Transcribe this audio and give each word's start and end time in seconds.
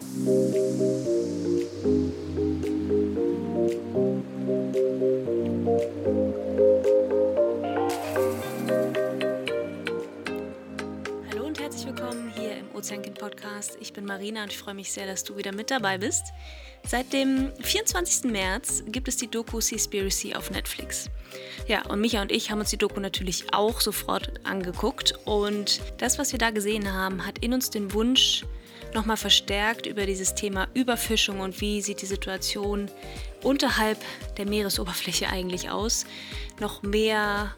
Hallo 0.00 0.06
und 11.46 11.58
herzlich 11.58 11.86
willkommen 11.86 12.32
hier 12.36 12.58
im 12.58 12.72
Ozeankind 12.76 13.18
Podcast. 13.18 13.76
Ich 13.80 13.92
bin 13.92 14.04
Marina 14.04 14.44
und 14.44 14.52
ich 14.52 14.58
freue 14.58 14.74
mich 14.74 14.92
sehr, 14.92 15.06
dass 15.06 15.24
du 15.24 15.36
wieder 15.36 15.50
mit 15.50 15.72
dabei 15.72 15.98
bist. 15.98 16.26
Seit 16.86 17.12
dem 17.12 17.52
24. 17.58 18.30
März 18.30 18.84
gibt 18.86 19.08
es 19.08 19.16
die 19.16 19.28
Doku 19.28 19.60
Seaspiracy 19.60 20.36
auf 20.36 20.52
Netflix. 20.52 21.10
Ja, 21.66 21.84
und 21.86 22.00
Micha 22.00 22.22
und 22.22 22.30
ich 22.30 22.52
haben 22.52 22.60
uns 22.60 22.70
die 22.70 22.78
Doku 22.78 23.00
natürlich 23.00 23.52
auch 23.52 23.80
sofort 23.80 24.30
angeguckt. 24.44 25.18
Und 25.24 25.80
das, 25.96 26.20
was 26.20 26.30
wir 26.30 26.38
da 26.38 26.50
gesehen 26.50 26.92
haben, 26.92 27.26
hat 27.26 27.40
in 27.40 27.52
uns 27.52 27.70
den 27.70 27.92
Wunsch 27.92 28.44
nochmal 28.94 29.16
verstärkt 29.16 29.86
über 29.86 30.06
dieses 30.06 30.34
Thema 30.34 30.68
Überfischung 30.74 31.40
und 31.40 31.60
wie 31.60 31.80
sieht 31.82 32.02
die 32.02 32.06
Situation 32.06 32.90
unterhalb 33.42 33.98
der 34.36 34.46
Meeresoberfläche 34.46 35.28
eigentlich 35.28 35.70
aus, 35.70 36.06
noch 36.60 36.82
mehr 36.82 37.54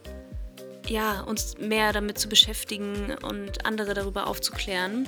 ja, 0.88 1.20
uns 1.20 1.56
mehr 1.58 1.92
damit 1.92 2.18
zu 2.18 2.28
beschäftigen 2.28 3.16
und 3.22 3.64
andere 3.64 3.94
darüber 3.94 4.26
aufzuklären. 4.26 5.06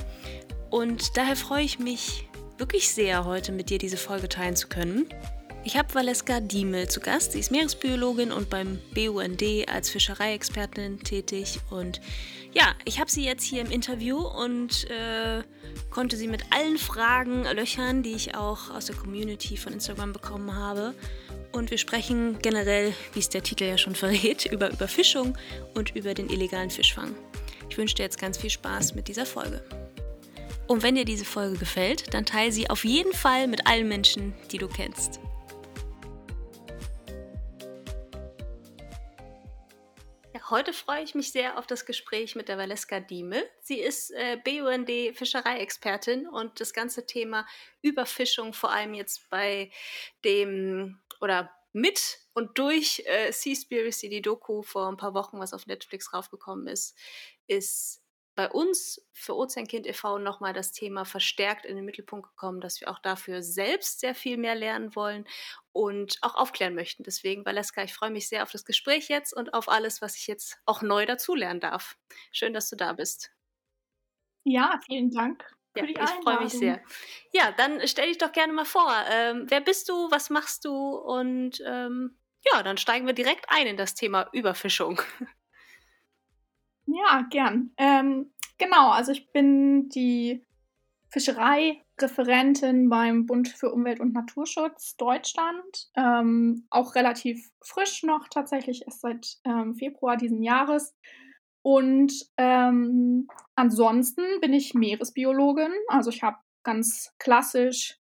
Und 0.71 1.17
daher 1.17 1.37
freue 1.37 1.65
ich 1.65 1.79
mich 1.79 2.29
wirklich 2.57 2.93
sehr, 2.95 3.25
heute 3.25 3.53
mit 3.53 3.69
dir 3.69 3.79
diese 3.79 3.97
Folge 3.97 4.29
teilen 4.29 4.55
zu 4.55 4.69
können. 4.69 5.07
Ich 5.65 5.77
habe 5.77 5.95
Valeska 5.95 6.41
Diemel 6.41 6.89
zu 6.89 7.01
Gast. 7.01 7.33
Sie 7.33 7.41
ist 7.41 7.51
Meeresbiologin 7.51 8.33
und 8.33 8.51
beim 8.51 8.81
BUND 8.95 9.43
als 9.69 9.91
Fischereiexpertin 9.91 11.01
tätig. 11.01 11.61
Und 11.71 12.01
ja, 12.55 12.75
ich 12.85 13.01
habe 13.01 13.11
sie 13.11 13.25
jetzt 13.25 13.45
hier 13.45 13.63
im 13.63 13.71
Interview 13.71 14.19
und 14.19 14.89
äh, 14.91 15.43
konnte 15.91 16.17
sie 16.17 16.29
mit 16.29 16.45
allen 16.51 16.77
Fragen 16.77 17.45
löchern, 17.45 18.03
die 18.03 18.13
ich 18.13 18.35
auch 18.35 18.71
aus 18.71 18.87
der 18.87 18.97
Community 18.97 19.57
von 19.57 19.73
Instagram 19.73 20.13
bekommen 20.13 20.55
habe. 20.55 20.95
Und 21.53 21.71
wir 21.71 21.79
sprechen 21.79 22.39
generell, 22.41 22.95
wie 23.13 23.21
es 23.21 23.29
der 23.29 23.43
Titel 23.43 23.65
ja 23.65 23.79
schon 23.79 23.95
verrät, 23.95 24.47
über 24.53 24.71
Überfischung 24.71 25.37
und 25.75 25.95
über 25.97 26.15
den 26.15 26.29
illegalen 26.29 26.71
Fischfang. 26.71 27.15
Ich 27.71 27.79
wünsche 27.79 27.95
dir 27.95 28.03
jetzt 28.03 28.21
ganz 28.21 28.37
viel 28.37 28.51
Spaß 28.51 28.95
mit 28.95 29.09
dieser 29.09 29.25
Folge. 29.27 29.63
Und 30.67 30.83
wenn 30.83 30.95
dir 30.95 31.05
diese 31.05 31.25
Folge 31.25 31.59
gefällt, 31.59 32.15
dann 32.15 32.25
teile 32.25 32.53
sie 32.53 32.71
auf 32.71 32.85
jeden 32.85 33.13
Fall 33.13 33.49
mit 33.49 33.67
allen 33.67 33.89
Menschen, 33.89 34.35
die 34.51 34.59
du 34.59 34.69
kennst. 34.69 35.21
Heute 40.51 40.73
freue 40.73 41.03
ich 41.03 41.15
mich 41.15 41.33
sehr 41.33 41.59
auf 41.59 41.67
das 41.67 41.87
Gespräch 41.87 42.35
mit 42.35 42.49
der 42.49 42.59
Valeska 42.59 43.01
Diemel. 43.01 43.49
Sie 43.61 43.81
ist 43.81 44.11
äh, 44.11 44.37
BUND 44.45 45.17
Fischereiexpertin 45.17 46.29
und 46.29 46.61
das 46.61 46.73
ganze 46.73 47.07
Thema 47.07 47.47
Überfischung, 47.81 48.53
vor 48.53 48.73
allem 48.73 48.95
jetzt 48.95 49.29
bei 49.31 49.71
dem 50.25 51.01
oder 51.21 51.51
mit 51.73 52.19
und 52.35 52.59
durch 52.59 53.03
äh, 53.07 53.33
Seaspiracy, 53.33 54.09
die 54.09 54.23
Doku 54.23 54.63
vor 54.63 54.89
ein 54.89 54.97
paar 54.97 55.15
Wochen, 55.15 55.39
was 55.39 55.55
auf 55.55 55.67
Netflix 55.67 56.13
raufgekommen 56.13 56.67
ist, 56.67 56.97
ist 57.47 58.02
bei 58.35 58.51
uns 58.51 59.01
für 59.13 59.37
Ozeankind 59.37 59.87
e.V. 59.87 60.19
nochmal 60.19 60.53
das 60.53 60.73
Thema 60.73 61.05
verstärkt 61.05 61.67
in 61.67 61.77
den 61.77 61.85
Mittelpunkt 61.85 62.29
gekommen, 62.29 62.61
dass 62.61 62.81
wir 62.81 62.91
auch 62.91 62.99
dafür 62.99 63.43
selbst 63.43 64.01
sehr 64.01 64.15
viel 64.15 64.37
mehr 64.37 64.55
lernen 64.55 64.95
wollen 64.97 65.27
und 65.73 66.19
auch 66.23 66.35
aufklären 66.35 66.75
möchten. 66.75 67.03
Deswegen, 67.03 67.45
Valeska, 67.45 67.83
ich 67.83 67.93
freue 67.93 68.11
mich 68.11 68.29
sehr 68.29 68.43
auf 68.43 68.51
das 68.51 68.65
Gespräch 68.65 69.09
jetzt 69.09 69.35
und 69.35 69.53
auf 69.55 69.69
alles, 69.69 70.01
was 70.01 70.17
ich 70.17 70.27
jetzt 70.27 70.59
auch 70.65 70.83
neu 70.83 71.05
dazulernen 71.05 71.61
darf. 71.61 71.97
Schön, 72.33 72.55
dass 72.55 72.71
du 72.71 72.77
da 72.77 72.95
bist. 72.95 73.33
Ja, 74.45 74.81
vielen 74.87 75.11
Dank. 75.11 75.45
Ja, 75.77 75.85
ich 75.85 75.99
freue 76.23 76.41
mich 76.41 76.53
sehr. 76.53 76.83
Ja, 77.33 77.53
dann 77.53 77.87
stell 77.87 78.09
dich 78.09 78.19
doch 78.19 78.33
gerne 78.33 78.53
mal 78.53 78.65
vor. 78.67 78.93
Ähm, 79.11 79.47
wer 79.49 79.61
bist 79.61 79.89
du? 79.89 80.11
Was 80.11 80.29
machst 80.29 80.65
du? 80.65 80.71
Und 80.71 81.63
ähm, 81.67 82.19
ja, 82.53 82.63
dann 82.63 82.77
steigen 82.77 83.07
wir 83.07 83.15
direkt 83.15 83.47
ein 83.49 83.67
in 83.67 83.77
das 83.77 83.95
Thema 83.95 84.29
Überfischung. 84.33 85.01
Ja, 86.95 87.27
gern. 87.31 87.71
Ähm, 87.79 88.33
genau, 88.59 88.91
also 88.91 89.13
ich 89.13 89.33
bin 89.33 89.89
die 89.89 90.45
Fischereireferentin 91.09 92.89
beim 92.89 93.27
Bund 93.27 93.49
für 93.49 93.73
Umwelt 93.73 94.01
und 94.01 94.13
Naturschutz 94.13 94.97
Deutschland. 94.97 95.91
Ähm, 95.97 96.67
auch 96.71 96.95
relativ 96.95 97.51
frisch 97.63 98.03
noch, 98.03 98.29
tatsächlich 98.29 98.83
erst 98.87 99.01
seit 99.01 99.39
ähm, 99.45 99.75
Februar 99.75 100.17
diesen 100.17 100.43
Jahres. 100.43 100.95
Und 101.63 102.13
ähm, 102.37 103.29
ansonsten 103.55 104.23
bin 104.41 104.53
ich 104.53 104.75
Meeresbiologin. 104.75 105.73
Also 105.89 106.11
ich 106.11 106.23
habe 106.23 106.39
ganz 106.63 107.15
klassisch 107.19 107.99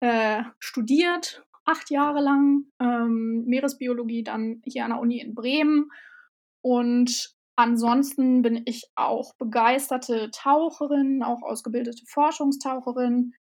äh, 0.00 0.42
studiert, 0.58 1.44
acht 1.64 1.90
Jahre 1.90 2.20
lang 2.20 2.64
ähm, 2.80 3.44
Meeresbiologie 3.46 4.24
dann 4.24 4.60
hier 4.64 4.84
an 4.84 4.90
der 4.90 5.00
Uni 5.00 5.20
in 5.20 5.34
Bremen 5.34 5.90
und 6.62 7.35
Ansonsten 7.56 8.42
bin 8.42 8.62
ich 8.66 8.90
auch 8.96 9.34
begeisterte 9.36 10.30
Taucherin, 10.30 11.22
auch 11.22 11.42
ausgebildete 11.42 12.04
Forschungstaucherin. 12.06 13.32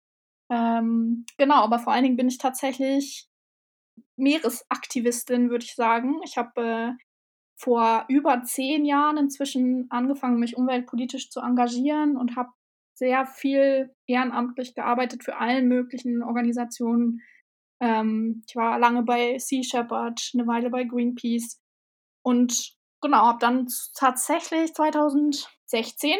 Ähm, 0.49 1.25
genau, 1.37 1.63
aber 1.63 1.79
vor 1.79 1.91
allen 1.91 2.03
Dingen 2.03 2.15
bin 2.15 2.29
ich 2.29 2.37
tatsächlich 2.37 3.27
Meeresaktivistin, 4.15 5.49
würde 5.49 5.65
ich 5.65 5.75
sagen. 5.75 6.21
Ich 6.23 6.37
habe 6.37 6.61
äh, 6.61 6.91
vor 7.57 8.05
über 8.07 8.43
zehn 8.43 8.85
Jahren 8.85 9.17
inzwischen 9.17 9.87
angefangen, 9.89 10.39
mich 10.39 10.55
umweltpolitisch 10.55 11.29
zu 11.29 11.41
engagieren 11.41 12.15
und 12.15 12.37
habe 12.37 12.49
sehr 12.97 13.25
viel 13.25 13.93
ehrenamtlich 14.07 14.73
gearbeitet 14.75 15.23
für 15.25 15.37
allen 15.37 15.67
möglichen 15.67 16.23
Organisationen. 16.23 17.21
Ähm, 17.81 18.43
ich 18.47 18.55
war 18.55 18.79
lange 18.79 19.03
bei 19.03 19.37
Sea 19.39 19.63
Shepherd, 19.63 20.31
eine 20.33 20.47
Weile 20.47 20.69
bei 20.69 20.85
Greenpeace 20.85 21.59
und 22.23 22.75
genau, 23.05 23.25
habe 23.27 23.39
dann 23.39 23.67
tatsächlich 23.93 24.73
2016 24.73 26.17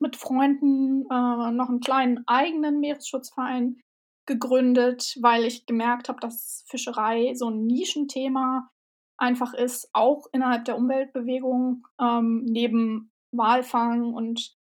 mit 0.00 0.16
Freunden 0.16 1.02
äh, 1.02 1.50
noch 1.52 1.68
einen 1.68 1.80
kleinen 1.80 2.26
eigenen 2.26 2.80
Meeresschutzverein 2.80 3.80
gegründet, 4.26 5.16
weil 5.20 5.44
ich 5.44 5.66
gemerkt 5.66 6.08
habe, 6.08 6.20
dass 6.20 6.64
Fischerei 6.66 7.34
so 7.34 7.48
ein 7.48 7.66
Nischenthema 7.66 8.68
einfach 9.16 9.54
ist, 9.54 9.88
auch 9.92 10.26
innerhalb 10.32 10.64
der 10.64 10.76
Umweltbewegung, 10.76 11.86
ähm, 12.00 12.44
neben 12.44 13.12
Walfang 13.32 14.12
und 14.12 14.56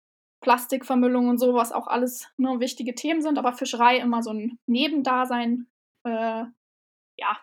Plastikvermüllung 0.43 1.29
und 1.29 1.39
so, 1.39 1.55
was 1.55 1.73
auch 1.73 1.87
alles 1.87 2.29
nur 2.37 2.59
wichtige 2.59 2.95
Themen 2.95 3.23
sind, 3.23 3.39
aber 3.39 3.53
Fischerei 3.53 3.99
immer 3.99 4.23
so 4.23 4.31
ein 4.31 4.59
Nebendasein 4.67 5.69
äh, 6.05 6.45
ja, 7.17 7.39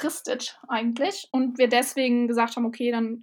fristet 0.00 0.58
eigentlich. 0.68 1.28
Und 1.32 1.58
wir 1.58 1.68
deswegen 1.68 2.26
gesagt 2.26 2.56
haben, 2.56 2.66
okay, 2.66 2.90
dann 2.90 3.22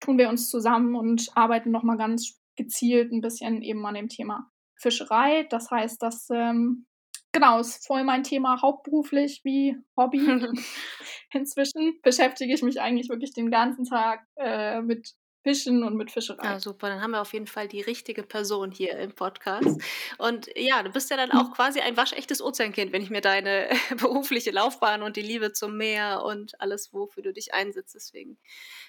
tun 0.00 0.18
wir 0.18 0.28
uns 0.28 0.50
zusammen 0.50 0.94
und 0.94 1.30
arbeiten 1.34 1.70
nochmal 1.70 1.96
ganz 1.96 2.40
gezielt 2.56 3.12
ein 3.12 3.20
bisschen 3.20 3.62
eben 3.62 3.84
an 3.86 3.94
dem 3.94 4.08
Thema 4.08 4.50
Fischerei. 4.76 5.44
Das 5.50 5.70
heißt, 5.70 6.02
dass 6.02 6.28
ähm, 6.30 6.86
genau, 7.32 7.60
ist 7.60 7.86
voll 7.86 8.04
mein 8.04 8.22
Thema 8.22 8.60
hauptberuflich 8.60 9.40
wie 9.44 9.76
Hobby. 9.96 10.18
Inzwischen 11.32 11.98
beschäftige 12.02 12.52
ich 12.52 12.62
mich 12.62 12.80
eigentlich 12.80 13.08
wirklich 13.08 13.32
den 13.32 13.50
ganzen 13.50 13.84
Tag 13.84 14.26
äh, 14.36 14.80
mit 14.82 15.14
Fischen 15.48 15.82
und 15.82 15.96
mit 15.96 16.10
Fischerei. 16.10 16.44
Ja, 16.44 16.60
super. 16.60 16.90
Dann 16.90 17.00
haben 17.00 17.12
wir 17.12 17.22
auf 17.22 17.32
jeden 17.32 17.46
Fall 17.46 17.68
die 17.68 17.80
richtige 17.80 18.22
Person 18.22 18.70
hier 18.70 18.98
im 18.98 19.14
Podcast. 19.14 19.80
Und 20.18 20.50
ja, 20.54 20.82
du 20.82 20.90
bist 20.90 21.10
ja 21.10 21.16
dann 21.16 21.32
auch 21.32 21.52
quasi 21.52 21.80
ein 21.80 21.96
waschechtes 21.96 22.42
Ozeankind, 22.42 22.92
wenn 22.92 23.00
ich 23.00 23.08
mir 23.08 23.22
deine 23.22 23.70
berufliche 23.98 24.50
Laufbahn 24.50 25.02
und 25.02 25.16
die 25.16 25.22
Liebe 25.22 25.52
zum 25.52 25.78
Meer 25.78 26.22
und 26.22 26.60
alles, 26.60 26.92
wofür 26.92 27.22
du 27.22 27.32
dich 27.32 27.54
einsetzt. 27.54 27.94
Deswegen 27.94 28.36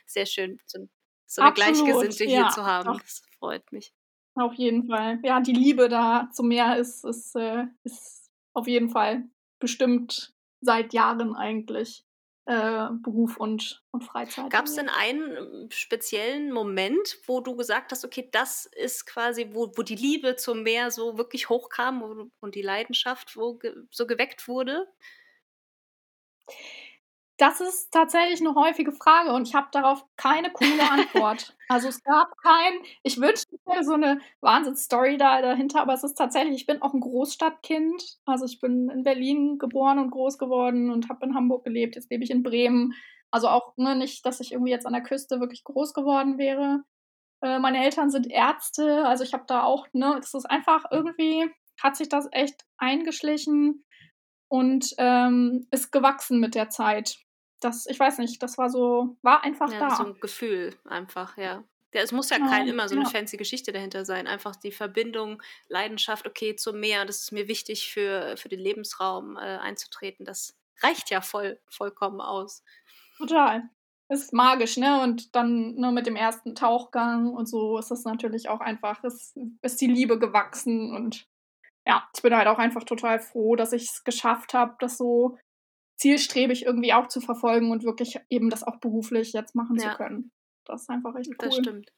sehr 0.05 0.25
schön, 0.25 0.59
so, 0.65 0.89
so 1.25 1.41
eine 1.41 1.51
Absolut, 1.51 1.75
Gleichgesinnte 1.77 2.25
ja. 2.25 2.41
hier 2.41 2.49
zu 2.49 2.65
haben. 2.65 2.99
Das 3.01 3.21
freut 3.37 3.71
mich. 3.71 3.93
Auf 4.35 4.53
jeden 4.55 4.87
Fall. 4.87 5.19
Ja, 5.23 5.39
die 5.39 5.53
Liebe 5.53 5.87
da 5.87 6.29
zum 6.33 6.49
Meer 6.49 6.75
ist, 6.75 7.05
ist, 7.05 7.37
äh, 7.37 7.67
ist 7.83 8.29
auf 8.53 8.67
jeden 8.67 8.89
Fall 8.89 9.23
bestimmt 9.59 10.33
seit 10.59 10.93
Jahren 10.93 11.35
eigentlich 11.35 12.05
äh, 12.49 12.89
Beruf 13.03 13.37
und, 13.37 13.83
und 13.91 14.03
Freizeit. 14.03 14.49
Gab 14.49 14.65
es 14.65 14.73
denn 14.73 14.89
einen 14.89 15.37
ähm, 15.37 15.67
speziellen 15.69 16.51
Moment, 16.51 17.19
wo 17.27 17.41
du 17.41 17.55
gesagt 17.55 17.91
hast, 17.91 18.03
okay, 18.03 18.27
das 18.31 18.65
ist 18.65 19.05
quasi, 19.05 19.49
wo, 19.51 19.71
wo 19.75 19.83
die 19.83 19.95
Liebe 19.95 20.35
zum 20.35 20.63
Meer 20.63 20.89
so 20.89 21.19
wirklich 21.19 21.49
hochkam 21.49 22.31
und 22.39 22.55
die 22.55 22.63
Leidenschaft 22.63 23.37
wo 23.37 23.53
ge 23.53 23.75
so 23.91 24.07
geweckt 24.07 24.47
wurde? 24.47 24.87
Das 27.39 27.61
ist 27.61 27.91
tatsächlich 27.91 28.41
eine 28.41 28.53
häufige 28.53 28.91
Frage 28.91 29.31
und 29.31 29.47
ich 29.47 29.55
habe 29.55 29.69
darauf 29.71 30.05
keine 30.17 30.51
coole 30.51 30.91
Antwort. 30.91 31.55
also 31.69 31.87
es 31.87 32.03
gab 32.03 32.35
kein, 32.43 32.73
ich 33.03 33.21
wünschte, 33.21 33.55
ich 33.55 33.61
hätte 33.65 33.85
so 33.85 33.93
eine 33.93 34.19
Wahnsinnsstory 34.41 35.17
da 35.17 35.41
dahinter, 35.41 35.79
aber 35.79 35.93
es 35.93 36.03
ist 36.03 36.15
tatsächlich, 36.15 36.55
ich 36.55 36.65
bin 36.65 36.81
auch 36.81 36.93
ein 36.93 36.99
Großstadtkind. 36.99 38.17
Also 38.25 38.43
ich 38.43 38.59
bin 38.59 38.89
in 38.89 39.05
Berlin 39.05 39.57
geboren 39.57 39.99
und 39.99 40.11
groß 40.11 40.37
geworden 40.37 40.91
und 40.91 41.07
habe 41.07 41.25
in 41.25 41.33
Hamburg 41.33 41.63
gelebt. 41.63 41.95
Jetzt 41.95 42.11
lebe 42.11 42.25
ich 42.25 42.29
in 42.29 42.43
Bremen. 42.43 42.93
Also 43.31 43.47
auch 43.47 43.71
ne, 43.77 43.95
nicht, 43.95 44.25
dass 44.25 44.41
ich 44.41 44.51
irgendwie 44.51 44.71
jetzt 44.71 44.85
an 44.85 44.93
der 44.93 45.03
Küste 45.03 45.39
wirklich 45.39 45.63
groß 45.63 45.93
geworden 45.93 46.37
wäre. 46.37 46.83
Äh, 47.41 47.59
meine 47.59 47.81
Eltern 47.81 48.09
sind 48.09 48.29
Ärzte, 48.29 49.05
also 49.05 49.23
ich 49.23 49.33
habe 49.33 49.45
da 49.47 49.63
auch, 49.63 49.87
ne, 49.93 50.17
es 50.19 50.33
ist 50.33 50.45
einfach 50.45 50.83
irgendwie 50.91 51.49
hat 51.81 51.95
sich 51.95 52.09
das 52.09 52.27
echt 52.31 52.65
eingeschlichen 52.77 53.85
und 54.49 54.93
ähm, 54.97 55.67
ist 55.71 55.91
gewachsen 55.91 56.41
mit 56.41 56.55
der 56.55 56.69
Zeit. 56.69 57.17
Das, 57.59 57.85
ich 57.87 57.99
weiß 57.99 58.19
nicht, 58.19 58.41
das 58.41 58.57
war 58.57 58.69
so, 58.69 59.17
war 59.21 59.43
einfach 59.43 59.71
ja, 59.71 59.79
da. 59.79 59.95
So 59.95 60.05
ein 60.05 60.19
Gefühl 60.19 60.75
einfach, 60.85 61.37
ja. 61.37 61.63
Ja, 61.93 62.01
es 62.01 62.11
muss 62.11 62.29
ja 62.29 62.37
kein 62.37 62.67
immer 62.67 62.87
so 62.87 62.95
eine 62.95 63.05
ja. 63.05 63.09
fancy 63.09 63.35
Geschichte 63.35 63.71
dahinter 63.71 64.05
sein. 64.05 64.27
Einfach 64.27 64.55
die 64.55 64.71
Verbindung, 64.71 65.41
Leidenschaft, 65.69 66.27
okay, 66.27 66.55
zum 66.55 66.79
Meer, 66.79 67.05
das 67.05 67.21
ist 67.21 67.31
mir 67.31 67.47
wichtig 67.47 67.91
für, 67.91 68.37
für 68.37 68.47
den 68.47 68.59
Lebensraum 68.59 69.37
äh, 69.37 69.57
einzutreten. 69.57 70.23
Das 70.23 70.55
reicht 70.81 71.09
ja 71.09 71.21
voll, 71.21 71.59
vollkommen 71.67 72.21
aus. 72.21 72.63
Total. 73.17 73.67
Ist 74.07 74.33
magisch, 74.33 74.77
ne? 74.77 75.01
Und 75.01 75.35
dann 75.35 75.75
nur 75.75 75.91
mit 75.91 76.05
dem 76.05 76.15
ersten 76.15 76.55
Tauchgang 76.55 77.33
und 77.33 77.47
so 77.47 77.77
ist 77.77 77.91
das 77.91 78.03
natürlich 78.03 78.49
auch 78.49 78.59
einfach, 78.59 79.03
es 79.03 79.35
ist 79.61 79.81
die 79.81 79.87
Liebe 79.87 80.19
gewachsen 80.19 80.95
und 80.95 81.27
ja, 81.85 82.07
ich 82.15 82.21
bin 82.21 82.35
halt 82.35 82.47
auch 82.47 82.59
einfach 82.59 82.83
total 82.83 83.19
froh, 83.19 83.55
dass 83.55 83.73
ich 83.73 83.83
es 83.83 84.03
geschafft 84.03 84.53
habe, 84.53 84.75
das 84.79 84.97
so 84.97 85.37
zielstrebig 85.99 86.65
irgendwie 86.65 86.93
auch 86.93 87.07
zu 87.07 87.19
verfolgen 87.19 87.71
und 87.71 87.83
wirklich 87.83 88.19
eben 88.29 88.49
das 88.49 88.63
auch 88.63 88.77
beruflich 88.77 89.33
jetzt 89.33 89.53
machen 89.53 89.77
ja. 89.77 89.91
zu 89.91 89.97
können. 89.97 90.31
Das 90.65 90.83
ist 90.83 90.89
einfach 90.89 91.15
echt 91.15 91.29
cool. 91.29 91.35
Das 91.39 91.55
stimmt. 91.55 91.91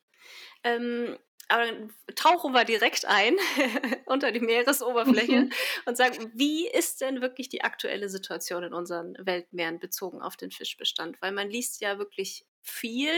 Ähm, 0.63 1.18
aber 1.48 1.65
dann 1.65 1.94
tauchen 2.15 2.53
wir 2.53 2.63
direkt 2.63 3.06
ein 3.06 3.36
unter 4.06 4.31
die 4.31 4.39
Meeresoberfläche 4.39 5.50
und 5.86 5.98
sagen, 5.98 6.31
wie 6.33 6.68
ist 6.68 7.01
denn 7.01 7.21
wirklich 7.21 7.50
die 7.50 7.63
aktuelle 7.63 8.09
Situation 8.09 8.63
in 8.63 8.74
unseren 8.74 9.15
Weltmeeren 9.19 9.80
bezogen 9.80 10.21
auf 10.21 10.36
den 10.38 10.51
Fischbestand? 10.51 11.21
Weil 11.21 11.33
man 11.33 11.50
liest 11.50 11.81
ja 11.81 11.97
wirklich 11.97 12.45
viel, 12.62 13.12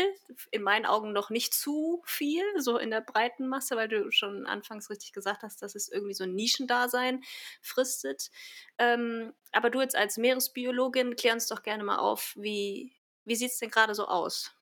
in 0.51 0.63
meinen 0.63 0.85
Augen 0.85 1.11
noch 1.11 1.29
nicht 1.29 1.53
zu 1.53 2.01
viel, 2.05 2.43
so 2.57 2.77
in 2.77 2.89
der 2.89 3.01
breiten 3.01 3.47
Masse, 3.47 3.75
weil 3.75 3.89
du 3.89 4.11
schon 4.11 4.45
anfangs 4.45 4.89
richtig 4.89 5.11
gesagt 5.11 5.43
hast, 5.43 5.61
dass 5.61 5.75
es 5.75 5.89
irgendwie 5.89 6.13
so 6.13 6.23
ein 6.23 6.33
Nischendasein 6.33 7.23
fristet. 7.61 8.31
Ähm, 8.77 9.33
aber 9.51 9.69
du 9.69 9.81
jetzt 9.81 9.95
als 9.95 10.17
Meeresbiologin, 10.17 11.15
klär 11.15 11.33
uns 11.33 11.47
doch 11.47 11.63
gerne 11.63 11.83
mal 11.83 11.97
auf, 11.97 12.33
wie, 12.37 12.93
wie 13.25 13.35
sieht 13.35 13.51
es 13.51 13.59
denn 13.59 13.69
gerade 13.69 13.95
so 13.95 14.07
aus? 14.07 14.55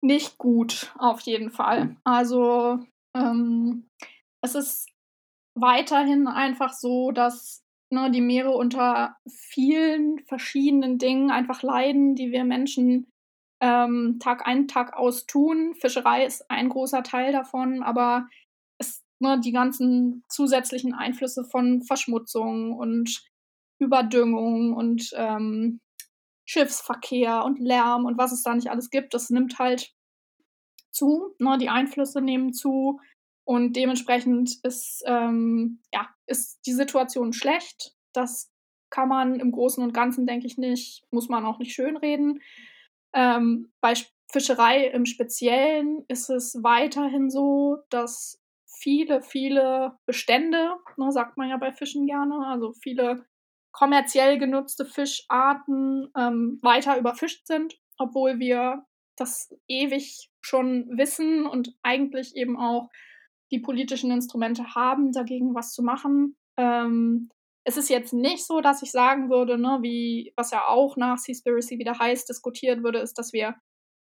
Nicht 0.00 0.38
gut, 0.38 0.92
auf 0.98 1.20
jeden 1.22 1.50
Fall. 1.50 1.96
Also 2.04 2.78
ähm, 3.14 3.90
es 4.40 4.54
ist 4.54 4.88
weiterhin 5.54 6.26
einfach 6.26 6.72
so, 6.72 7.10
dass 7.12 7.62
ne, 7.90 8.10
die 8.10 8.20
Meere 8.20 8.50
unter 8.50 9.16
vielen 9.28 10.18
verschiedenen 10.26 10.98
Dingen 10.98 11.30
einfach 11.30 11.62
leiden, 11.62 12.14
die 12.14 12.32
wir 12.32 12.44
Menschen 12.44 13.12
ähm, 13.60 14.18
Tag 14.20 14.46
ein, 14.46 14.68
Tag 14.68 14.94
aus 14.96 15.26
tun. 15.26 15.74
Fischerei 15.74 16.24
ist 16.24 16.50
ein 16.50 16.68
großer 16.68 17.02
Teil 17.02 17.32
davon, 17.32 17.82
aber 17.82 18.26
es, 18.78 19.04
ne, 19.18 19.40
die 19.40 19.52
ganzen 19.52 20.24
zusätzlichen 20.28 20.94
Einflüsse 20.94 21.44
von 21.44 21.82
Verschmutzung 21.82 22.72
und 22.76 23.22
Überdüngung 23.78 24.74
und 24.74 25.10
ähm, 25.14 25.80
Schiffsverkehr 26.46 27.44
und 27.44 27.58
Lärm 27.58 28.04
und 28.04 28.18
was 28.18 28.32
es 28.32 28.42
da 28.42 28.54
nicht 28.54 28.70
alles 28.70 28.90
gibt, 28.90 29.14
das 29.14 29.30
nimmt 29.30 29.58
halt 29.58 29.94
zu. 30.90 31.34
Ne? 31.38 31.58
Die 31.58 31.68
Einflüsse 31.68 32.20
nehmen 32.20 32.52
zu. 32.52 33.00
Und 33.50 33.74
dementsprechend 33.74 34.60
ist, 34.62 35.02
ähm, 35.06 35.80
ja, 35.92 36.08
ist 36.26 36.64
die 36.66 36.72
Situation 36.72 37.32
schlecht. 37.32 37.96
Das 38.12 38.54
kann 38.90 39.08
man 39.08 39.40
im 39.40 39.50
Großen 39.50 39.82
und 39.82 39.92
Ganzen, 39.92 40.24
denke 40.24 40.46
ich, 40.46 40.56
nicht, 40.56 41.04
muss 41.10 41.28
man 41.28 41.44
auch 41.44 41.58
nicht 41.58 41.74
schönreden. 41.74 42.42
Ähm, 43.12 43.72
bei 43.80 43.94
Fischerei 44.30 44.86
im 44.86 45.04
Speziellen 45.04 46.04
ist 46.06 46.30
es 46.30 46.62
weiterhin 46.62 47.28
so, 47.28 47.78
dass 47.90 48.40
viele, 48.68 49.20
viele 49.20 49.98
Bestände, 50.06 50.76
ne, 50.96 51.10
sagt 51.10 51.36
man 51.36 51.48
ja 51.48 51.56
bei 51.56 51.72
Fischen 51.72 52.06
gerne, 52.06 52.46
also 52.46 52.72
viele 52.74 53.26
kommerziell 53.72 54.38
genutzte 54.38 54.84
Fischarten 54.84 56.08
ähm, 56.16 56.60
weiter 56.62 56.96
überfischt 56.96 57.48
sind, 57.48 57.80
obwohl 57.98 58.38
wir 58.38 58.86
das 59.16 59.52
ewig 59.66 60.30
schon 60.40 60.88
wissen 60.96 61.46
und 61.46 61.76
eigentlich 61.82 62.36
eben 62.36 62.56
auch 62.56 62.90
die 63.50 63.58
politischen 63.58 64.10
Instrumente 64.10 64.74
haben, 64.74 65.12
dagegen 65.12 65.54
was 65.54 65.72
zu 65.72 65.82
machen. 65.82 66.36
Ähm, 66.56 67.30
es 67.64 67.76
ist 67.76 67.90
jetzt 67.90 68.12
nicht 68.12 68.46
so, 68.46 68.60
dass 68.60 68.82
ich 68.82 68.90
sagen 68.90 69.30
würde, 69.30 69.58
ne, 69.58 69.78
wie 69.82 70.32
was 70.36 70.50
ja 70.50 70.66
auch 70.66 70.96
nach 70.96 71.18
Seaspiracy 71.18 71.78
wieder 71.78 71.98
heiß 71.98 72.24
diskutiert 72.24 72.82
würde, 72.82 73.00
ist, 73.00 73.18
dass 73.18 73.32
wir 73.32 73.56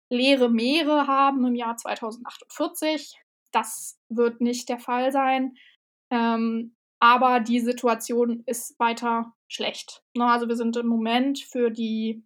leere 0.10 0.50
Meere 0.50 1.08
haben 1.08 1.46
im 1.46 1.56
Jahr 1.56 1.76
2048. 1.76 3.16
Das 3.52 4.00
wird 4.10 4.42
nicht 4.42 4.70
der 4.70 4.80
Fall 4.80 5.12
sein. 5.12 5.56
Ähm, 6.12 6.76
aber 7.00 7.40
die 7.40 7.60
Situation 7.60 8.44
ist 8.46 8.80
weiter 8.80 9.34
schlecht. 9.48 10.04
Ne, 10.16 10.26
also 10.26 10.48
wir 10.48 10.56
sind 10.56 10.76
im 10.78 10.88
Moment 10.88 11.40
für 11.40 11.70
die, 11.70 12.24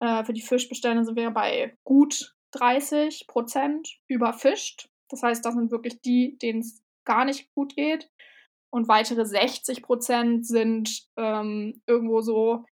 äh, 0.00 0.24
für 0.24 0.32
die 0.32 0.42
Fischbestände 0.42 1.04
sind 1.04 1.16
wir 1.16 1.30
bei 1.30 1.76
gut 1.84 2.34
30 2.52 3.26
Prozent 3.26 3.98
überfischt. 4.08 4.88
Das 5.08 5.22
heißt, 5.22 5.44
das 5.44 5.54
sind 5.54 5.70
wirklich 5.70 6.00
die, 6.02 6.38
denen 6.38 6.60
es 6.60 6.82
gar 7.04 7.24
nicht 7.24 7.52
gut 7.54 7.76
geht. 7.76 8.10
Und 8.70 8.88
weitere 8.88 9.24
60 9.24 9.82
Prozent 9.82 10.46
sind 10.46 11.06
ähm, 11.16 11.82
irgendwo 11.86 12.20
so, 12.20 12.64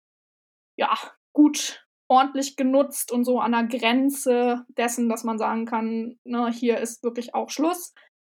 ja, 0.78 0.98
gut 1.34 1.86
ordentlich 2.10 2.56
genutzt 2.58 3.12
und 3.12 3.24
so 3.24 3.40
an 3.40 3.54
der 3.54 3.64
Grenze 3.64 4.66
dessen, 4.78 5.10
dass 5.10 5.24
man 5.24 5.38
sagen 5.38 5.66
kann, 5.66 6.20
ne, 6.24 6.52
hier 6.52 6.78
ist 6.80 7.04
wirklich 7.04 7.34
auch 7.34 7.50
Schluss. 7.50 7.94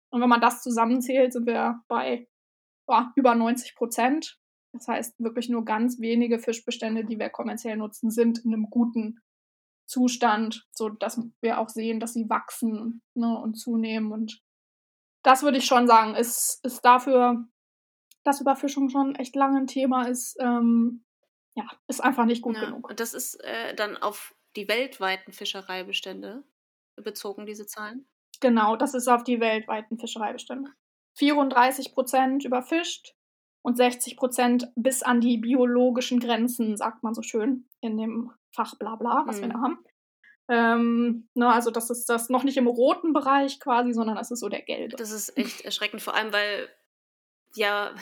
Und 0.09 0.21
wenn 0.21 0.29
man 0.29 0.41
das 0.41 0.61
zusammenzählt, 0.61 1.33
sind 1.33 1.45
wir 1.45 1.81
bei 1.87 2.27
ja, 2.89 3.11
über 3.15 3.35
90 3.35 3.75
Prozent. 3.75 4.39
Das 4.73 4.87
heißt, 4.87 5.19
wirklich 5.19 5.49
nur 5.49 5.65
ganz 5.65 5.99
wenige 5.99 6.39
Fischbestände, 6.39 7.05
die 7.05 7.19
wir 7.19 7.29
kommerziell 7.29 7.77
nutzen, 7.77 8.09
sind 8.11 8.43
in 8.45 8.53
einem 8.53 8.69
guten 8.69 9.19
Zustand, 9.87 10.67
so 10.71 10.89
dass 10.89 11.19
wir 11.41 11.59
auch 11.59 11.69
sehen, 11.69 11.99
dass 11.99 12.13
sie 12.13 12.29
wachsen 12.29 13.01
ne, 13.15 13.37
und 13.37 13.55
zunehmen. 13.55 14.11
Und 14.11 14.41
das 15.23 15.43
würde 15.43 15.57
ich 15.57 15.65
schon 15.65 15.87
sagen, 15.87 16.15
ist, 16.15 16.59
ist 16.63 16.81
dafür, 16.85 17.45
dass 18.23 18.41
Überfischung 18.41 18.89
schon 18.89 19.15
echt 19.15 19.35
lange 19.35 19.59
ein 19.59 19.67
Thema 19.67 20.07
ist, 20.07 20.37
ähm, 20.39 21.05
ja, 21.55 21.65
ist 21.87 22.03
einfach 22.03 22.25
nicht 22.25 22.41
gut 22.41 22.57
ja, 22.57 22.65
genug. 22.65 22.89
Und 22.89 22.99
das 22.99 23.13
ist 23.13 23.35
äh, 23.43 23.73
dann 23.75 23.97
auf 23.97 24.35
die 24.55 24.67
weltweiten 24.67 25.31
Fischereibestände 25.31 26.43
bezogen, 27.03 27.45
diese 27.45 27.65
Zahlen? 27.65 28.07
Genau, 28.39 28.75
das 28.75 28.93
ist 28.93 29.07
auf 29.07 29.23
die 29.23 29.39
weltweiten 29.39 29.97
Fischereibestände. 29.97 30.71
34 31.17 31.93
Prozent 31.93 32.45
überfischt 32.45 33.15
und 33.63 33.77
60 33.77 34.17
Prozent 34.17 34.71
bis 34.75 35.01
an 35.03 35.21
die 35.21 35.37
biologischen 35.37 36.19
Grenzen, 36.19 36.77
sagt 36.77 37.03
man 37.03 37.13
so 37.13 37.21
schön 37.21 37.67
in 37.81 37.97
dem 37.97 38.31
Fach 38.57 38.75
Blabla, 38.75 39.23
was 39.25 39.37
mhm. 39.37 39.41
wir 39.41 39.49
da 39.49 39.59
haben. 39.59 39.79
Ähm, 40.49 41.29
ne, 41.33 41.51
also 41.51 41.71
das 41.71 41.89
ist 41.89 42.09
das 42.09 42.29
noch 42.29 42.43
nicht 42.43 42.57
im 42.57 42.67
roten 42.67 43.13
Bereich 43.13 43.59
quasi, 43.59 43.93
sondern 43.93 44.15
das 44.15 44.31
ist 44.31 44.39
so 44.39 44.49
der 44.49 44.63
gelbe. 44.63 44.97
Das 44.97 45.11
ist 45.11 45.29
echt 45.37 45.61
erschreckend, 45.61 46.01
vor 46.01 46.15
allem 46.15 46.33
weil 46.33 46.67
ja 47.55 47.93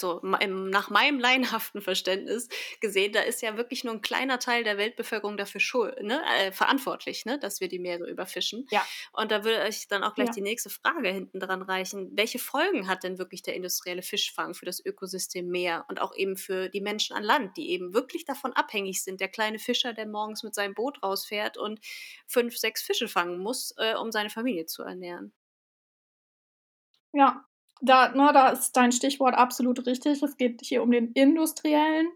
so 0.00 0.20
im, 0.40 0.70
nach 0.70 0.90
meinem 0.90 1.18
laienhaften 1.18 1.80
Verständnis 1.80 2.48
gesehen, 2.80 3.12
da 3.12 3.20
ist 3.20 3.42
ja 3.42 3.56
wirklich 3.56 3.84
nur 3.84 3.94
ein 3.94 4.00
kleiner 4.00 4.38
Teil 4.38 4.64
der 4.64 4.78
Weltbevölkerung 4.78 5.36
dafür 5.36 5.60
schuld, 5.60 6.02
ne, 6.02 6.20
äh, 6.38 6.52
verantwortlich, 6.52 7.24
ne, 7.24 7.38
dass 7.38 7.60
wir 7.60 7.68
die 7.68 7.78
Meere 7.78 8.08
überfischen. 8.08 8.66
Ja. 8.70 8.84
Und 9.12 9.30
da 9.30 9.44
würde 9.44 9.68
ich 9.68 9.88
dann 9.88 10.02
auch 10.02 10.14
gleich 10.14 10.28
ja. 10.28 10.34
die 10.34 10.40
nächste 10.40 10.70
Frage 10.70 11.08
hinten 11.10 11.40
dran 11.40 11.62
reichen. 11.62 12.10
Welche 12.16 12.38
Folgen 12.38 12.88
hat 12.88 13.04
denn 13.04 13.18
wirklich 13.18 13.42
der 13.42 13.54
industrielle 13.54 14.02
Fischfang 14.02 14.54
für 14.54 14.66
das 14.66 14.84
Ökosystem 14.84 15.48
Meer 15.48 15.84
und 15.88 16.00
auch 16.00 16.14
eben 16.16 16.36
für 16.36 16.68
die 16.68 16.80
Menschen 16.80 17.16
an 17.16 17.22
Land, 17.22 17.56
die 17.56 17.70
eben 17.70 17.94
wirklich 17.94 18.24
davon 18.24 18.52
abhängig 18.52 19.02
sind? 19.02 19.20
Der 19.20 19.28
kleine 19.28 19.58
Fischer, 19.58 19.92
der 19.92 20.06
morgens 20.06 20.42
mit 20.42 20.54
seinem 20.54 20.74
Boot 20.74 21.02
rausfährt 21.02 21.56
und 21.56 21.80
fünf, 22.26 22.56
sechs 22.56 22.82
Fische 22.82 23.08
fangen 23.08 23.38
muss, 23.38 23.74
äh, 23.76 23.94
um 23.94 24.10
seine 24.10 24.30
Familie 24.30 24.66
zu 24.66 24.82
ernähren. 24.82 25.32
Ja, 27.12 27.46
da, 27.84 28.08
ne, 28.08 28.30
da 28.32 28.50
ist 28.50 28.72
dein 28.76 28.92
Stichwort 28.92 29.34
absolut 29.34 29.86
richtig. 29.86 30.22
Es 30.22 30.36
geht 30.36 30.60
hier 30.62 30.82
um 30.82 30.90
den 30.90 31.12
industriellen 31.12 32.08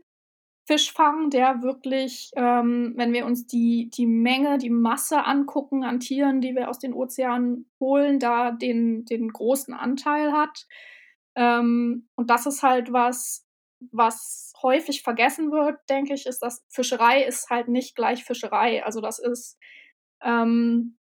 Fischfang, 0.67 1.31
der 1.31 1.63
wirklich, 1.63 2.31
ähm, 2.37 2.93
wenn 2.97 3.15
wir 3.15 3.25
uns 3.25 3.47
die, 3.47 3.89
die 3.89 4.07
Menge, 4.07 4.59
die 4.59 4.69
Masse 4.69 5.25
angucken 5.25 5.83
an 5.83 5.99
Tieren, 5.99 6.43
die 6.43 6.55
wir 6.55 6.69
aus 6.69 6.79
den 6.79 6.93
Ozeanen 6.93 7.71
holen, 7.81 8.19
da 8.19 8.51
den, 8.51 9.07
den 9.07 9.29
großen 9.29 9.73
Anteil 9.73 10.33
hat. 10.33 10.67
Ähm, 11.37 12.09
und 12.17 12.29
das 12.29 12.45
ist 12.45 12.63
halt 12.63 12.93
was, 12.93 13.47
was 13.93 14.53
häufig 14.63 15.03
vergessen 15.03 15.51
wird, 15.53 15.79
denke 15.89 16.13
ich, 16.13 16.27
ist, 16.27 16.41
dass 16.41 16.63
Fischerei 16.69 17.23
ist 17.23 17.49
halt 17.49 17.69
nicht 17.69 17.97
gleich 17.97 18.25
Fischerei. 18.25 18.85
Also 18.85 19.01
das 19.01 19.19
ist 19.19 19.57
ähm, 20.23 20.98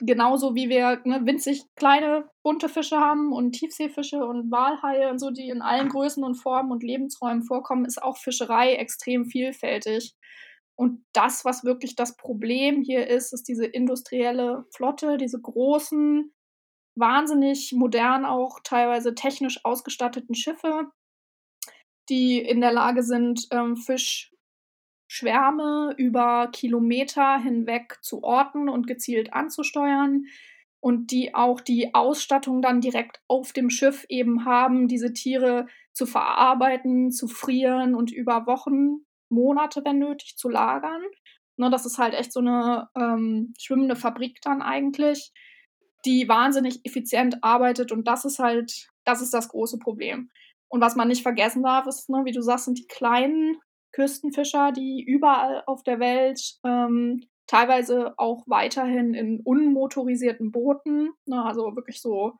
genauso 0.00 0.54
wie 0.54 0.68
wir 0.68 1.00
ne, 1.04 1.20
winzig 1.24 1.64
kleine 1.76 2.28
bunte 2.42 2.68
Fische 2.68 2.98
haben 2.98 3.32
und 3.32 3.52
Tiefseefische 3.52 4.24
und 4.24 4.50
Walhaie 4.50 5.10
und 5.10 5.18
so, 5.18 5.30
die 5.30 5.48
in 5.48 5.62
allen 5.62 5.88
Größen 5.88 6.24
und 6.24 6.36
Formen 6.36 6.72
und 6.72 6.82
Lebensräumen 6.82 7.42
vorkommen, 7.42 7.84
ist 7.84 8.02
auch 8.02 8.16
Fischerei 8.16 8.74
extrem 8.74 9.26
vielfältig. 9.26 10.14
Und 10.76 11.04
das, 11.12 11.44
was 11.44 11.64
wirklich 11.64 11.94
das 11.94 12.16
Problem 12.16 12.82
hier 12.82 13.06
ist, 13.06 13.34
ist 13.34 13.48
diese 13.48 13.66
industrielle 13.66 14.64
Flotte, 14.74 15.18
diese 15.18 15.40
großen 15.40 16.32
wahnsinnig 16.96 17.72
modern 17.76 18.24
auch 18.24 18.60
teilweise 18.64 19.14
technisch 19.14 19.64
ausgestatteten 19.64 20.34
Schiffe, 20.34 20.90
die 22.08 22.40
in 22.40 22.60
der 22.60 22.72
Lage 22.72 23.02
sind, 23.02 23.46
ähm, 23.50 23.76
Fischschwärme 25.10 25.92
über 25.96 26.48
Kilometer 26.52 27.38
hinweg 27.38 27.98
zu 28.00 28.22
orten 28.22 28.68
und 28.68 28.86
gezielt 28.86 29.32
anzusteuern 29.32 30.26
und 30.78 31.10
die 31.10 31.34
auch 31.34 31.60
die 31.60 31.94
Ausstattung 31.94 32.62
dann 32.62 32.80
direkt 32.80 33.20
auf 33.26 33.52
dem 33.52 33.70
Schiff 33.70 34.06
eben 34.08 34.44
haben, 34.44 34.86
diese 34.86 35.12
Tiere 35.12 35.66
zu 35.92 36.06
verarbeiten, 36.06 37.10
zu 37.10 37.26
frieren 37.26 37.96
und 37.96 38.12
über 38.12 38.46
Wochen, 38.46 39.04
Monate, 39.28 39.82
wenn 39.84 39.98
nötig, 39.98 40.36
zu 40.36 40.48
lagern. 40.48 41.02
Ne, 41.56 41.70
das 41.70 41.86
ist 41.86 41.98
halt 41.98 42.14
echt 42.14 42.32
so 42.32 42.40
eine 42.40 42.88
ähm, 42.96 43.52
schwimmende 43.58 43.96
Fabrik 43.96 44.40
dann 44.42 44.62
eigentlich, 44.62 45.32
die 46.04 46.28
wahnsinnig 46.28 46.86
effizient 46.86 47.42
arbeitet 47.42 47.90
und 47.90 48.06
das 48.06 48.24
ist 48.24 48.38
halt, 48.38 48.88
das 49.04 49.20
ist 49.20 49.34
das 49.34 49.48
große 49.48 49.78
Problem. 49.78 50.30
Und 50.68 50.80
was 50.80 50.94
man 50.94 51.08
nicht 51.08 51.22
vergessen 51.22 51.64
darf, 51.64 51.88
ist, 51.88 52.08
ne, 52.08 52.22
wie 52.24 52.32
du 52.32 52.42
sagst, 52.42 52.66
sind 52.66 52.78
die 52.78 52.86
kleinen 52.86 53.58
Küstenfischer, 53.92 54.72
die 54.72 55.02
überall 55.02 55.62
auf 55.66 55.82
der 55.82 55.98
Welt 56.00 56.58
ähm, 56.64 57.26
teilweise 57.46 58.14
auch 58.16 58.44
weiterhin 58.46 59.14
in 59.14 59.40
unmotorisierten 59.40 60.52
Booten, 60.52 61.10
ne, 61.26 61.44
also 61.44 61.74
wirklich 61.74 62.00
so 62.00 62.34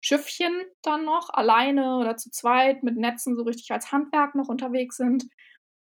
Schiffchen 0.00 0.52
dann 0.82 1.04
noch, 1.04 1.30
alleine 1.30 1.98
oder 1.98 2.16
zu 2.16 2.30
zweit 2.30 2.82
mit 2.82 2.96
Netzen 2.96 3.36
so 3.36 3.44
richtig 3.44 3.70
als 3.70 3.92
Handwerk 3.92 4.34
noch 4.34 4.48
unterwegs 4.48 4.96
sind. 4.96 5.26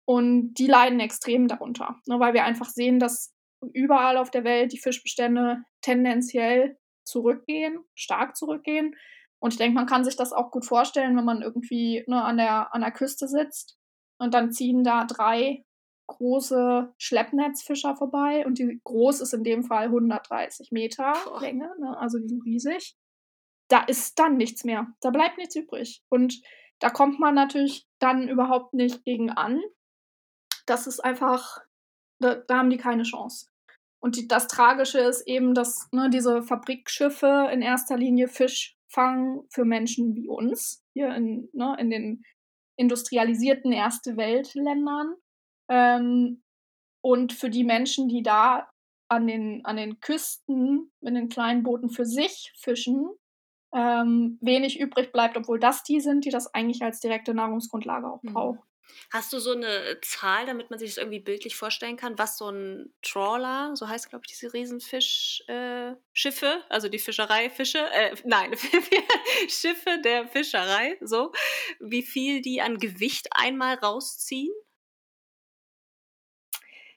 Und 0.05 0.55
die 0.55 0.67
leiden 0.67 0.99
extrem 0.99 1.47
darunter, 1.47 2.01
ne, 2.07 2.19
weil 2.19 2.33
wir 2.33 2.43
einfach 2.43 2.69
sehen, 2.69 2.99
dass 2.99 3.33
überall 3.73 4.17
auf 4.17 4.31
der 4.31 4.43
Welt 4.43 4.73
die 4.73 4.79
Fischbestände 4.79 5.63
tendenziell 5.81 6.77
zurückgehen, 7.05 7.79
stark 7.95 8.35
zurückgehen. 8.35 8.95
Und 9.39 9.53
ich 9.53 9.57
denke, 9.57 9.75
man 9.75 9.85
kann 9.85 10.03
sich 10.03 10.17
das 10.17 10.33
auch 10.33 10.51
gut 10.51 10.65
vorstellen, 10.65 11.15
wenn 11.15 11.25
man 11.25 11.41
irgendwie 11.41 12.03
ne, 12.07 12.21
an, 12.21 12.37
der, 12.37 12.73
an 12.75 12.81
der 12.81 12.91
Küste 12.91 13.27
sitzt 13.27 13.77
und 14.21 14.35
dann 14.35 14.51
ziehen 14.51 14.83
da 14.83 15.05
drei 15.05 15.65
große 16.05 16.93
Schleppnetzfischer 16.97 17.95
vorbei 17.95 18.45
und 18.45 18.59
die 18.59 18.79
groß 18.83 19.19
ist 19.21 19.33
in 19.33 19.43
dem 19.43 19.63
Fall 19.63 19.85
130 19.85 20.71
Meter 20.71 21.13
Boah. 21.25 21.41
Länge, 21.41 21.73
ne? 21.79 21.97
also 21.97 22.19
die 22.19 22.27
sind 22.27 22.45
riesig. 22.45 22.95
Da 23.67 23.81
ist 23.83 24.19
dann 24.19 24.37
nichts 24.37 24.63
mehr. 24.63 24.87
Da 25.01 25.09
bleibt 25.09 25.37
nichts 25.37 25.55
übrig. 25.55 26.03
Und 26.09 26.39
da 26.79 26.89
kommt 26.89 27.19
man 27.19 27.33
natürlich 27.33 27.87
dann 27.99 28.27
überhaupt 28.27 28.73
nicht 28.73 29.03
gegen 29.05 29.31
an. 29.31 29.61
Das 30.67 30.85
ist 30.85 30.99
einfach, 30.99 31.59
da, 32.19 32.35
da 32.35 32.57
haben 32.57 32.69
die 32.69 32.77
keine 32.77 33.03
Chance. 33.03 33.47
Und 34.03 34.17
die, 34.17 34.27
das 34.27 34.47
Tragische 34.47 34.99
ist 34.99 35.27
eben, 35.27 35.55
dass 35.55 35.87
ne, 35.91 36.09
diese 36.11 36.43
Fabrikschiffe 36.43 37.49
in 37.51 37.61
erster 37.61 37.97
Linie 37.97 38.27
Fisch 38.27 38.77
fangen 38.87 39.47
für 39.49 39.65
Menschen 39.65 40.15
wie 40.15 40.27
uns, 40.27 40.83
hier 40.93 41.15
in, 41.15 41.49
ne, 41.53 41.75
in 41.79 41.89
den 41.89 42.23
industrialisierten 42.81 43.71
Erste 43.71 44.17
Weltländern. 44.17 45.15
Ähm, 45.69 46.43
und 47.03 47.33
für 47.33 47.49
die 47.49 47.63
Menschen, 47.63 48.09
die 48.09 48.23
da 48.23 48.67
an 49.07 49.27
den, 49.27 49.63
an 49.65 49.77
den 49.77 49.99
Küsten 49.99 50.91
in 51.01 51.15
den 51.15 51.29
kleinen 51.29 51.63
Booten 51.63 51.89
für 51.89 52.05
sich 52.05 52.51
fischen, 52.57 53.09
ähm, 53.73 54.37
wenig 54.41 54.79
übrig 54.79 55.11
bleibt, 55.11 55.37
obwohl 55.37 55.59
das 55.59 55.83
die 55.83 55.99
sind, 55.99 56.25
die 56.25 56.29
das 56.29 56.53
eigentlich 56.53 56.81
als 56.81 56.99
direkte 56.99 57.33
Nahrungsgrundlage 57.33 58.07
auch 58.07 58.23
mhm. 58.23 58.33
brauchen. 58.33 58.59
Hast 59.11 59.33
du 59.33 59.39
so 59.39 59.51
eine 59.51 59.99
Zahl, 60.01 60.45
damit 60.45 60.69
man 60.69 60.79
sich 60.79 60.91
das 60.91 60.97
irgendwie 60.97 61.19
bildlich 61.19 61.55
vorstellen 61.55 61.97
kann, 61.97 62.17
was 62.17 62.37
so 62.37 62.49
ein 62.49 62.93
Trawler, 63.01 63.75
so 63.75 63.87
heißt 63.87 64.09
glaube 64.09 64.23
ich 64.25 64.31
diese 64.33 64.53
Riesenfischschiffe, 64.53 66.45
äh, 66.45 66.61
also 66.69 66.87
die 66.89 66.99
Fischereifische, 66.99 67.79
äh, 67.91 68.15
nein, 68.25 68.53
Schiffe 69.49 69.99
der 70.03 70.27
Fischerei, 70.27 70.97
so, 71.01 71.31
wie 71.79 72.03
viel 72.03 72.41
die 72.41 72.61
an 72.61 72.77
Gewicht 72.77 73.27
einmal 73.31 73.75
rausziehen? 73.75 74.53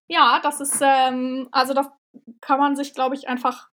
Ja, 0.06 0.40
das 0.42 0.60
ist, 0.60 0.80
ähm, 0.82 1.48
also 1.50 1.74
das 1.74 1.88
kann 2.40 2.58
man 2.60 2.76
sich, 2.76 2.94
glaube 2.94 3.14
ich, 3.14 3.28
einfach 3.28 3.70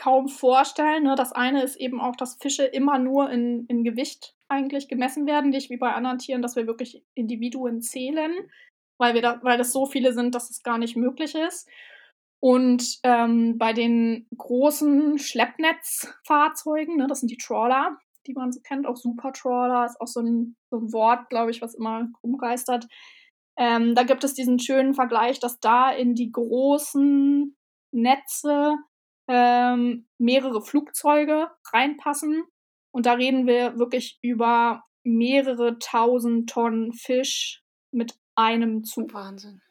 kaum 0.00 0.28
vorstellen. 0.28 1.04
Ne? 1.04 1.14
Das 1.14 1.32
eine 1.32 1.62
ist 1.62 1.76
eben 1.76 2.00
auch, 2.00 2.16
dass 2.16 2.36
Fische 2.36 2.64
immer 2.64 2.98
nur 2.98 3.30
in, 3.30 3.66
in 3.66 3.84
Gewicht 3.84 4.34
eigentlich 4.48 4.88
gemessen 4.88 5.26
werden, 5.26 5.50
nicht 5.50 5.68
wie 5.68 5.76
bei 5.76 5.92
anderen 5.92 6.18
Tieren, 6.18 6.40
dass 6.40 6.56
wir 6.56 6.66
wirklich 6.66 7.04
Individuen 7.14 7.82
zählen, 7.82 8.32
weil, 8.98 9.14
wir 9.14 9.20
da, 9.20 9.40
weil 9.42 9.58
das 9.58 9.72
so 9.72 9.84
viele 9.84 10.14
sind, 10.14 10.34
dass 10.34 10.48
es 10.48 10.62
gar 10.62 10.78
nicht 10.78 10.96
möglich 10.96 11.34
ist. 11.34 11.68
Und 12.42 12.98
ähm, 13.02 13.58
bei 13.58 13.74
den 13.74 14.26
großen 14.36 15.18
Schleppnetzfahrzeugen, 15.18 16.96
ne, 16.96 17.06
das 17.06 17.20
sind 17.20 17.30
die 17.30 17.36
Trawler, 17.36 17.98
die 18.26 18.32
man 18.32 18.52
so 18.52 18.60
kennt, 18.62 18.86
auch 18.86 18.96
Supertrawler, 18.96 19.84
ist 19.84 20.00
auch 20.00 20.06
so 20.06 20.20
ein, 20.20 20.56
so 20.70 20.78
ein 20.78 20.92
Wort, 20.94 21.28
glaube 21.28 21.50
ich, 21.50 21.60
was 21.60 21.74
immer 21.74 22.08
umgeistert. 22.22 22.86
Ähm, 23.58 23.94
da 23.94 24.04
gibt 24.04 24.24
es 24.24 24.32
diesen 24.32 24.58
schönen 24.58 24.94
Vergleich, 24.94 25.38
dass 25.40 25.60
da 25.60 25.90
in 25.90 26.14
die 26.14 26.32
großen 26.32 27.54
Netze 27.92 28.76
ähm, 29.30 30.08
mehrere 30.18 30.60
Flugzeuge 30.60 31.50
reinpassen. 31.72 32.42
Und 32.92 33.06
da 33.06 33.12
reden 33.12 33.46
wir 33.46 33.78
wirklich 33.78 34.18
über 34.22 34.82
mehrere 35.04 35.78
tausend 35.78 36.50
Tonnen 36.50 36.92
Fisch 36.92 37.62
mit 37.92 38.18
einem 38.34 38.82
Zug. 38.82 39.14
Wahnsinn. 39.14 39.62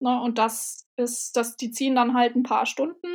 Ne, 0.00 0.20
und 0.20 0.38
das 0.38 0.88
ist, 0.96 1.36
das, 1.36 1.56
die 1.56 1.70
ziehen 1.70 1.94
dann 1.94 2.14
halt 2.14 2.34
ein 2.34 2.42
paar 2.42 2.66
Stunden. 2.66 3.08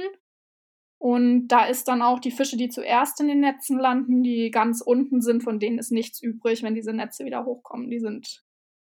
Und 0.97 1.47
da 1.49 1.65
ist 1.65 1.87
dann 1.87 2.01
auch 2.01 2.19
die 2.19 2.31
Fische, 2.31 2.57
die 2.57 2.69
zuerst 2.69 3.19
in 3.19 3.27
den 3.27 3.41
Netzen 3.41 3.77
landen, 3.77 4.23
die 4.23 4.51
ganz 4.51 4.81
unten 4.81 5.21
sind, 5.21 5.43
von 5.43 5.59
denen 5.59 5.79
ist 5.79 5.91
nichts 5.91 6.21
übrig, 6.21 6.63
wenn 6.63 6.75
diese 6.75 6.93
Netze 6.93 7.25
wieder 7.25 7.45
hochkommen. 7.45 7.89
Die 7.89 7.99
sind 7.99 8.43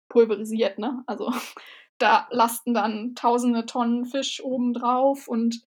pulverisiert, 0.09 0.79
ne? 0.79 1.05
Also 1.07 1.33
da 1.99 2.27
lasten 2.31 2.75
dann 2.75 3.15
tausende 3.15 3.67
Tonnen 3.67 4.05
Fisch 4.05 4.43
oben 4.43 4.75
drauf 4.75 5.29
und 5.29 5.65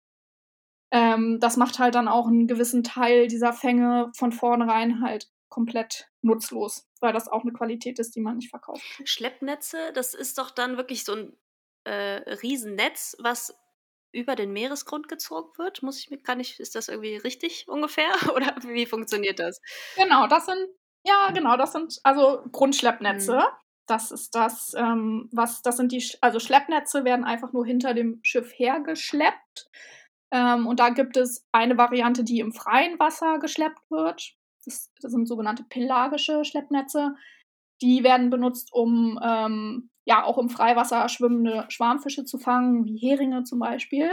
ähm, 0.90 1.38
das 1.40 1.56
macht 1.56 1.78
halt 1.78 1.94
dann 1.94 2.08
auch 2.08 2.26
einen 2.26 2.46
gewissen 2.46 2.84
Teil 2.84 3.26
dieser 3.26 3.52
Fänge 3.52 4.10
von 4.16 4.32
vornherein 4.32 5.02
halt 5.02 5.28
komplett 5.48 6.08
nutzlos, 6.22 6.88
weil 7.00 7.12
das 7.12 7.28
auch 7.28 7.42
eine 7.42 7.52
Qualität 7.52 7.98
ist, 7.98 8.14
die 8.14 8.20
man 8.20 8.36
nicht 8.36 8.50
verkauft. 8.50 8.82
Schleppnetze, 9.04 9.92
das 9.94 10.14
ist 10.14 10.38
doch 10.38 10.50
dann 10.50 10.76
wirklich 10.76 11.04
so 11.04 11.14
ein 11.14 11.36
äh, 11.84 12.34
Riesennetz, 12.42 13.16
was 13.20 13.56
über 14.12 14.34
den 14.34 14.52
Meeresgrund 14.52 15.08
gezogen 15.08 15.50
wird. 15.56 15.82
Muss 15.82 15.98
ich 15.98 16.10
mir, 16.10 16.18
kann 16.18 16.40
ich, 16.40 16.58
ist 16.58 16.74
das 16.74 16.88
irgendwie 16.88 17.16
richtig 17.16 17.66
ungefähr? 17.68 18.10
Oder 18.34 18.54
wie 18.62 18.86
funktioniert 18.86 19.38
das? 19.38 19.60
Genau, 19.96 20.26
das 20.26 20.46
sind, 20.46 20.68
ja, 21.04 21.30
genau, 21.32 21.56
das 21.56 21.72
sind 21.72 22.00
also 22.02 22.42
Grundschleppnetze. 22.52 23.36
Mhm. 23.36 23.42
Das 23.86 24.10
ist 24.10 24.34
das, 24.34 24.74
ähm, 24.76 25.28
was, 25.32 25.62
das 25.62 25.76
sind 25.76 25.92
die, 25.92 26.04
also 26.20 26.40
Schleppnetze 26.40 27.04
werden 27.04 27.24
einfach 27.24 27.52
nur 27.52 27.64
hinter 27.64 27.94
dem 27.94 28.18
Schiff 28.22 28.52
hergeschleppt. 28.56 29.70
Ähm, 30.32 30.66
und 30.66 30.80
da 30.80 30.90
gibt 30.90 31.16
es 31.16 31.46
eine 31.52 31.78
Variante, 31.78 32.24
die 32.24 32.40
im 32.40 32.52
freien 32.52 32.98
Wasser 32.98 33.38
geschleppt 33.38 33.90
wird. 33.90 34.34
Das, 34.64 34.92
das 35.00 35.12
sind 35.12 35.26
sogenannte 35.26 35.64
pelagische 35.68 36.44
Schleppnetze. 36.44 37.14
Die 37.82 38.02
werden 38.02 38.30
benutzt, 38.30 38.70
um 38.72 39.18
ähm, 39.22 39.90
ja 40.06 40.24
auch 40.24 40.38
im 40.38 40.48
Freiwasser 40.48 41.08
schwimmende 41.08 41.66
Schwarmfische 41.68 42.24
zu 42.24 42.38
fangen, 42.38 42.84
wie 42.86 42.96
Heringe 42.96 43.44
zum 43.44 43.58
Beispiel. 43.58 44.12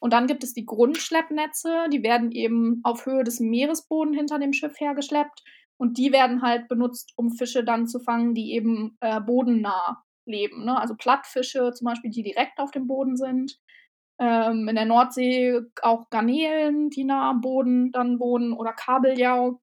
Und 0.00 0.12
dann 0.12 0.26
gibt 0.26 0.44
es 0.44 0.52
die 0.52 0.66
Grundschleppnetze, 0.66 1.88
die 1.92 2.02
werden 2.02 2.30
eben 2.30 2.80
auf 2.84 3.06
Höhe 3.06 3.24
des 3.24 3.40
Meeresbodens 3.40 4.16
hinter 4.16 4.38
dem 4.38 4.52
Schiff 4.52 4.78
hergeschleppt. 4.78 5.42
Und 5.80 5.96
die 5.98 6.12
werden 6.12 6.42
halt 6.42 6.68
benutzt, 6.68 7.12
um 7.16 7.30
Fische 7.30 7.64
dann 7.64 7.86
zu 7.86 8.00
fangen, 8.00 8.34
die 8.34 8.52
eben 8.52 8.96
äh, 9.00 9.20
bodennah 9.20 10.04
leben. 10.26 10.64
Ne? 10.64 10.78
Also 10.78 10.94
Plattfische 10.96 11.72
zum 11.72 11.86
Beispiel, 11.86 12.10
die 12.10 12.22
direkt 12.22 12.58
auf 12.58 12.70
dem 12.70 12.86
Boden 12.86 13.16
sind. 13.16 13.58
Ähm, 14.20 14.68
in 14.68 14.74
der 14.74 14.84
Nordsee 14.84 15.60
auch 15.82 16.10
Garnelen, 16.10 16.90
die 16.90 17.04
nah 17.04 17.30
am 17.30 17.40
Boden 17.40 17.92
dann 17.92 18.18
wohnen 18.18 18.52
oder 18.52 18.72
Kabeljau. 18.72 19.60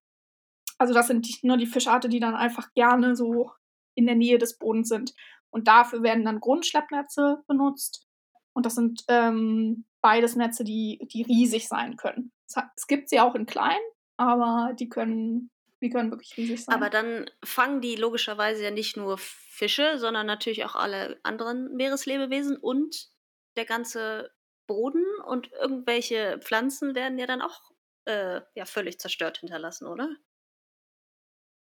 Also 0.78 0.94
das 0.94 1.08
sind 1.08 1.26
die, 1.26 1.46
nur 1.46 1.56
die 1.56 1.66
Fischarten, 1.66 2.10
die 2.10 2.20
dann 2.20 2.34
einfach 2.34 2.72
gerne 2.74 3.16
so 3.16 3.50
in 3.94 4.06
der 4.06 4.14
Nähe 4.14 4.38
des 4.38 4.58
Bodens 4.58 4.88
sind. 4.88 5.14
Und 5.50 5.68
dafür 5.68 6.02
werden 6.02 6.24
dann 6.24 6.40
Grundschleppnetze 6.40 7.42
benutzt. 7.46 8.06
Und 8.52 8.66
das 8.66 8.74
sind 8.74 9.04
ähm, 9.08 9.84
beides 10.00 10.36
Netze, 10.36 10.64
die, 10.64 11.06
die 11.12 11.22
riesig 11.22 11.68
sein 11.68 11.96
können. 11.96 12.32
Es 12.76 12.86
gibt 12.86 13.08
sie 13.08 13.20
auch 13.20 13.34
in 13.34 13.46
klein, 13.46 13.80
aber 14.16 14.72
die 14.78 14.88
können, 14.88 15.50
die 15.82 15.90
können 15.90 16.10
wirklich 16.10 16.36
riesig 16.36 16.64
sein. 16.64 16.74
Aber 16.74 16.90
dann 16.90 17.28
fangen 17.44 17.80
die 17.80 17.96
logischerweise 17.96 18.64
ja 18.64 18.70
nicht 18.70 18.96
nur 18.96 19.18
Fische, 19.18 19.98
sondern 19.98 20.26
natürlich 20.26 20.64
auch 20.64 20.76
alle 20.76 21.18
anderen 21.22 21.74
Meereslebewesen 21.74 22.56
und 22.56 23.08
der 23.56 23.64
ganze 23.64 24.30
Boden 24.66 25.04
und 25.26 25.52
irgendwelche 25.52 26.38
Pflanzen 26.40 26.94
werden 26.94 27.18
ja 27.18 27.26
dann 27.26 27.42
auch 27.42 27.72
äh, 28.06 28.40
ja, 28.54 28.64
völlig 28.64 28.98
zerstört 28.98 29.38
hinterlassen, 29.38 29.86
oder? 29.86 30.08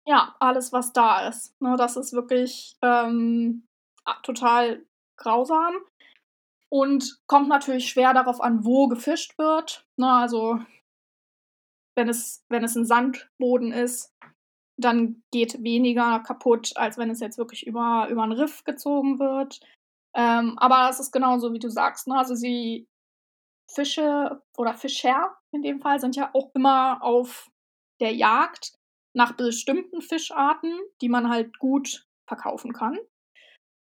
Ja, 0.07 0.37
alles, 0.41 0.73
was 0.73 0.93
da 0.93 1.29
ist. 1.29 1.61
Ne, 1.61 1.77
das 1.77 1.97
ist 1.97 2.13
wirklich 2.13 2.77
ähm, 2.83 3.67
total 4.23 4.85
grausam 5.19 5.75
und 6.71 7.21
kommt 7.27 7.49
natürlich 7.49 7.91
schwer 7.91 8.15
darauf 8.15 8.41
an, 8.41 8.65
wo 8.65 8.89
gefischt 8.89 9.37
wird. 9.39 9.87
Ne, 9.97 10.11
also 10.11 10.61
wenn 11.95 12.09
es, 12.09 12.45
wenn 12.49 12.65
es 12.65 12.77
ein 12.77 12.87
Sandboden 12.87 13.73
ist, 13.73 14.15
dann 14.79 15.23
geht 15.33 15.63
weniger 15.63 16.21
kaputt, 16.21 16.73
als 16.77 16.97
wenn 16.97 17.11
es 17.11 17.21
jetzt 17.21 17.37
wirklich 17.37 17.67
über, 17.67 18.09
über 18.11 18.23
einen 18.23 18.33
Riff 18.33 18.65
gezogen 18.65 19.19
wird. 19.19 19.61
Ähm, 20.15 20.57
aber 20.59 20.89
das 20.89 21.01
ist 21.01 21.13
genauso, 21.13 21.53
wie 21.53 21.59
du 21.59 21.69
sagst. 21.69 22.09
Ne? 22.09 22.17
Also 22.17 22.35
sie 22.35 22.89
Fische 23.71 24.43
oder 24.57 24.75
Fischer 24.75 25.37
in 25.53 25.63
dem 25.63 25.81
Fall 25.81 26.01
sind 26.01 26.17
ja 26.17 26.31
auch 26.33 26.51
immer 26.55 27.03
auf 27.03 27.51
der 28.01 28.15
Jagd 28.15 28.73
nach 29.15 29.33
bestimmten 29.33 30.01
Fischarten, 30.01 30.79
die 31.01 31.09
man 31.09 31.29
halt 31.29 31.59
gut 31.59 32.07
verkaufen 32.27 32.73
kann. 32.73 32.99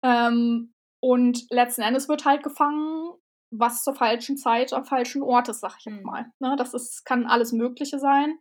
Ähm, 0.04 0.72
und 1.00 1.50
letzten 1.50 1.82
Endes 1.82 2.08
wird 2.08 2.24
halt 2.24 2.42
gefangen, 2.42 3.12
was 3.50 3.84
zur 3.84 3.94
falschen 3.94 4.36
Zeit 4.36 4.72
am 4.72 4.84
falschen 4.84 5.22
Ort 5.22 5.48
ist, 5.48 5.60
sag 5.60 5.76
ich 5.78 5.84
jetzt 5.84 5.98
mhm. 5.98 6.02
mal. 6.04 6.32
Ne, 6.40 6.56
das 6.56 6.74
ist, 6.74 7.04
kann 7.04 7.26
alles 7.26 7.52
Mögliche 7.52 7.98
sein. 7.98 8.38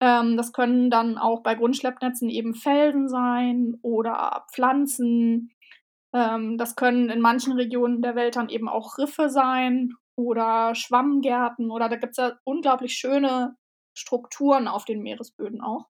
Ähm, 0.00 0.36
das 0.36 0.52
können 0.52 0.90
dann 0.90 1.18
auch 1.18 1.42
bei 1.42 1.54
Grundschleppnetzen 1.54 2.28
eben 2.28 2.54
Felsen 2.54 3.08
sein 3.08 3.78
oder 3.82 4.46
Pflanzen. 4.52 5.52
Ähm, 6.12 6.58
das 6.58 6.76
können 6.76 7.10
in 7.10 7.20
manchen 7.20 7.52
Regionen 7.52 8.02
der 8.02 8.14
Welt 8.14 8.36
dann 8.36 8.48
eben 8.48 8.68
auch 8.68 8.98
Riffe 8.98 9.28
sein 9.28 9.94
oder 10.16 10.74
Schwammgärten 10.74 11.70
oder 11.70 11.88
da 11.88 11.96
gibt 11.96 12.12
es 12.12 12.16
ja 12.16 12.38
unglaublich 12.44 12.94
schöne 12.94 13.56
Strukturen 13.94 14.68
auf 14.68 14.84
den 14.84 15.02
Meeresböden 15.02 15.60
auch. 15.60 15.86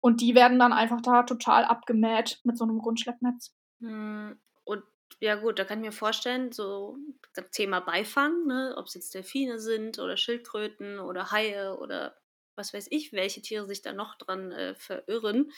Und 0.00 0.20
die 0.20 0.34
werden 0.34 0.58
dann 0.58 0.72
einfach 0.72 1.00
da 1.00 1.24
total 1.24 1.64
abgemäht 1.64 2.40
mit 2.44 2.56
so 2.56 2.64
einem 2.64 2.78
Grundschleppnetz. 2.78 3.54
Hm, 3.80 4.40
und 4.64 4.84
ja 5.20 5.34
gut, 5.34 5.58
da 5.58 5.64
kann 5.64 5.78
ich 5.78 5.86
mir 5.86 5.92
vorstellen, 5.92 6.52
so 6.52 6.96
das 7.34 7.50
Thema 7.50 7.80
Beifang, 7.80 8.46
ne, 8.46 8.74
ob 8.76 8.86
es 8.86 8.94
jetzt 8.94 9.14
Delfine 9.14 9.58
sind 9.58 9.98
oder 9.98 10.16
Schildkröten 10.16 11.00
oder 11.00 11.32
Haie 11.32 11.76
oder 11.78 12.16
was 12.54 12.74
weiß 12.74 12.88
ich, 12.90 13.12
welche 13.12 13.42
Tiere 13.42 13.66
sich 13.66 13.82
da 13.82 13.92
noch 13.92 14.16
dran 14.16 14.52
äh, 14.52 14.74
verirren, 14.74 15.50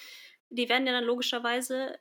die 0.50 0.68
werden 0.68 0.86
ja 0.86 0.92
dann 0.92 1.04
logischerweise 1.04 1.98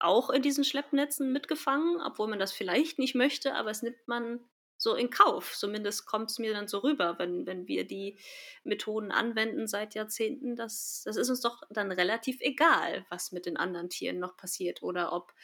auch 0.00 0.30
in 0.30 0.42
diesen 0.42 0.64
Schleppnetzen 0.64 1.32
mitgefangen, 1.32 2.00
obwohl 2.00 2.28
man 2.28 2.38
das 2.38 2.52
vielleicht 2.52 2.98
nicht 2.98 3.14
möchte, 3.14 3.54
aber 3.54 3.70
es 3.70 3.82
nimmt 3.82 4.06
man 4.06 4.40
so 4.78 4.94
in 4.94 5.10
Kauf. 5.10 5.56
Zumindest 5.56 6.06
kommt 6.06 6.30
es 6.30 6.38
mir 6.38 6.52
dann 6.52 6.68
so 6.68 6.78
rüber, 6.78 7.18
wenn, 7.18 7.46
wenn 7.46 7.66
wir 7.66 7.86
die 7.86 8.16
Methoden 8.62 9.10
anwenden 9.10 9.66
seit 9.66 9.94
Jahrzehnten. 9.94 10.54
Das, 10.54 11.02
das 11.04 11.16
ist 11.16 11.28
uns 11.28 11.40
doch 11.40 11.62
dann 11.68 11.90
relativ 11.90 12.40
egal, 12.40 13.04
was 13.10 13.32
mit 13.32 13.46
den 13.46 13.56
anderen 13.56 13.90
Tieren 13.90 14.20
noch 14.20 14.36
passiert 14.36 14.82
oder 14.82 15.12
ob 15.12 15.34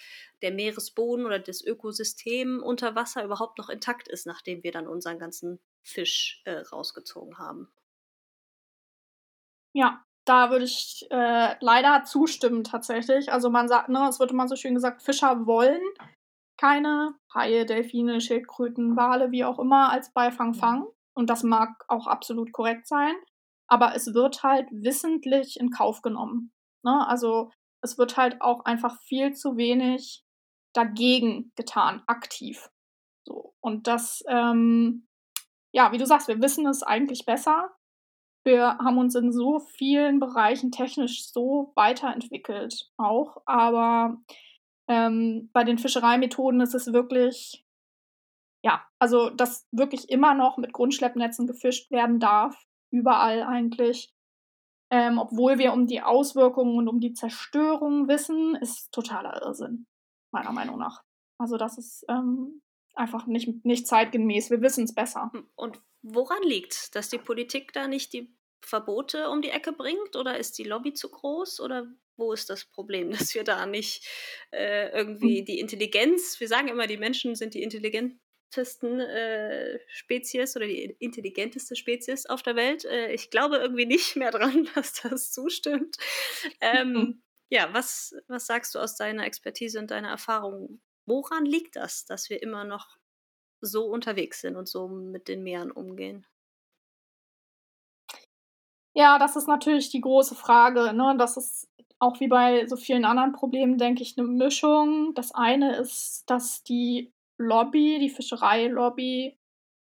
der 0.40 0.52
Meeresboden 0.52 1.26
oder 1.26 1.40
das 1.40 1.62
Ökosystem 1.62 2.62
unter 2.62 2.94
Wasser 2.94 3.24
überhaupt 3.24 3.58
noch 3.58 3.68
intakt 3.68 4.08
ist, 4.08 4.26
nachdem 4.26 4.62
wir 4.62 4.70
dann 4.72 4.86
unseren 4.86 5.18
ganzen 5.18 5.58
Fisch 5.82 6.40
äh, 6.44 6.58
rausgezogen 6.58 7.38
haben. 7.38 7.68
Ja, 9.72 10.04
da 10.24 10.50
würde 10.50 10.64
ich 10.64 11.06
äh, 11.10 11.56
leider 11.60 12.04
zustimmen 12.04 12.64
tatsächlich. 12.64 13.30
Also 13.32 13.50
man 13.50 13.68
sagt, 13.68 13.88
ne, 13.88 14.06
es 14.08 14.20
wird 14.20 14.30
immer 14.30 14.48
so 14.48 14.56
schön 14.56 14.74
gesagt, 14.74 15.02
Fischer 15.02 15.46
wollen 15.46 15.82
keine 16.56 17.14
Haie, 17.34 17.66
Delfine, 17.66 18.20
Schildkröten, 18.20 18.96
Wale, 18.96 19.30
wie 19.32 19.44
auch 19.44 19.58
immer, 19.58 19.90
als 19.90 20.12
Beifang 20.12 20.54
fangen. 20.54 20.86
Und 21.14 21.30
das 21.30 21.42
mag 21.42 21.84
auch 21.88 22.06
absolut 22.06 22.52
korrekt 22.52 22.86
sein. 22.86 23.14
Aber 23.68 23.94
es 23.94 24.14
wird 24.14 24.42
halt 24.42 24.68
wissentlich 24.70 25.58
in 25.58 25.70
Kauf 25.70 26.02
genommen. 26.02 26.52
Ne? 26.84 27.06
Also 27.06 27.50
es 27.82 27.98
wird 27.98 28.16
halt 28.16 28.40
auch 28.40 28.64
einfach 28.64 29.00
viel 29.02 29.34
zu 29.34 29.56
wenig 29.56 30.24
dagegen 30.74 31.52
getan, 31.56 32.02
aktiv. 32.06 32.70
So. 33.26 33.54
Und 33.60 33.86
das, 33.86 34.22
ähm, 34.28 35.06
ja, 35.72 35.92
wie 35.92 35.98
du 35.98 36.06
sagst, 36.06 36.28
wir 36.28 36.40
wissen 36.40 36.66
es 36.66 36.82
eigentlich 36.82 37.24
besser. 37.24 37.70
Wir 38.44 38.78
haben 38.78 38.98
uns 38.98 39.14
in 39.14 39.32
so 39.32 39.58
vielen 39.58 40.20
Bereichen 40.20 40.70
technisch 40.70 41.32
so 41.32 41.72
weiterentwickelt 41.74 42.90
auch, 42.98 43.38
aber 43.46 44.18
ähm, 44.86 45.48
bei 45.52 45.64
den 45.64 45.78
Fischereimethoden 45.78 46.60
ist 46.60 46.74
es 46.74 46.92
wirklich, 46.92 47.64
ja, 48.62 48.84
also 48.98 49.30
dass 49.30 49.66
wirklich 49.72 50.10
immer 50.10 50.34
noch 50.34 50.58
mit 50.58 50.74
Grundschleppnetzen 50.74 51.46
gefischt 51.46 51.90
werden 51.90 52.20
darf, 52.20 52.66
überall 52.90 53.42
eigentlich. 53.42 54.12
Ähm, 54.90 55.18
obwohl 55.18 55.58
wir 55.58 55.72
um 55.72 55.86
die 55.86 56.02
Auswirkungen 56.02 56.76
und 56.76 56.88
um 56.88 57.00
die 57.00 57.14
Zerstörung 57.14 58.06
wissen, 58.08 58.54
ist 58.56 58.92
totaler 58.92 59.42
Irrsinn, 59.42 59.86
meiner 60.30 60.52
Meinung 60.52 60.78
nach. 60.78 61.02
Also 61.38 61.56
das 61.56 61.78
ist 61.78 62.04
ähm, 62.08 62.60
einfach 62.94 63.26
nicht, 63.26 63.64
nicht 63.64 63.86
zeitgemäß. 63.86 64.50
Wir 64.50 64.60
wissen 64.60 64.84
es 64.84 64.94
besser. 64.94 65.30
Hm, 65.32 65.48
und 65.56 65.80
woran 66.04 66.42
liegt, 66.42 66.94
dass 66.94 67.08
die 67.08 67.18
Politik 67.18 67.72
da 67.72 67.88
nicht 67.88 68.12
die 68.12 68.32
Verbote 68.60 69.30
um 69.30 69.42
die 69.42 69.50
Ecke 69.50 69.72
bringt? 69.72 70.16
Oder 70.16 70.38
ist 70.38 70.58
die 70.58 70.64
Lobby 70.64 70.92
zu 70.92 71.10
groß? 71.10 71.60
Oder 71.60 71.86
wo 72.16 72.32
ist 72.32 72.50
das 72.50 72.64
Problem, 72.64 73.10
dass 73.30 73.34
wir 73.34 73.42
da 73.44 73.66
nicht 73.66 74.06
äh, 74.52 74.90
irgendwie 74.90 75.38
hm. 75.38 75.44
die 75.46 75.58
Intelligenz, 75.58 76.38
wir 76.38 76.48
sagen 76.48 76.68
immer, 76.68 76.86
die 76.86 76.98
Menschen 76.98 77.34
sind 77.34 77.54
die 77.54 77.62
intelligentesten 77.62 79.00
äh, 79.00 79.80
Spezies 79.88 80.54
oder 80.56 80.66
die 80.66 80.96
intelligenteste 80.98 81.74
Spezies 81.74 82.26
auf 82.26 82.42
der 82.42 82.54
Welt. 82.54 82.84
Äh, 82.84 83.12
ich 83.12 83.30
glaube 83.30 83.56
irgendwie 83.56 83.86
nicht 83.86 84.16
mehr 84.16 84.30
dran, 84.30 84.68
dass 84.74 84.94
das 85.02 85.32
zustimmt. 85.32 85.96
Ähm, 86.60 86.92
mhm. 86.92 87.22
Ja, 87.50 87.72
was, 87.72 88.14
was 88.26 88.46
sagst 88.46 88.74
du 88.74 88.78
aus 88.78 88.96
deiner 88.96 89.26
Expertise 89.26 89.78
und 89.78 89.90
deiner 89.90 90.08
Erfahrung? 90.08 90.80
Woran 91.06 91.44
liegt 91.44 91.76
das, 91.76 92.06
dass 92.06 92.30
wir 92.30 92.42
immer 92.42 92.64
noch 92.64 92.96
so 93.64 93.86
unterwegs 93.86 94.40
sind 94.40 94.56
und 94.56 94.68
so 94.68 94.88
mit 94.88 95.28
den 95.28 95.42
Meeren 95.42 95.70
umgehen? 95.70 96.26
Ja, 98.96 99.18
das 99.18 99.34
ist 99.36 99.48
natürlich 99.48 99.90
die 99.90 100.00
große 100.00 100.36
Frage. 100.36 100.92
Ne? 100.92 101.16
Das 101.18 101.36
ist 101.36 101.68
auch 101.98 102.20
wie 102.20 102.28
bei 102.28 102.66
so 102.66 102.76
vielen 102.76 103.04
anderen 103.04 103.32
Problemen, 103.32 103.78
denke 103.78 104.02
ich, 104.02 104.16
eine 104.16 104.26
Mischung. 104.26 105.14
Das 105.14 105.34
eine 105.34 105.76
ist, 105.76 106.24
dass 106.26 106.62
die 106.62 107.12
Lobby, 107.38 107.98
die 107.98 108.10
Fischereilobby, 108.10 109.36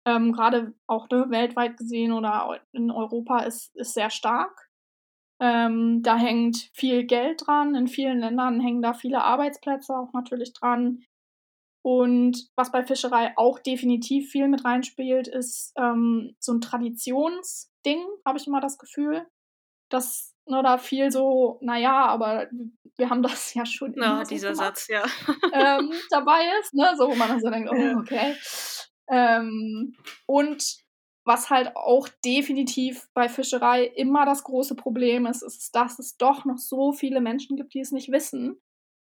ähm, 0.06 0.32
gerade 0.32 0.74
auch 0.86 1.08
ne, 1.10 1.26
weltweit 1.28 1.76
gesehen 1.76 2.12
oder 2.12 2.60
in 2.72 2.90
Europa 2.90 3.40
ist, 3.40 3.74
ist 3.76 3.94
sehr 3.94 4.10
stark. 4.10 4.70
Ähm, 5.40 6.02
da 6.02 6.16
hängt 6.16 6.70
viel 6.72 7.04
Geld 7.04 7.46
dran. 7.46 7.74
In 7.74 7.88
vielen 7.88 8.18
Ländern 8.20 8.60
hängen 8.60 8.82
da 8.82 8.94
viele 8.94 9.22
Arbeitsplätze 9.22 9.94
auch 9.94 10.12
natürlich 10.12 10.52
dran. 10.52 11.04
Und 11.84 12.48
was 12.54 12.70
bei 12.70 12.84
Fischerei 12.84 13.32
auch 13.36 13.58
definitiv 13.58 14.30
viel 14.30 14.46
mit 14.48 14.64
reinspielt, 14.64 15.26
ist 15.26 15.72
ähm, 15.76 16.36
so 16.38 16.52
ein 16.52 16.60
Traditionsding, 16.60 18.06
habe 18.24 18.38
ich 18.38 18.46
immer 18.46 18.60
das 18.60 18.78
Gefühl, 18.78 19.26
dass 19.88 20.34
ne, 20.46 20.62
da 20.62 20.78
viel 20.78 21.10
so, 21.10 21.58
naja, 21.60 22.06
aber 22.06 22.48
wir 22.96 23.10
haben 23.10 23.22
das 23.22 23.54
ja 23.54 23.66
schon 23.66 23.94
so 23.94 24.22
dieser 24.24 24.52
gemacht, 24.52 24.78
Satz, 24.78 24.88
ja. 24.88 25.04
ähm, 25.52 25.92
dabei 26.10 26.42
ist, 26.60 26.74
ne, 26.74 26.94
so 26.96 27.08
wo 27.08 27.14
man 27.14 27.28
dann 27.28 27.40
so 27.40 27.50
denkt, 27.50 27.70
oh, 27.72 27.98
okay. 28.00 28.36
Ähm, 29.08 29.96
und 30.26 30.76
was 31.24 31.50
halt 31.50 31.76
auch 31.76 32.08
definitiv 32.24 33.08
bei 33.14 33.28
Fischerei 33.28 33.84
immer 33.84 34.26
das 34.26 34.42
große 34.44 34.74
Problem 34.74 35.26
ist, 35.26 35.42
ist, 35.42 35.74
dass 35.74 35.98
es 35.98 36.16
doch 36.16 36.44
noch 36.44 36.58
so 36.58 36.92
viele 36.92 37.20
Menschen 37.20 37.56
gibt, 37.56 37.74
die 37.74 37.80
es 37.80 37.92
nicht 37.92 38.10
wissen, 38.10 38.60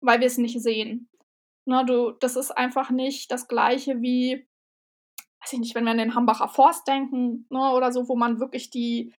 weil 0.02 0.20
wir 0.20 0.28
es 0.28 0.38
nicht 0.38 0.62
sehen. 0.62 1.10
Ne, 1.66 1.86
du, 1.86 2.12
das 2.12 2.36
ist 2.36 2.52
einfach 2.52 2.90
nicht 2.90 3.32
das 3.32 3.48
Gleiche 3.48 4.02
wie, 4.02 4.46
weiß 5.42 5.54
ich 5.54 5.60
nicht, 5.60 5.76
wenn 5.76 5.86
wir 5.86 5.92
an 5.92 5.98
den 5.98 6.16
Hambacher 6.16 6.50
Forst 6.50 6.88
denken 6.88 7.46
ne, 7.50 7.72
oder 7.72 7.92
so, 7.92 8.10
wo 8.10 8.16
man 8.16 8.40
wirklich 8.40 8.70
die, 8.70 9.14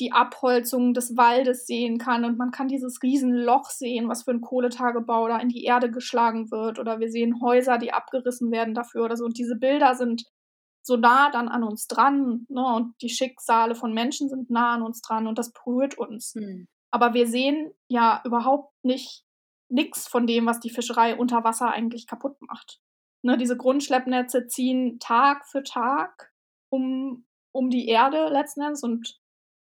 die 0.00 0.12
Abholzung 0.12 0.94
des 0.94 1.16
Waldes 1.16 1.66
sehen 1.66 1.98
kann 1.98 2.24
und 2.24 2.38
man 2.38 2.50
kann 2.50 2.68
dieses 2.68 3.02
Riesenloch 3.02 3.70
sehen, 3.70 4.08
was 4.08 4.24
für 4.24 4.32
ein 4.32 4.40
Kohletagebau 4.40 5.28
da 5.28 5.38
in 5.38 5.48
die 5.48 5.64
Erde 5.64 5.90
geschlagen 5.90 6.50
wird 6.50 6.78
oder 6.78 6.98
wir 6.98 7.08
sehen 7.08 7.40
Häuser, 7.40 7.78
die 7.78 7.92
abgerissen 7.92 8.50
werden 8.50 8.74
dafür 8.74 9.04
oder 9.04 9.16
so 9.16 9.24
und 9.24 9.38
diese 9.38 9.56
Bilder 9.56 9.94
sind 9.94 10.24
so 10.82 10.96
nah 10.96 11.30
dann 11.30 11.48
an 11.48 11.62
uns 11.62 11.86
dran 11.86 12.46
ne, 12.48 12.64
und 12.74 12.94
die 13.00 13.08
Schicksale 13.08 13.74
von 13.74 13.92
Menschen 13.92 14.28
sind 14.28 14.50
nah 14.50 14.74
an 14.74 14.82
uns 14.82 15.00
dran 15.02 15.26
und 15.26 15.38
das 15.38 15.52
berührt 15.52 15.98
uns. 15.98 16.34
Hm. 16.36 16.66
Aber 16.90 17.12
wir 17.14 17.26
sehen 17.26 17.72
ja 17.88 18.22
überhaupt 18.24 18.72
nicht 18.84 19.25
nichts 19.68 20.08
von 20.08 20.26
dem, 20.26 20.46
was 20.46 20.60
die 20.60 20.70
Fischerei 20.70 21.16
unter 21.16 21.44
Wasser 21.44 21.70
eigentlich 21.70 22.06
kaputt 22.06 22.40
macht. 22.40 22.80
Ne, 23.22 23.36
diese 23.36 23.56
Grundschleppnetze 23.56 24.46
ziehen 24.46 24.98
Tag 25.00 25.46
für 25.46 25.62
Tag 25.62 26.32
um, 26.70 27.26
um 27.52 27.70
die 27.70 27.88
Erde 27.88 28.28
letzten 28.28 28.62
Endes 28.62 28.82
und 28.82 29.18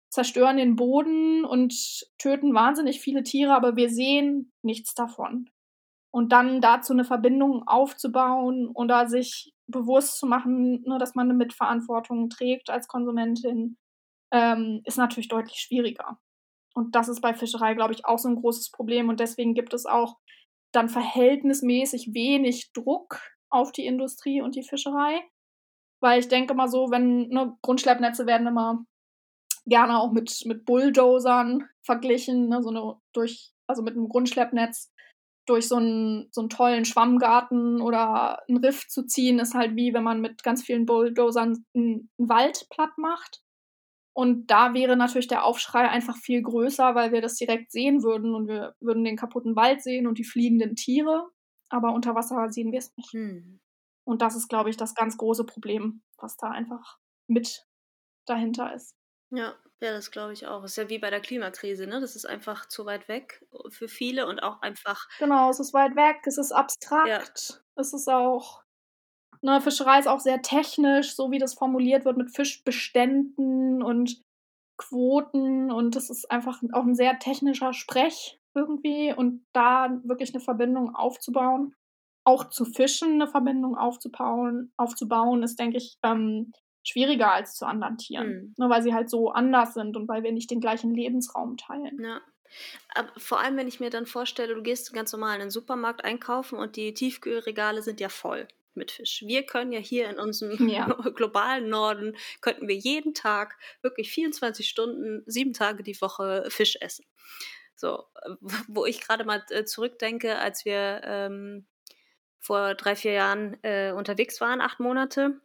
zerstören 0.10 0.58
den 0.58 0.76
Boden 0.76 1.46
und 1.46 1.74
töten 2.18 2.54
wahnsinnig 2.54 3.00
viele 3.00 3.24
Tiere, 3.24 3.54
aber 3.54 3.76
wir 3.76 3.90
sehen 3.90 4.52
nichts 4.62 4.94
davon. 4.94 5.50
Und 6.14 6.34
dann 6.34 6.60
dazu 6.60 6.92
eine 6.92 7.06
Verbindung 7.06 7.68
aufzubauen 7.68 8.68
oder 8.68 9.08
sich 9.08 9.54
bewusst 9.68 10.18
zu 10.18 10.28
machen, 10.28 10.84
ne, 10.86 10.98
dass 10.98 11.16
man 11.16 11.30
eine 11.30 11.38
Mitverantwortung 11.38 12.30
trägt 12.30 12.70
als 12.70 12.88
Konsumentin, 12.88 13.78
ähm, 14.32 14.82
ist 14.86 14.98
natürlich 14.98 15.30
deutlich 15.30 15.60
schwieriger. 15.60 16.20
Und 16.74 16.96
das 16.96 17.10
ist 17.10 17.22
bei 17.22 17.34
Fischerei, 17.34 17.74
glaube 17.74 17.94
ich, 17.94 18.06
auch 18.06 18.20
so 18.20 18.30
ein 18.30 18.36
großes 18.36 18.72
Problem. 18.72 19.10
Und 19.10 19.20
deswegen 19.20 19.54
gibt 19.54 19.74
es 19.74 19.86
auch 19.86 20.18
dann 20.72 20.90
verhältnismäßig 20.90 22.14
wenig 22.14 22.72
Druck 22.74 23.20
auf 23.50 23.72
die 23.72 23.86
Industrie 23.86 24.42
und 24.42 24.56
die 24.56 24.64
Fischerei. 24.64 25.22
Weil 26.02 26.20
ich 26.20 26.28
denke 26.28 26.54
mal 26.54 26.68
so, 26.68 26.90
wenn 26.90 27.28
ne, 27.28 27.58
Grundschleppnetze 27.62 28.26
werden 28.26 28.48
immer 28.48 28.86
gerne 29.66 30.00
auch 30.00 30.12
mit, 30.12 30.44
mit 30.46 30.66
Bulldozern 30.66 31.68
verglichen, 31.84 32.50
ne, 32.50 32.64
so 32.64 32.70
eine 32.70 32.96
durch, 33.14 33.52
also 33.68 33.84
mit 33.84 33.96
einem 33.96 34.10
Grundschleppnetz 34.10 34.92
durch 35.48 35.68
so 35.68 35.76
einen, 35.76 36.30
so 36.32 36.42
einen 36.42 36.50
tollen 36.50 36.86
Schwammgarten 36.86 37.82
oder 37.82 38.42
einen 38.48 38.64
Riff 38.64 38.88
zu 38.88 39.06
ziehen, 39.06 39.40
ist 39.40 39.54
halt 39.54 39.76
wie 39.76 39.94
wenn 39.94 40.04
man 40.04 40.22
mit 40.22 40.44
ganz 40.44 40.64
vielen 40.64 40.86
Bulldozern 40.86 41.66
einen, 41.76 42.10
einen 42.18 42.30
Wald 42.30 42.68
platt 42.70 42.98
macht. 42.98 43.42
Und 44.14 44.48
da 44.48 44.74
wäre 44.74 44.98
natürlich 44.98 45.28
der 45.28 45.46
Aufschrei 45.46 45.88
einfach 45.88 46.18
viel 46.18 46.42
größer, 46.42 46.96
weil 46.96 47.12
wir 47.12 47.22
das 47.22 47.36
direkt 47.36 47.72
sehen 47.72 48.04
würden 48.04 48.36
und 48.36 48.48
wir 48.48 48.76
würden 48.80 49.06
den 49.06 49.16
kaputten 49.16 49.56
Wald 49.56 49.82
sehen 49.82 50.06
und 50.08 50.18
die 50.18 50.26
fliegenden 50.26 50.76
Tiere. 50.76 51.30
Aber 51.70 51.94
unter 51.94 52.14
Wasser 52.16 52.50
sehen 52.50 52.72
wir 52.72 52.80
es 52.80 52.96
nicht. 52.98 53.14
Hm. 53.14 53.62
Und 54.04 54.22
das 54.22 54.36
ist, 54.36 54.50
glaube 54.50 54.70
ich, 54.70 54.78
das 54.78 54.96
ganz 54.96 55.18
große 55.18 55.46
Problem, 55.46 56.02
was 56.18 56.36
da 56.36 56.50
einfach 56.50 56.98
mit 57.28 57.66
dahinter 58.26 58.74
ist. 58.74 58.96
Ja, 59.30 59.56
ja, 59.80 59.94
das 59.94 60.12
glaube 60.12 60.34
ich 60.34 60.46
auch. 60.46 60.62
Das 60.62 60.72
ist 60.72 60.78
ja 60.78 60.90
wie 60.90 61.00
bei 61.00 61.10
der 61.10 61.22
Klimakrise, 61.22 61.88
ne? 61.88 62.02
Das 62.02 62.16
ist 62.16 62.26
einfach 62.26 62.68
zu 62.68 62.86
weit 62.86 63.08
weg 63.08 63.46
für 63.70 63.88
viele 63.88 64.28
und 64.28 64.44
auch 64.44 64.62
einfach. 64.62 65.08
Genau, 65.20 65.50
es 65.50 65.60
ist 65.60 65.74
weit 65.74 65.96
weg, 65.96 66.18
es 66.26 66.38
ist 66.38 66.52
abstrakt, 66.52 67.08
ja. 67.08 67.22
es 67.76 67.94
ist 67.94 68.10
auch. 68.10 68.61
Ne, 69.44 69.60
Fischerei 69.60 70.00
ist 70.00 70.08
auch 70.08 70.20
sehr 70.20 70.42
technisch, 70.42 71.16
so 71.16 71.32
wie 71.32 71.40
das 71.40 71.56
formuliert 71.56 72.06
wird 72.06 72.18
mit 72.18 72.30
Fischbeständen 72.30 73.82
und 73.82 74.22
Quoten 74.78 75.72
und 75.72 75.96
das 75.96 76.10
ist 76.10 76.30
einfach 76.32 76.62
auch 76.74 76.84
ein 76.84 76.96
sehr 76.96 77.20
technischer 77.20 77.74
Sprech 77.74 78.40
irgendwie 78.56 79.14
und 79.14 79.46
da 79.54 80.00
wirklich 80.04 80.34
eine 80.34 80.44
Verbindung 80.44 80.96
aufzubauen, 80.96 81.76
auch 82.24 82.50
zu 82.50 82.66
Fischen 82.66 83.14
eine 83.14 83.28
Verbindung 83.28 83.78
aufzubauen, 83.78 84.72
aufzubauen 84.78 85.44
ist, 85.44 85.60
denke 85.60 85.78
ich, 85.78 85.98
ähm, 86.04 86.52
schwieriger 86.84 87.32
als 87.32 87.56
zu 87.56 87.66
anderen 87.66 87.98
Tieren. 87.98 88.28
Mhm. 88.28 88.54
Nur 88.58 88.70
weil 88.70 88.82
sie 88.82 88.94
halt 88.94 89.10
so 89.10 89.32
anders 89.32 89.74
sind 89.74 89.96
und 89.96 90.08
weil 90.08 90.24
wir 90.24 90.32
nicht 90.32 90.50
den 90.50 90.62
gleichen 90.62 90.94
Lebensraum 90.94 91.58
teilen. 91.58 92.00
Ja. 92.02 92.22
Aber 92.96 93.10
vor 93.18 93.40
allem, 93.40 93.58
wenn 93.58 93.68
ich 93.68 93.80
mir 93.80 93.90
dann 93.90 94.06
vorstelle, 94.06 94.56
du 94.56 94.62
gehst 94.62 94.92
ganz 94.94 95.14
normal 95.14 95.36
in 95.36 95.42
den 95.42 95.52
Supermarkt 95.52 96.04
einkaufen 96.04 96.58
und 96.58 96.76
die 96.76 96.94
Tiefkühlregale 96.94 97.82
sind 97.82 98.00
ja 98.00 98.10
voll 98.10 98.48
mit 98.76 98.92
Fisch. 98.92 99.24
Wir 99.26 99.46
können 99.46 99.72
ja 99.72 99.80
hier 99.80 100.10
in 100.10 100.20
unserem 100.20 100.68
ja. 100.70 100.86
globalen 101.16 101.70
Norden, 101.70 102.16
könnten 102.42 102.68
wir 102.68 102.76
jeden 102.76 103.14
Tag, 103.14 103.58
wirklich 103.82 104.12
24 104.12 104.68
Stunden, 104.68 105.24
sieben 105.26 105.54
Tage 105.54 105.84
die 105.84 106.00
Woche 106.02 106.46
Fisch 106.50 106.78
essen. 106.80 107.06
So, 107.76 108.04
wo 108.68 108.86
ich 108.86 109.02
gerade 109.02 109.24
mal 109.24 109.44
äh, 109.50 109.66
zurückdenke, 109.66 110.38
als 110.38 110.66
wir 110.66 111.02
ähm, 111.04 111.66
vor 112.40 112.76
drei, 112.76 112.96
vier 112.96 113.14
Jahren 113.14 113.58
äh, 113.64 113.92
unterwegs 113.92 114.40
waren, 114.40 114.62
acht 114.62 114.80
Monate, 114.80 115.42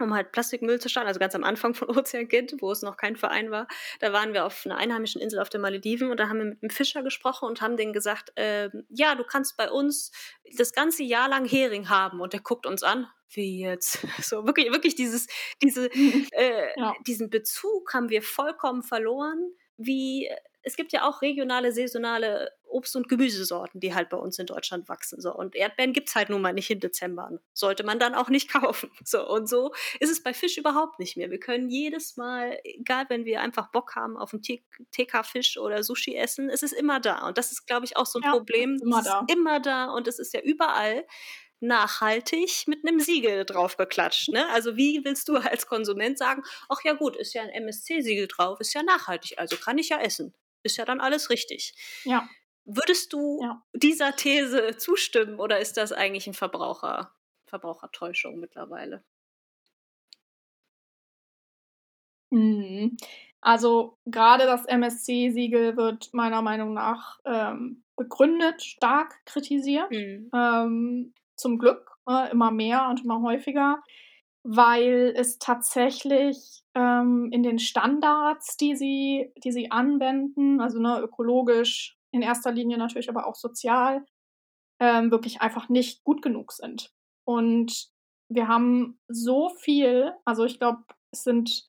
um 0.00 0.14
halt 0.14 0.32
Plastikmüll 0.32 0.80
zu 0.80 0.88
starten, 0.88 1.08
also 1.08 1.20
ganz 1.20 1.34
am 1.34 1.44
Anfang 1.44 1.74
von 1.74 1.88
Ozeankind, 1.96 2.54
wo 2.60 2.70
es 2.70 2.82
noch 2.82 2.96
kein 2.96 3.16
Verein 3.16 3.50
war. 3.50 3.66
Da 4.00 4.12
waren 4.12 4.32
wir 4.32 4.44
auf 4.44 4.64
einer 4.64 4.76
einheimischen 4.76 5.20
Insel 5.20 5.40
auf 5.40 5.48
den 5.48 5.60
Malediven 5.60 6.10
und 6.10 6.18
da 6.18 6.28
haben 6.28 6.38
wir 6.38 6.46
mit 6.46 6.62
einem 6.62 6.70
Fischer 6.70 7.02
gesprochen 7.02 7.46
und 7.46 7.60
haben 7.60 7.76
denen 7.76 7.92
gesagt, 7.92 8.32
äh, 8.36 8.70
ja, 8.88 9.14
du 9.14 9.24
kannst 9.24 9.56
bei 9.56 9.70
uns 9.70 10.10
das 10.56 10.72
ganze 10.72 11.02
Jahr 11.02 11.28
lang 11.28 11.46
Hering 11.46 11.88
haben. 11.88 12.20
Und 12.20 12.32
der 12.32 12.40
guckt 12.40 12.66
uns 12.66 12.82
an, 12.82 13.06
wie 13.30 13.60
jetzt? 13.60 13.98
So 14.22 14.46
wirklich, 14.46 14.70
wirklich 14.72 14.94
dieses, 14.94 15.26
diese, 15.62 15.86
äh, 16.32 16.68
ja. 16.76 16.94
diesen 17.06 17.30
Bezug 17.30 17.92
haben 17.94 18.08
wir 18.08 18.22
vollkommen 18.22 18.82
verloren, 18.82 19.52
wie 19.76 20.28
es 20.64 20.76
gibt 20.76 20.92
ja 20.92 21.06
auch 21.06 21.20
regionale, 21.20 21.72
saisonale 21.72 22.50
Obst- 22.74 22.96
und 22.96 23.08
Gemüsesorten, 23.08 23.80
die 23.80 23.94
halt 23.94 24.08
bei 24.08 24.16
uns 24.16 24.38
in 24.38 24.46
Deutschland 24.46 24.88
wachsen. 24.88 25.20
So. 25.20 25.32
Und 25.32 25.54
Erdbeeren 25.54 25.92
gibt 25.92 26.08
es 26.08 26.14
halt 26.14 26.28
nun 26.28 26.42
mal 26.42 26.52
nicht 26.52 26.70
im 26.70 26.80
Dezember. 26.80 27.30
Sollte 27.52 27.84
man 27.84 27.98
dann 27.98 28.14
auch 28.14 28.28
nicht 28.28 28.48
kaufen. 28.52 28.90
So. 29.04 29.26
Und 29.26 29.48
so 29.48 29.72
ist 30.00 30.10
es 30.10 30.22
bei 30.22 30.34
Fisch 30.34 30.58
überhaupt 30.58 30.98
nicht 30.98 31.16
mehr. 31.16 31.30
Wir 31.30 31.38
können 31.38 31.70
jedes 31.70 32.16
Mal, 32.16 32.58
egal 32.64 33.06
wenn 33.08 33.24
wir 33.24 33.40
einfach 33.40 33.70
Bock 33.70 33.94
haben 33.94 34.16
auf 34.16 34.34
einen 34.34 34.42
TK-Fisch 34.42 35.56
oder 35.58 35.82
Sushi 35.82 36.16
essen, 36.16 36.50
es 36.50 36.62
ist 36.62 36.72
immer 36.72 37.00
da. 37.00 37.26
Und 37.26 37.38
das 37.38 37.52
ist, 37.52 37.66
glaube 37.66 37.86
ich, 37.86 37.96
auch 37.96 38.06
so 38.06 38.18
ein 38.18 38.24
ja, 38.24 38.32
Problem. 38.32 38.78
Immer 38.82 39.02
da. 39.02 39.20
Es 39.20 39.32
ist 39.32 39.36
immer 39.36 39.60
da 39.60 39.90
und 39.90 40.08
es 40.08 40.18
ist 40.18 40.34
ja 40.34 40.40
überall 40.40 41.06
nachhaltig 41.60 42.64
mit 42.66 42.86
einem 42.86 43.00
Siegel 43.00 43.44
draufgeklatscht. 43.44 44.30
Ne? 44.30 44.46
Also 44.50 44.76
wie 44.76 45.02
willst 45.04 45.28
du 45.28 45.36
als 45.36 45.66
Konsument 45.66 46.18
sagen, 46.18 46.42
ach 46.68 46.82
ja 46.84 46.92
gut, 46.94 47.16
ist 47.16 47.34
ja 47.34 47.42
ein 47.42 47.50
MSC-Siegel 47.50 48.26
drauf, 48.26 48.60
ist 48.60 48.74
ja 48.74 48.82
nachhaltig, 48.82 49.38
also 49.38 49.56
kann 49.56 49.78
ich 49.78 49.88
ja 49.88 50.00
essen 50.00 50.34
ist 50.64 50.76
ja 50.78 50.84
dann 50.84 51.00
alles 51.00 51.30
richtig. 51.30 51.74
Ja. 52.04 52.28
Würdest 52.64 53.12
du 53.12 53.40
ja. 53.42 53.62
dieser 53.74 54.16
These 54.16 54.76
zustimmen 54.76 55.38
oder 55.38 55.58
ist 55.58 55.76
das 55.76 55.92
eigentlich 55.92 56.26
ein 56.26 56.34
Verbraucher, 56.34 57.12
Verbrauchertäuschung 57.46 58.38
mittlerweile? 58.38 59.04
Mhm. 62.30 62.96
Also 63.40 63.98
gerade 64.06 64.44
das 64.46 64.64
MSC-Siegel 64.64 65.76
wird 65.76 66.12
meiner 66.14 66.40
Meinung 66.40 66.72
nach 66.72 67.20
ähm, 67.26 67.84
begründet, 67.96 68.62
stark 68.62 69.24
kritisiert. 69.26 69.90
Mhm. 69.90 70.30
Ähm, 70.34 71.14
zum 71.36 71.58
Glück 71.58 71.90
äh, 72.08 72.30
immer 72.30 72.50
mehr 72.50 72.88
und 72.88 73.04
immer 73.04 73.20
häufiger 73.20 73.82
weil 74.44 75.14
es 75.16 75.38
tatsächlich 75.38 76.62
ähm, 76.74 77.30
in 77.32 77.42
den 77.42 77.58
Standards, 77.58 78.58
die 78.58 78.76
sie, 78.76 79.32
die 79.42 79.52
sie 79.52 79.70
anwenden, 79.70 80.60
also 80.60 80.78
ne, 80.78 81.00
ökologisch 81.00 81.96
in 82.14 82.22
erster 82.22 82.52
Linie 82.52 82.78
natürlich, 82.78 83.08
aber 83.08 83.26
auch 83.26 83.34
sozial, 83.34 84.06
ähm, 84.80 85.10
wirklich 85.10 85.40
einfach 85.42 85.68
nicht 85.68 86.04
gut 86.04 86.22
genug 86.22 86.52
sind. 86.52 86.92
Und 87.26 87.88
wir 88.28 88.48
haben 88.48 89.00
so 89.08 89.48
viel, 89.48 90.12
also 90.24 90.44
ich 90.44 90.58
glaube, 90.58 90.84
es 91.10 91.24
sind 91.24 91.68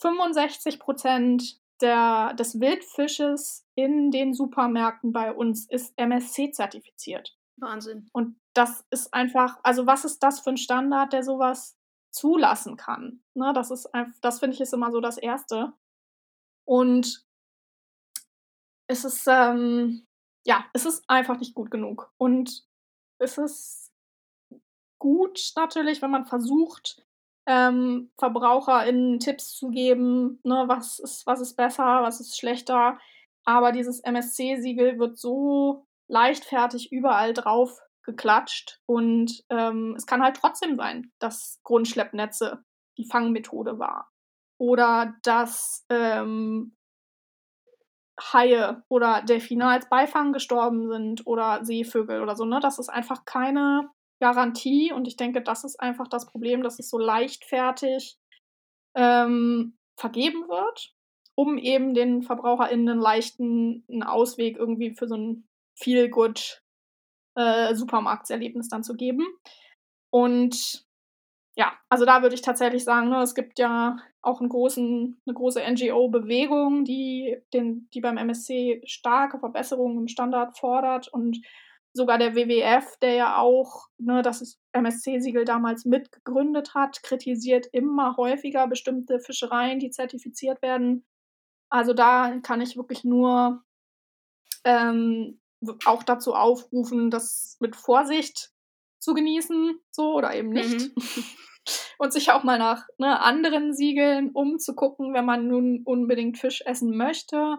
65 0.00 0.80
Prozent 0.80 1.60
der, 1.80 2.32
des 2.34 2.60
Wildfisches 2.60 3.66
in 3.74 4.10
den 4.10 4.32
Supermärkten 4.32 5.12
bei 5.12 5.32
uns 5.32 5.68
ist 5.68 5.92
MSC 5.96 6.50
zertifiziert. 6.52 7.36
Wahnsinn. 7.56 8.08
Und 8.12 8.40
das 8.54 8.84
ist 8.90 9.12
einfach, 9.12 9.58
also 9.62 9.86
was 9.86 10.04
ist 10.04 10.22
das 10.22 10.40
für 10.40 10.50
ein 10.50 10.56
Standard, 10.56 11.12
der 11.12 11.22
sowas 11.22 11.76
zulassen 12.10 12.76
kann. 12.76 13.22
Ne, 13.34 13.52
das 13.54 13.70
ist 13.70 13.92
einfach, 13.94 14.14
das 14.20 14.38
finde 14.40 14.54
ich 14.54 14.60
ist 14.60 14.72
immer 14.72 14.92
so 14.92 15.00
das 15.00 15.18
Erste. 15.18 15.72
Und 16.64 17.23
es 18.86 19.04
ist, 19.04 19.26
ähm, 19.26 20.06
ja, 20.44 20.64
es 20.72 20.84
ist 20.84 21.04
einfach 21.08 21.38
nicht 21.38 21.54
gut 21.54 21.70
genug. 21.70 22.12
Und 22.18 22.64
es 23.18 23.38
ist 23.38 23.92
gut 24.98 25.52
natürlich, 25.56 26.02
wenn 26.02 26.10
man 26.10 26.26
versucht, 26.26 27.04
ähm, 27.46 28.10
VerbraucherInnen 28.18 29.20
Tipps 29.20 29.54
zu 29.54 29.70
geben, 29.70 30.40
ne, 30.44 30.64
was 30.66 30.98
ist, 30.98 31.26
was 31.26 31.40
ist 31.40 31.56
besser, 31.56 32.02
was 32.02 32.20
ist 32.20 32.38
schlechter. 32.38 32.98
Aber 33.44 33.72
dieses 33.72 34.00
MSC-Siegel 34.00 34.98
wird 34.98 35.18
so 35.18 35.86
leichtfertig 36.08 36.92
überall 36.92 37.34
drauf 37.34 37.80
geklatscht. 38.02 38.80
Und 38.86 39.44
ähm, 39.50 39.94
es 39.96 40.06
kann 40.06 40.22
halt 40.22 40.36
trotzdem 40.36 40.76
sein, 40.76 41.12
dass 41.18 41.60
Grundschleppnetze 41.62 42.64
die 42.96 43.06
Fangmethode 43.06 43.78
war. 43.78 44.10
Oder 44.58 45.14
dass 45.22 45.84
ähm, 45.90 46.76
Haie 48.20 48.82
oder 48.88 49.22
Delfine 49.22 49.66
als 49.68 49.88
Beifang 49.88 50.32
gestorben 50.32 50.88
sind 50.88 51.26
oder 51.26 51.64
Seevögel 51.64 52.22
oder 52.22 52.36
so. 52.36 52.44
Ne? 52.44 52.60
Das 52.60 52.78
ist 52.78 52.88
einfach 52.88 53.24
keine 53.24 53.90
Garantie. 54.20 54.92
Und 54.92 55.08
ich 55.08 55.16
denke, 55.16 55.42
das 55.42 55.64
ist 55.64 55.80
einfach 55.80 56.08
das 56.08 56.26
Problem, 56.26 56.62
dass 56.62 56.78
es 56.78 56.88
so 56.88 56.98
leichtfertig 56.98 58.16
ähm, 58.94 59.76
vergeben 59.98 60.48
wird, 60.48 60.94
um 61.34 61.58
eben 61.58 61.94
den 61.94 62.22
VerbraucherInnen 62.22 62.88
einen 62.88 63.00
leichten 63.00 63.84
einen 63.90 64.02
Ausweg 64.04 64.56
irgendwie 64.56 64.94
für 64.94 65.08
so 65.08 65.16
ein 65.16 65.48
Feel-Good 65.76 66.62
äh, 67.36 67.74
Supermarktserlebnis 67.74 68.68
dann 68.68 68.84
zu 68.84 68.94
geben. 68.94 69.26
Und 70.10 70.83
ja, 71.56 71.72
also 71.88 72.04
da 72.04 72.22
würde 72.22 72.34
ich 72.34 72.42
tatsächlich 72.42 72.84
sagen, 72.84 73.10
ne, 73.10 73.22
es 73.22 73.34
gibt 73.34 73.58
ja 73.58 73.96
auch 74.22 74.40
einen 74.40 74.48
großen, 74.48 75.20
eine 75.24 75.34
große 75.34 75.60
NGO-Bewegung, 75.60 76.84
die, 76.84 77.36
die 77.52 78.00
beim 78.00 78.16
MSC 78.16 78.82
starke 78.86 79.38
Verbesserungen 79.38 79.98
im 79.98 80.08
Standard 80.08 80.58
fordert 80.58 81.08
und 81.08 81.40
sogar 81.92 82.18
der 82.18 82.34
WWF, 82.34 82.96
der 82.98 83.14
ja 83.14 83.38
auch 83.38 83.86
ne, 83.98 84.22
das 84.22 84.58
MSC-Siegel 84.72 85.44
damals 85.44 85.84
mitgegründet 85.84 86.74
hat, 86.74 87.02
kritisiert 87.04 87.66
immer 87.70 88.16
häufiger 88.16 88.66
bestimmte 88.66 89.20
Fischereien, 89.20 89.78
die 89.78 89.90
zertifiziert 89.90 90.60
werden. 90.60 91.06
Also 91.70 91.94
da 91.94 92.36
kann 92.42 92.60
ich 92.60 92.76
wirklich 92.76 93.04
nur 93.04 93.62
ähm, 94.64 95.40
auch 95.84 96.02
dazu 96.02 96.34
aufrufen, 96.34 97.10
das 97.10 97.56
mit 97.60 97.76
Vorsicht 97.76 98.53
zu 99.04 99.14
genießen, 99.14 99.78
so 99.90 100.14
oder 100.14 100.34
eben 100.34 100.50
nicht. 100.50 100.96
Mhm. 100.96 101.02
Und 101.98 102.12
sich 102.12 102.30
auch 102.30 102.42
mal 102.42 102.58
nach 102.58 102.86
ne, 102.98 103.20
anderen 103.20 103.72
Siegeln 103.72 104.30
umzugucken, 104.32 105.14
wenn 105.14 105.24
man 105.24 105.48
nun 105.48 105.82
unbedingt 105.84 106.36
Fisch 106.36 106.62
essen 106.66 106.94
möchte. 106.96 107.56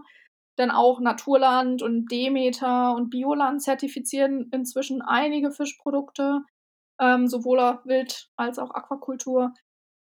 Denn 0.60 0.70
auch 0.70 1.00
Naturland 1.00 1.82
und 1.82 2.12
Demeter 2.12 2.94
und 2.94 3.10
Bioland 3.10 3.62
zertifizieren 3.62 4.50
inzwischen 4.52 5.02
einige 5.02 5.52
Fischprodukte, 5.52 6.42
ähm, 7.00 7.28
sowohl 7.28 7.80
Wild- 7.86 8.30
als 8.36 8.60
auch 8.60 8.72
Aquakultur. 8.72 9.54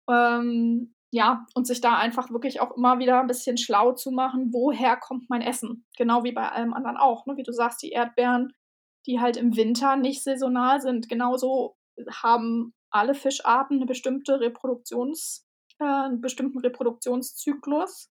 Ähm, 0.10 0.94
ja, 1.12 1.46
und 1.56 1.66
sich 1.66 1.82
da 1.82 1.98
einfach 1.98 2.32
wirklich 2.32 2.60
auch 2.62 2.76
immer 2.76 3.00
wieder 3.00 3.20
ein 3.20 3.28
bisschen 3.28 3.58
schlau 3.58 3.94
zu 3.94 4.12
machen, 4.12 4.54
woher 4.54 4.98
kommt 4.98 5.30
mein 5.30 5.42
Essen? 5.42 5.86
Genau 5.98 6.24
wie 6.24 6.34
bei 6.34 6.50
allem 6.50 6.74
anderen 6.74 6.98
auch. 6.98 7.26
Ne? 7.26 7.38
Wie 7.38 7.44
du 7.44 7.52
sagst, 7.52 7.82
die 7.82 7.90
Erdbeeren, 7.90 8.54
die 9.08 9.20
halt 9.20 9.38
im 9.38 9.56
Winter 9.56 9.96
nicht 9.96 10.24
saisonal 10.24 10.82
sind. 10.82 11.10
Genauso 11.10 11.76
haben 12.12 12.74
alle 12.92 13.16
Fischarten 13.16 13.78
eine 13.78 13.86
bestimmte 13.86 14.40
Reproduktions, 14.40 15.46
äh, 15.80 15.86
einen 15.86 16.22
bestimmten 16.22 16.60
Reproduktionszyklus 16.60 18.12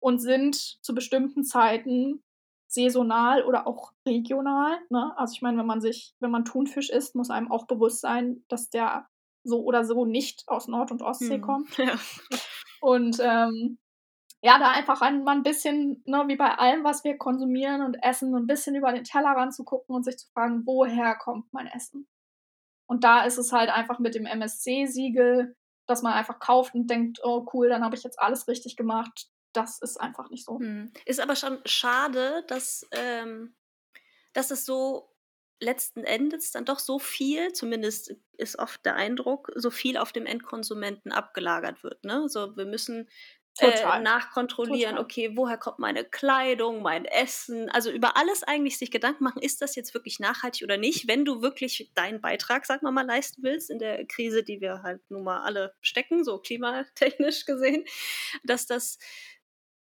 und 0.00 0.20
sind 0.20 0.54
zu 0.54 0.94
bestimmten 0.94 1.44
Zeiten 1.44 2.22
saisonal 2.68 3.44
oder 3.44 3.66
auch 3.66 3.92
regional. 4.06 4.78
Ne? 4.90 5.16
Also 5.16 5.32
ich 5.34 5.42
meine, 5.42 5.58
wenn 5.58 5.66
man 5.66 5.80
sich, 5.80 6.14
wenn 6.20 6.30
man 6.30 6.44
Thunfisch 6.44 6.90
isst, 6.90 7.14
muss 7.14 7.30
einem 7.30 7.50
auch 7.50 7.66
bewusst 7.66 8.00
sein, 8.00 8.44
dass 8.48 8.70
der 8.70 9.08
so 9.44 9.62
oder 9.62 9.84
so 9.84 10.04
nicht 10.04 10.44
aus 10.46 10.68
Nord- 10.68 10.90
und 10.90 11.02
Ostsee 11.02 11.36
hm. 11.36 11.42
kommt. 11.42 11.68
Ja. 11.78 11.98
Und 12.80 13.18
ähm, 13.20 13.78
ja, 14.40 14.58
da 14.58 14.70
einfach 14.70 15.00
ein, 15.00 15.24
mal 15.24 15.36
ein 15.36 15.42
bisschen, 15.42 16.02
ne, 16.06 16.24
wie 16.28 16.36
bei 16.36 16.54
allem, 16.54 16.84
was 16.84 17.02
wir 17.02 17.18
konsumieren 17.18 17.82
und 17.82 17.96
essen, 18.02 18.34
ein 18.34 18.46
bisschen 18.46 18.76
über 18.76 18.92
den 18.92 19.04
Teller 19.04 19.30
ranzugucken 19.30 19.94
und 19.94 20.04
sich 20.04 20.18
zu 20.18 20.28
fragen, 20.32 20.62
woher 20.64 21.16
kommt 21.16 21.52
mein 21.52 21.66
Essen? 21.66 22.06
Und 22.86 23.04
da 23.04 23.24
ist 23.24 23.36
es 23.36 23.52
halt 23.52 23.70
einfach 23.70 23.98
mit 23.98 24.14
dem 24.14 24.26
MSC-Siegel, 24.26 25.56
dass 25.86 26.02
man 26.02 26.12
einfach 26.12 26.38
kauft 26.38 26.74
und 26.74 26.88
denkt, 26.88 27.20
oh 27.22 27.46
cool, 27.52 27.68
dann 27.68 27.84
habe 27.84 27.96
ich 27.96 28.04
jetzt 28.04 28.20
alles 28.20 28.46
richtig 28.46 28.76
gemacht. 28.76 29.28
Das 29.52 29.80
ist 29.80 30.00
einfach 30.00 30.30
nicht 30.30 30.44
so. 30.44 30.58
Hm. 30.58 30.92
Ist 31.04 31.20
aber 31.20 31.34
schon 31.34 31.58
schade, 31.64 32.44
dass, 32.46 32.86
ähm, 32.92 33.56
dass 34.34 34.50
es 34.50 34.64
so 34.64 35.10
letzten 35.60 36.04
Endes 36.04 36.52
dann 36.52 36.64
doch 36.64 36.78
so 36.78 36.98
viel, 36.98 37.52
zumindest 37.52 38.14
ist 38.36 38.58
oft 38.58 38.84
der 38.84 38.94
Eindruck, 38.94 39.50
so 39.56 39.70
viel 39.70 39.96
auf 39.96 40.12
dem 40.12 40.26
Endkonsumenten 40.26 41.10
abgelagert 41.10 41.82
wird. 41.82 42.04
Ne? 42.04 42.28
So, 42.28 42.56
wir 42.56 42.66
müssen 42.66 43.08
äh, 43.60 44.00
nachkontrollieren, 44.00 44.96
Total. 44.96 45.04
okay, 45.04 45.30
woher 45.34 45.58
kommt 45.58 45.78
meine 45.78 46.04
Kleidung, 46.04 46.82
mein 46.82 47.04
Essen, 47.04 47.70
also 47.70 47.90
über 47.90 48.16
alles 48.16 48.42
eigentlich 48.42 48.78
sich 48.78 48.90
Gedanken 48.90 49.24
machen, 49.24 49.42
ist 49.42 49.62
das 49.62 49.76
jetzt 49.76 49.94
wirklich 49.94 50.20
nachhaltig 50.20 50.64
oder 50.64 50.76
nicht, 50.76 51.08
wenn 51.08 51.24
du 51.24 51.42
wirklich 51.42 51.90
deinen 51.94 52.20
Beitrag, 52.20 52.66
sag 52.66 52.82
mal 52.82 52.90
mal, 52.90 53.06
leisten 53.06 53.42
willst 53.42 53.70
in 53.70 53.78
der 53.78 54.06
Krise, 54.06 54.42
die 54.42 54.60
wir 54.60 54.82
halt 54.82 55.00
nun 55.10 55.24
mal 55.24 55.42
alle 55.42 55.74
stecken, 55.80 56.24
so 56.24 56.38
klimatechnisch 56.38 57.44
gesehen, 57.46 57.84
dass 58.44 58.66
das 58.66 58.98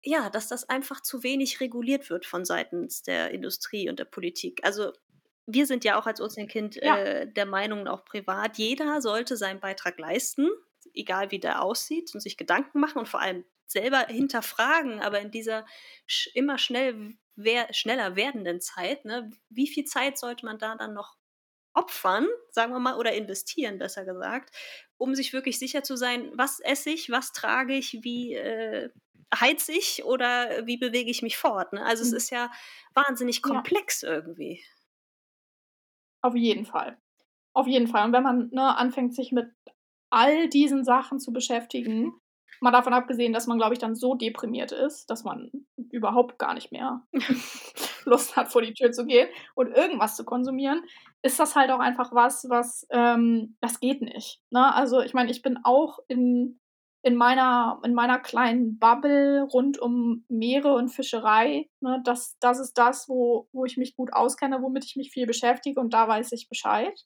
ja, 0.02 0.30
dass 0.30 0.48
das 0.48 0.70
einfach 0.70 1.02
zu 1.02 1.24
wenig 1.24 1.60
reguliert 1.60 2.10
wird 2.10 2.26
von 2.26 2.46
seitens 2.46 3.04
der 3.04 3.32
Industrie 3.32 3.90
und 3.90 4.00
der 4.00 4.06
Politik. 4.06 4.62
Also 4.64 4.94
wir 5.46 5.66
sind 5.66 5.84
ja 5.84 6.00
auch 6.00 6.06
als 6.06 6.22
Ozeankind 6.22 6.76
ja. 6.76 6.98
äh, 6.98 7.32
der 7.32 7.46
Meinung, 7.46 7.88
auch 7.88 8.06
privat, 8.06 8.58
jeder 8.58 9.02
sollte 9.02 9.36
seinen 9.36 9.60
Beitrag 9.60 10.00
leisten, 10.00 10.48
egal 10.94 11.32
wie 11.32 11.40
der 11.40 11.62
aussieht, 11.62 12.14
und 12.14 12.22
sich 12.22 12.38
Gedanken 12.38 12.80
machen 12.80 13.00
und 13.00 13.08
vor 13.08 13.22
allem 13.22 13.46
selber 13.66 14.06
hinterfragen, 14.08 15.02
aber 15.02 15.20
in 15.20 15.32
dieser 15.32 15.66
sch 16.08 16.28
immer 16.34 16.58
schnell 16.58 17.18
wer 17.36 17.74
schneller 17.74 18.16
werdenden 18.16 18.60
Zeit, 18.60 19.06
ne, 19.06 19.32
wie 19.50 19.68
viel 19.68 19.86
Zeit 19.86 20.18
sollte 20.18 20.46
man 20.46 20.60
da 20.60 20.76
dann 20.76 20.94
noch 20.94 21.16
opfern, 21.74 22.28
sagen 22.52 22.74
wir 22.74 22.80
mal, 22.80 22.98
oder 22.98 23.14
investieren, 23.14 23.78
besser 23.78 24.04
gesagt, 24.04 24.54
um 24.98 25.16
sich 25.16 25.32
wirklich 25.32 25.58
sicher 25.58 25.84
zu 25.84 25.96
sein, 25.96 26.32
was 26.34 26.60
esse 26.60 26.90
ich, 26.90 27.10
was 27.10 27.32
trage 27.32 27.76
ich, 27.76 28.00
wie 28.04 28.34
äh, 28.34 28.90
heiz 29.34 29.70
ich 29.70 30.04
oder 30.04 30.66
wie 30.66 30.78
bewege 30.78 31.10
ich 31.10 31.22
mich 31.22 31.38
fort. 31.38 31.72
Ne? 31.74 31.86
Also 31.86 32.04
mhm. 32.04 32.08
es 32.10 32.14
ist 32.14 32.30
ja 32.32 32.52
wahnsinnig 32.94 33.42
komplex 33.42 34.02
ja. 34.02 34.10
irgendwie. 34.10 34.64
Auf 36.22 36.36
jeden 36.36 36.66
Fall. 36.66 36.98
Auf 37.54 37.68
jeden 37.68 37.88
Fall. 37.88 38.06
Und 38.06 38.14
wenn 38.14 38.24
man 38.24 38.50
ne, 38.52 38.76
anfängt, 38.76 39.16
sich 39.16 39.32
mit 39.32 39.48
all 40.10 40.50
diesen 40.50 40.84
Sachen 40.84 41.20
zu 41.20 41.32
beschäftigen, 41.32 42.14
mal 42.62 42.72
davon 42.72 42.94
abgesehen, 42.94 43.34
dass 43.34 43.48
man, 43.48 43.58
glaube 43.58 43.74
ich, 43.74 43.80
dann 43.80 43.96
so 43.96 44.16
deprimiert 44.16 44.72
ist, 44.72 45.10
dass 45.10 45.24
man 45.24 45.52
überhaupt 45.92 46.40
gar 46.40 46.54
nicht 46.54 46.72
mehr 46.72 47.02
Lust 48.06 48.36
hat, 48.36 48.52
vor 48.52 48.62
die 48.62 48.74
Tür 48.74 48.92
zu 48.92 49.06
gehen 49.06 49.30
und 49.56 49.72
irgendwas 49.76 50.16
zu 50.16 50.26
konsumieren, 50.26 50.84
ist 51.22 51.40
das 51.40 51.56
halt 51.56 51.72
auch 51.72 51.80
einfach 51.80 52.14
was, 52.14 52.50
was, 52.50 52.86
ähm, 52.90 53.56
das 53.62 53.80
geht 53.80 54.02
nicht. 54.02 54.42
Ne? 54.50 54.74
Also 54.74 55.02
ich 55.02 55.14
meine, 55.14 55.32
ich 55.32 55.42
bin 55.42 55.60
auch 55.64 56.00
in 56.08 56.60
in 57.02 57.16
meiner, 57.16 57.80
in 57.84 57.94
meiner 57.94 58.20
kleinen 58.20 58.78
Bubble 58.78 59.44
rund 59.44 59.80
um 59.80 60.26
Meere 60.28 60.74
und 60.74 60.90
Fischerei. 60.90 61.70
Ne, 61.80 62.02
das, 62.04 62.38
das 62.40 62.60
ist 62.60 62.78
das, 62.78 63.08
wo, 63.08 63.48
wo 63.54 63.66
ich 63.66 63.78
mich 63.78 63.96
gut 63.96 64.12
auskenne, 64.12 64.62
womit 64.62 64.84
ich 64.86 64.96
mich 64.98 65.12
viel 65.12 65.26
beschäftige 65.26 65.80
und 65.80 65.94
da 65.94 66.08
weiß 66.08 66.32
ich 66.34 66.50
Bescheid. 66.50 67.06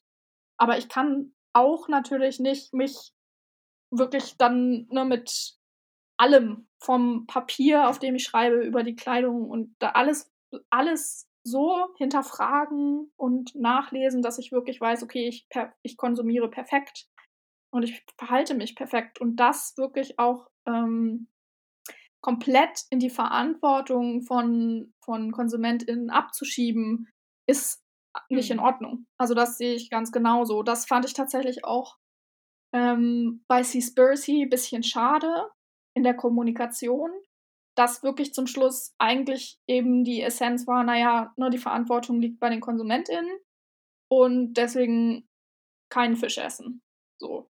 Aber 0.56 0.78
ich 0.78 0.88
kann 0.88 1.32
auch 1.54 1.88
natürlich 1.88 2.40
nicht 2.40 2.74
mich 2.74 3.12
wirklich 3.90 4.36
dann 4.36 4.86
ne, 4.90 5.04
mit 5.04 5.56
allem 6.16 6.68
vom 6.80 7.26
Papier, 7.26 7.88
auf 7.88 7.98
dem 7.98 8.14
ich 8.16 8.24
schreibe, 8.24 8.62
über 8.62 8.82
die 8.82 8.96
Kleidung 8.96 9.48
und 9.48 9.74
da 9.78 9.90
alles, 9.90 10.32
alles 10.70 11.28
so 11.44 11.88
hinterfragen 11.98 13.12
und 13.16 13.54
nachlesen, 13.54 14.22
dass 14.22 14.38
ich 14.38 14.52
wirklich 14.52 14.80
weiß, 14.80 15.02
okay, 15.02 15.28
ich, 15.28 15.46
ich 15.82 15.96
konsumiere 15.96 16.48
perfekt 16.48 17.06
und 17.70 17.82
ich 17.82 18.04
verhalte 18.16 18.54
mich 18.54 18.76
perfekt. 18.76 19.20
Und 19.20 19.36
das 19.36 19.74
wirklich 19.76 20.18
auch 20.18 20.48
ähm, 20.66 21.28
komplett 22.22 22.84
in 22.88 23.00
die 23.00 23.10
Verantwortung 23.10 24.22
von, 24.22 24.94
von 25.04 25.32
KonsumentInnen 25.32 26.08
abzuschieben, 26.08 27.08
ist 27.46 27.83
nicht 28.28 28.50
in 28.50 28.58
mhm. 28.58 28.64
Ordnung. 28.64 29.06
Also 29.18 29.34
das 29.34 29.58
sehe 29.58 29.74
ich 29.74 29.90
ganz 29.90 30.12
genauso. 30.12 30.62
Das 30.62 30.86
fand 30.86 31.04
ich 31.04 31.14
tatsächlich 31.14 31.64
auch 31.64 31.98
ähm, 32.72 33.44
bei 33.48 33.62
Seaspiracy 33.62 34.42
ein 34.42 34.50
bisschen 34.50 34.82
schade 34.82 35.50
in 35.94 36.02
der 36.02 36.14
Kommunikation, 36.14 37.10
dass 37.76 38.02
wirklich 38.02 38.34
zum 38.34 38.46
Schluss 38.46 38.94
eigentlich 38.98 39.58
eben 39.66 40.04
die 40.04 40.22
Essenz 40.22 40.66
war, 40.66 40.84
naja, 40.84 41.32
nur 41.36 41.50
die 41.50 41.58
Verantwortung 41.58 42.20
liegt 42.20 42.40
bei 42.40 42.50
den 42.50 42.60
KonsumentInnen 42.60 43.38
und 44.08 44.54
deswegen 44.54 45.28
keinen 45.88 46.16
Fisch 46.16 46.38
essen. 46.38 46.82
So. 47.20 47.48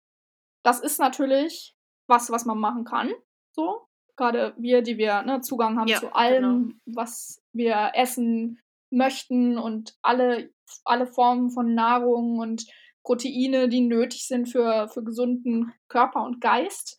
Das 0.62 0.80
ist 0.80 0.98
natürlich 0.98 1.76
was, 2.06 2.30
was 2.30 2.44
man 2.44 2.58
machen 2.58 2.84
kann. 2.84 3.10
So. 3.52 3.86
Gerade 4.16 4.54
wir, 4.58 4.82
die 4.82 4.98
wir 4.98 5.22
ne, 5.22 5.40
Zugang 5.40 5.78
haben 5.78 5.88
ja, 5.88 5.98
zu 5.98 6.14
allem, 6.14 6.80
genau. 6.84 6.98
was 6.98 7.42
wir 7.52 7.92
essen 7.94 8.60
möchten 8.90 9.58
und 9.58 9.96
alle, 10.02 10.52
alle 10.84 11.06
Formen 11.06 11.50
von 11.50 11.74
Nahrung 11.74 12.38
und 12.38 12.66
Proteine, 13.02 13.68
die 13.68 13.80
nötig 13.80 14.26
sind 14.26 14.48
für, 14.48 14.88
für 14.88 15.02
gesunden 15.02 15.72
Körper 15.88 16.22
und 16.22 16.40
Geist. 16.40 16.98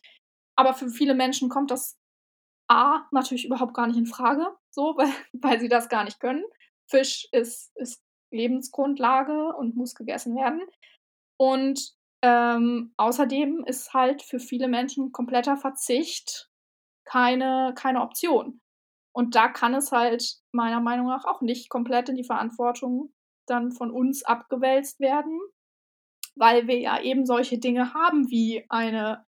Aber 0.56 0.74
für 0.74 0.88
viele 0.88 1.14
Menschen 1.14 1.48
kommt 1.48 1.70
das 1.70 1.98
A 2.68 3.06
natürlich 3.10 3.44
überhaupt 3.44 3.74
gar 3.74 3.86
nicht 3.86 3.98
in 3.98 4.06
Frage, 4.06 4.46
so, 4.70 4.94
weil, 4.96 5.12
weil 5.32 5.60
sie 5.60 5.68
das 5.68 5.88
gar 5.88 6.04
nicht 6.04 6.20
können. 6.20 6.44
Fisch 6.88 7.28
ist, 7.32 7.70
ist 7.76 8.02
Lebensgrundlage 8.30 9.54
und 9.54 9.76
muss 9.76 9.94
gegessen 9.94 10.34
werden. 10.36 10.62
Und 11.38 11.94
ähm, 12.22 12.94
außerdem 12.96 13.64
ist 13.66 13.92
halt 13.94 14.22
für 14.22 14.38
viele 14.38 14.68
Menschen 14.68 15.12
kompletter 15.12 15.56
Verzicht 15.56 16.48
keine, 17.04 17.74
keine 17.76 18.00
Option. 18.02 18.60
Und 19.12 19.34
da 19.34 19.48
kann 19.48 19.74
es 19.74 19.92
halt 19.92 20.38
meiner 20.52 20.80
Meinung 20.80 21.06
nach 21.06 21.24
auch 21.24 21.42
nicht 21.42 21.68
komplett 21.68 22.08
in 22.08 22.16
die 22.16 22.24
Verantwortung 22.24 23.12
dann 23.46 23.72
von 23.72 23.90
uns 23.90 24.24
abgewälzt 24.24 25.00
werden, 25.00 25.38
weil 26.34 26.66
wir 26.66 26.78
ja 26.78 27.00
eben 27.00 27.26
solche 27.26 27.58
Dinge 27.58 27.92
haben 27.92 28.30
wie 28.30 28.64
eine 28.68 29.24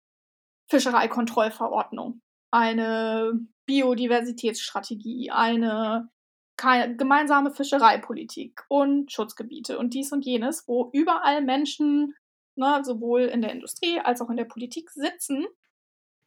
Fischereikontrollverordnung, 0.69 2.21
eine 2.51 3.33
Biodiversitätsstrategie, 3.65 5.31
eine 5.31 6.09
gemeinsame 6.55 7.51
Fischereipolitik 7.51 8.63
und 8.69 9.11
Schutzgebiete 9.11 9.77
und 9.77 9.93
dies 9.93 10.11
und 10.11 10.23
jenes, 10.23 10.67
wo 10.67 10.89
überall 10.93 11.41
Menschen 11.41 12.15
ne, 12.55 12.81
sowohl 12.83 13.21
in 13.21 13.41
der 13.41 13.51
Industrie 13.51 13.99
als 13.99 14.21
auch 14.21 14.29
in 14.29 14.37
der 14.37 14.45
Politik 14.45 14.91
sitzen, 14.91 15.45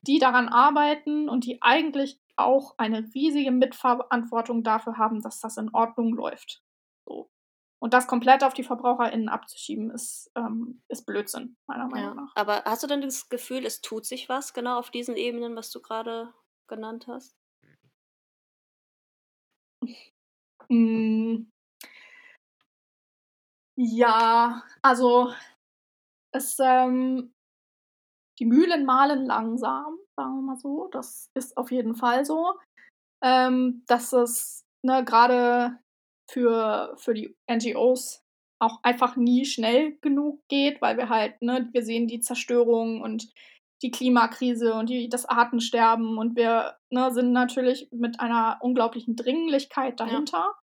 die 0.02 0.18
daran 0.18 0.48
arbeiten 0.48 1.28
und 1.28 1.44
die 1.44 1.62
eigentlich 1.62 2.18
auch 2.36 2.74
eine 2.78 3.08
riesige 3.14 3.50
Mitverantwortung 3.50 4.62
dafür 4.62 4.98
haben, 4.98 5.20
dass 5.22 5.40
das 5.40 5.56
in 5.56 5.72
Ordnung 5.72 6.14
läuft. 6.14 6.62
So. 7.06 7.30
Und 7.78 7.94
das 7.94 8.06
komplett 8.06 8.42
auf 8.42 8.54
die 8.54 8.64
VerbraucherInnen 8.64 9.28
abzuschieben, 9.28 9.90
ist, 9.90 10.30
ähm, 10.34 10.82
ist 10.88 11.04
Blödsinn, 11.06 11.56
meiner 11.66 11.86
Meinung 11.88 12.16
ja. 12.16 12.22
nach. 12.22 12.32
Aber 12.34 12.64
hast 12.64 12.82
du 12.82 12.86
denn 12.86 13.02
das 13.02 13.28
Gefühl, 13.28 13.66
es 13.66 13.80
tut 13.80 14.06
sich 14.06 14.28
was 14.28 14.54
genau 14.54 14.78
auf 14.78 14.90
diesen 14.90 15.16
Ebenen, 15.16 15.56
was 15.56 15.70
du 15.70 15.80
gerade 15.80 16.32
genannt 16.68 17.06
hast? 17.06 17.36
Mm. 20.68 21.46
Ja, 23.78 24.64
also 24.82 25.32
es, 26.32 26.58
ähm, 26.60 27.34
die 28.38 28.46
Mühlen 28.46 28.84
mahlen 28.86 29.26
langsam, 29.26 29.98
sagen 30.16 30.36
wir 30.36 30.42
mal 30.42 30.56
so. 30.56 30.88
Das 30.92 31.30
ist 31.34 31.56
auf 31.56 31.70
jeden 31.70 31.94
Fall 31.94 32.24
so. 32.24 32.54
Ähm, 33.22 33.82
dass 33.86 34.12
es 34.12 34.64
ne, 34.82 35.04
gerade 35.04 35.78
für, 36.30 36.94
für 36.96 37.14
die 37.14 37.36
NGOs 37.50 38.22
auch 38.58 38.82
einfach 38.82 39.16
nie 39.16 39.44
schnell 39.44 39.98
genug 40.00 40.40
geht, 40.48 40.80
weil 40.80 40.96
wir 40.96 41.08
halt, 41.08 41.40
ne, 41.42 41.68
wir 41.72 41.82
sehen 41.82 42.08
die 42.08 42.20
Zerstörung 42.20 43.02
und 43.02 43.28
die 43.82 43.90
Klimakrise 43.90 44.74
und 44.74 44.88
die, 44.88 45.08
das 45.08 45.26
Artensterben 45.26 46.16
und 46.16 46.36
wir 46.36 46.76
ne, 46.90 47.12
sind 47.12 47.32
natürlich 47.32 47.88
mit 47.92 48.20
einer 48.20 48.58
unglaublichen 48.60 49.16
Dringlichkeit 49.16 50.00
dahinter. 50.00 50.38
Ja. 50.38 50.54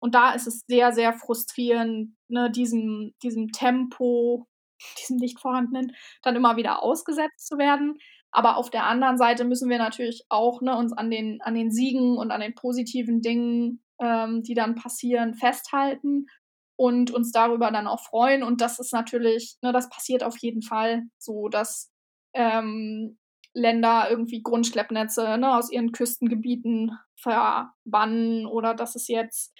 Und 0.00 0.14
da 0.14 0.32
ist 0.32 0.46
es 0.46 0.64
sehr, 0.66 0.92
sehr 0.92 1.12
frustrierend, 1.12 2.14
ne, 2.28 2.50
diesem, 2.50 3.14
diesem 3.22 3.52
Tempo, 3.52 4.46
diesem 4.98 5.16
nicht 5.16 5.40
vorhandenen, 5.40 5.94
dann 6.22 6.36
immer 6.36 6.56
wieder 6.56 6.82
ausgesetzt 6.82 7.46
zu 7.46 7.58
werden. 7.58 7.98
Aber 8.34 8.56
auf 8.56 8.68
der 8.68 8.84
anderen 8.84 9.16
Seite 9.16 9.44
müssen 9.44 9.70
wir 9.70 9.78
natürlich 9.78 10.26
auch 10.28 10.60
ne, 10.60 10.76
uns 10.76 10.92
an 10.92 11.08
den, 11.08 11.40
an 11.42 11.54
den 11.54 11.70
Siegen 11.70 12.18
und 12.18 12.32
an 12.32 12.40
den 12.40 12.56
positiven 12.56 13.22
Dingen, 13.22 13.84
ähm, 14.02 14.42
die 14.42 14.54
dann 14.54 14.74
passieren, 14.74 15.34
festhalten 15.34 16.26
und 16.74 17.12
uns 17.12 17.30
darüber 17.30 17.70
dann 17.70 17.86
auch 17.86 18.00
freuen. 18.00 18.42
Und 18.42 18.60
das 18.60 18.80
ist 18.80 18.92
natürlich, 18.92 19.56
ne, 19.62 19.72
das 19.72 19.88
passiert 19.88 20.24
auf 20.24 20.36
jeden 20.38 20.62
Fall 20.62 21.04
so, 21.16 21.48
dass 21.48 21.92
ähm, 22.34 23.18
Länder 23.52 24.08
irgendwie 24.10 24.42
Grundschleppnetze 24.42 25.38
ne, 25.38 25.56
aus 25.56 25.70
ihren 25.70 25.92
Küstengebieten 25.92 26.98
verbannen 27.14 28.46
oder 28.46 28.74
dass 28.74 28.96
es 28.96 29.06
jetzt, 29.06 29.56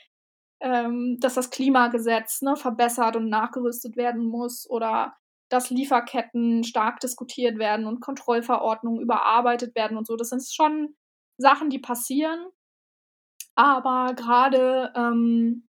ähm, 0.58 1.18
dass 1.20 1.34
das 1.34 1.50
Klimagesetz 1.50 2.42
ne, 2.42 2.56
verbessert 2.56 3.14
und 3.14 3.28
nachgerüstet 3.28 3.96
werden 3.96 4.24
muss 4.24 4.68
oder 4.68 5.14
dass 5.48 5.70
Lieferketten 5.70 6.64
stark 6.64 7.00
diskutiert 7.00 7.59
werden 7.59 7.87
und 7.87 8.00
Kontrollverordnungen 8.00 9.00
überarbeitet 9.00 9.74
werden 9.74 9.96
und 9.96 10.07
so. 10.07 10.16
Das 10.16 10.30
sind 10.30 10.42
schon 10.44 10.96
Sachen, 11.37 11.70
die 11.70 11.78
passieren. 11.78 12.46
Aber 13.54 14.14
gerade 14.14 14.92
ähm, 14.96 15.68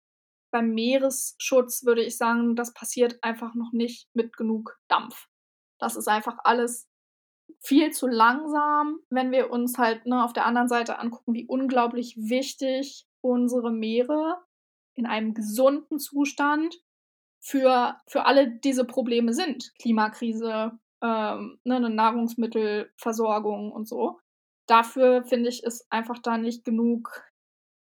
beim 0.52 0.74
Meeresschutz 0.74 1.86
würde 1.86 2.04
ich 2.04 2.18
sagen, 2.18 2.56
das 2.56 2.74
passiert 2.74 3.24
einfach 3.24 3.54
noch 3.56 3.72
nicht 3.72 4.10
mit 4.14 4.36
genug 4.36 4.78
Dampf. 4.88 5.28
Das 5.80 5.96
ist 5.96 6.08
einfach 6.08 6.38
alles 6.44 6.90
viel 7.62 7.92
zu 7.92 8.08
langsam, 8.08 9.00
wenn 9.10 9.32
wir 9.32 9.50
uns 9.50 9.78
halt 9.78 10.06
ne, 10.06 10.24
auf 10.24 10.34
der 10.34 10.46
anderen 10.46 10.68
Seite 10.68 11.00
angucken, 11.00 11.34
wie 11.34 11.46
unglaublich 11.46 12.16
wichtig 12.18 13.06
unsere 13.22 13.72
Meere 13.72 14.42
in 14.96 15.06
einem 15.06 15.34
gesunden 15.34 16.00
Zustand 16.00 16.76
für, 17.50 18.00
für 18.06 18.26
alle 18.26 18.48
diese 18.48 18.86
Probleme 18.86 19.34
sind. 19.34 19.74
Klimakrise, 19.80 20.78
ähm, 21.02 21.60
ne, 21.64 21.78
eine 21.78 21.90
Nahrungsmittelversorgung 21.90 23.72
und 23.72 23.88
so. 23.88 24.20
Dafür 24.68 25.24
finde 25.24 25.50
ich, 25.50 25.64
ist 25.64 25.92
einfach 25.92 26.20
da 26.20 26.38
nicht 26.38 26.64
genug, 26.64 27.24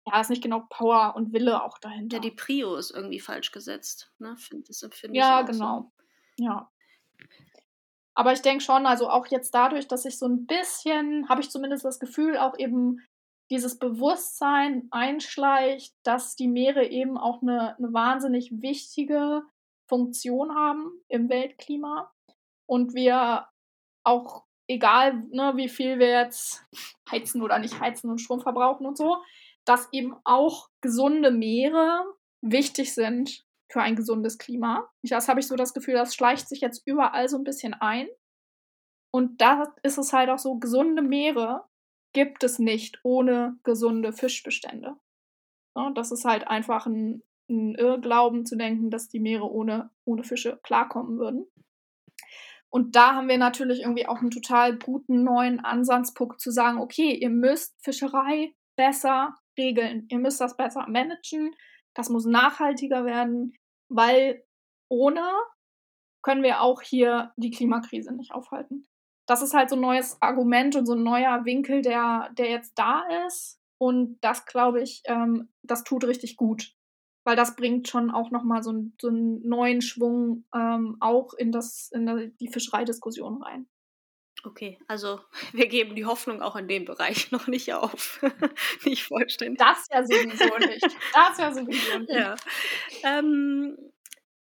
ja, 0.06 0.18
ist 0.22 0.30
nicht 0.30 0.42
genug 0.42 0.70
Power 0.70 1.14
und 1.16 1.34
Wille 1.34 1.62
auch 1.62 1.76
dahinter. 1.76 2.16
Ja, 2.16 2.22
die 2.22 2.30
Prio 2.30 2.76
ist 2.76 2.92
irgendwie 2.92 3.20
falsch 3.20 3.52
gesetzt, 3.52 4.10
ne? 4.18 4.38
Find, 4.38 4.66
find 4.94 5.14
ja, 5.14 5.42
genau. 5.42 5.92
So. 6.38 6.44
Ja. 6.44 6.70
Aber 8.14 8.32
ich 8.32 8.40
denke 8.40 8.64
schon, 8.64 8.86
also 8.86 9.10
auch 9.10 9.26
jetzt 9.26 9.54
dadurch, 9.54 9.86
dass 9.86 10.06
ich 10.06 10.18
so 10.18 10.26
ein 10.26 10.46
bisschen, 10.46 11.28
habe 11.28 11.42
ich 11.42 11.50
zumindest 11.50 11.84
das 11.84 12.00
Gefühl, 12.00 12.38
auch 12.38 12.58
eben 12.58 13.02
dieses 13.50 13.78
Bewusstsein 13.78 14.88
einschleicht, 14.90 15.94
dass 16.04 16.36
die 16.36 16.48
Meere 16.48 16.86
eben 16.86 17.18
auch 17.18 17.42
eine, 17.42 17.76
eine 17.76 17.92
wahnsinnig 17.92 18.62
wichtige 18.62 19.42
Funktion 19.88 20.54
haben 20.54 20.92
im 21.08 21.28
Weltklima 21.28 22.12
und 22.66 22.94
wir 22.94 23.48
auch, 24.04 24.44
egal 24.68 25.24
ne, 25.30 25.52
wie 25.56 25.68
viel 25.68 25.98
wir 25.98 26.10
jetzt 26.10 26.64
heizen 27.10 27.42
oder 27.42 27.58
nicht 27.58 27.80
heizen 27.80 28.10
und 28.10 28.20
Strom 28.20 28.40
verbrauchen 28.40 28.86
und 28.86 28.96
so, 28.96 29.16
dass 29.64 29.88
eben 29.92 30.14
auch 30.24 30.70
gesunde 30.80 31.30
Meere 31.30 32.04
wichtig 32.40 32.94
sind 32.94 33.44
für 33.70 33.82
ein 33.82 33.96
gesundes 33.96 34.38
Klima. 34.38 34.88
Das 35.02 35.28
habe 35.28 35.40
ich 35.40 35.46
so 35.46 35.56
das 35.56 35.74
Gefühl, 35.74 35.94
das 35.94 36.14
schleicht 36.14 36.48
sich 36.48 36.60
jetzt 36.60 36.86
überall 36.86 37.28
so 37.28 37.36
ein 37.36 37.44
bisschen 37.44 37.74
ein. 37.74 38.08
Und 39.10 39.40
da 39.40 39.74
ist 39.82 39.98
es 39.98 40.12
halt 40.12 40.30
auch 40.30 40.38
so, 40.38 40.56
gesunde 40.56 41.02
Meere 41.02 41.64
gibt 42.14 42.44
es 42.44 42.58
nicht 42.58 42.98
ohne 43.02 43.58
gesunde 43.64 44.12
Fischbestände. 44.12 44.96
Ja, 45.76 45.90
das 45.90 46.12
ist 46.12 46.24
halt 46.24 46.46
einfach 46.48 46.86
ein, 46.86 47.22
ein 47.48 47.74
Irrglauben 47.74 48.44
zu 48.46 48.56
denken, 48.56 48.90
dass 48.90 49.08
die 49.08 49.20
Meere 49.20 49.50
ohne, 49.50 49.90
ohne 50.04 50.24
Fische 50.24 50.58
klarkommen 50.62 51.18
würden. 51.18 51.46
Und 52.70 52.96
da 52.96 53.14
haben 53.14 53.28
wir 53.28 53.38
natürlich 53.38 53.80
irgendwie 53.80 54.06
auch 54.06 54.18
einen 54.18 54.30
total 54.30 54.76
guten 54.76 55.24
neuen 55.24 55.60
Ansatzpunkt 55.60 56.40
zu 56.40 56.50
sagen, 56.50 56.78
okay, 56.78 57.14
ihr 57.14 57.30
müsst 57.30 57.82
Fischerei 57.82 58.54
besser 58.76 59.34
regeln, 59.56 60.06
ihr 60.10 60.18
müsst 60.18 60.40
das 60.40 60.56
besser 60.56 60.86
managen, 60.88 61.54
das 61.94 62.10
muss 62.10 62.26
nachhaltiger 62.26 63.04
werden, 63.04 63.54
weil 63.88 64.44
ohne 64.88 65.22
können 66.22 66.42
wir 66.42 66.60
auch 66.60 66.82
hier 66.82 67.32
die 67.36 67.50
Klimakrise 67.50 68.14
nicht 68.14 68.32
aufhalten. 68.32 68.86
Das 69.26 69.42
ist 69.42 69.54
halt 69.54 69.70
so 69.70 69.76
ein 69.76 69.82
neues 69.82 70.20
Argument 70.20 70.76
und 70.76 70.86
so 70.86 70.94
ein 70.94 71.02
neuer 71.02 71.44
Winkel, 71.44 71.82
der, 71.82 72.30
der 72.32 72.50
jetzt 72.50 72.78
da 72.78 73.04
ist. 73.26 73.60
Und 73.78 74.18
das, 74.20 74.46
glaube 74.46 74.82
ich, 74.82 75.02
ähm, 75.04 75.50
das 75.62 75.84
tut 75.84 76.04
richtig 76.04 76.36
gut. 76.36 76.74
Weil 77.28 77.36
das 77.36 77.56
bringt 77.56 77.88
schon 77.88 78.10
auch 78.10 78.30
nochmal 78.30 78.62
so, 78.62 78.72
ein, 78.72 78.94
so 78.98 79.08
einen 79.08 79.46
neuen 79.46 79.82
Schwung 79.82 80.46
ähm, 80.54 80.96
auch 80.98 81.34
in, 81.34 81.52
das, 81.52 81.90
in 81.92 82.34
die 82.40 82.48
Fischereidiskussion 82.48 83.42
rein. 83.42 83.68
Okay, 84.44 84.78
also 84.86 85.20
wir 85.52 85.68
geben 85.68 85.94
die 85.94 86.06
Hoffnung 86.06 86.40
auch 86.40 86.56
in 86.56 86.68
dem 86.68 86.86
Bereich 86.86 87.30
noch 87.30 87.46
nicht 87.46 87.74
auf. 87.74 88.22
nicht 88.86 89.04
vollständig. 89.04 89.58
Das 89.58 89.86
ja 89.92 90.02
sowieso 90.06 90.56
nicht. 90.56 90.86
Das 91.12 91.36
ja 91.36 91.52
sowieso 91.52 91.98
nicht. 91.98 92.10
Ja. 92.10 92.34
Ähm, 93.02 93.76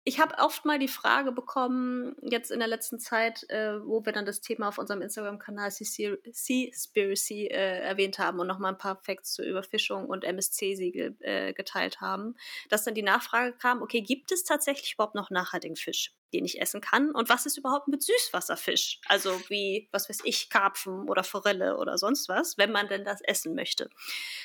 ich 0.04 0.18
habe 0.18 0.36
oft 0.38 0.64
mal 0.64 0.80
die 0.80 0.88
Frage 0.88 1.30
bekommen, 1.30 2.16
jetzt 2.22 2.50
in 2.50 2.58
der 2.58 2.66
letzten 2.66 2.98
Zeit, 2.98 3.48
äh, 3.50 3.80
wo 3.86 4.04
wir 4.04 4.12
dann 4.12 4.26
das 4.26 4.40
Thema 4.40 4.66
auf 4.68 4.78
unserem 4.78 5.00
Instagram-Kanal 5.00 5.70
Seaspiracy 5.70 7.46
äh, 7.46 7.78
erwähnt 7.78 8.18
haben 8.18 8.40
und 8.40 8.48
nochmal 8.48 8.72
ein 8.72 8.78
paar 8.78 8.96
Facts 8.96 9.34
zur 9.34 9.44
Überfischung 9.44 10.06
und 10.06 10.24
MSC-Siegel 10.24 11.16
äh, 11.20 11.52
geteilt 11.52 12.00
haben, 12.00 12.34
dass 12.68 12.82
dann 12.82 12.94
die 12.94 13.04
Nachfrage 13.04 13.52
kam, 13.52 13.80
okay, 13.80 14.00
gibt 14.00 14.32
es 14.32 14.42
tatsächlich 14.42 14.94
überhaupt 14.94 15.14
noch 15.14 15.30
nachhaltigen 15.30 15.76
Fisch, 15.76 16.12
den 16.34 16.44
ich 16.44 16.60
essen 16.60 16.80
kann? 16.80 17.12
Und 17.12 17.28
was 17.28 17.46
ist 17.46 17.56
überhaupt 17.56 17.86
mit 17.86 18.02
Süßwasserfisch? 18.02 19.00
Also 19.06 19.40
wie, 19.48 19.88
was 19.92 20.08
weiß 20.08 20.22
ich, 20.24 20.50
Karpfen 20.50 21.08
oder 21.08 21.22
Forelle 21.22 21.76
oder 21.78 21.96
sonst 21.96 22.28
was, 22.28 22.58
wenn 22.58 22.72
man 22.72 22.88
denn 22.88 23.04
das 23.04 23.20
essen 23.20 23.54
möchte. 23.54 23.88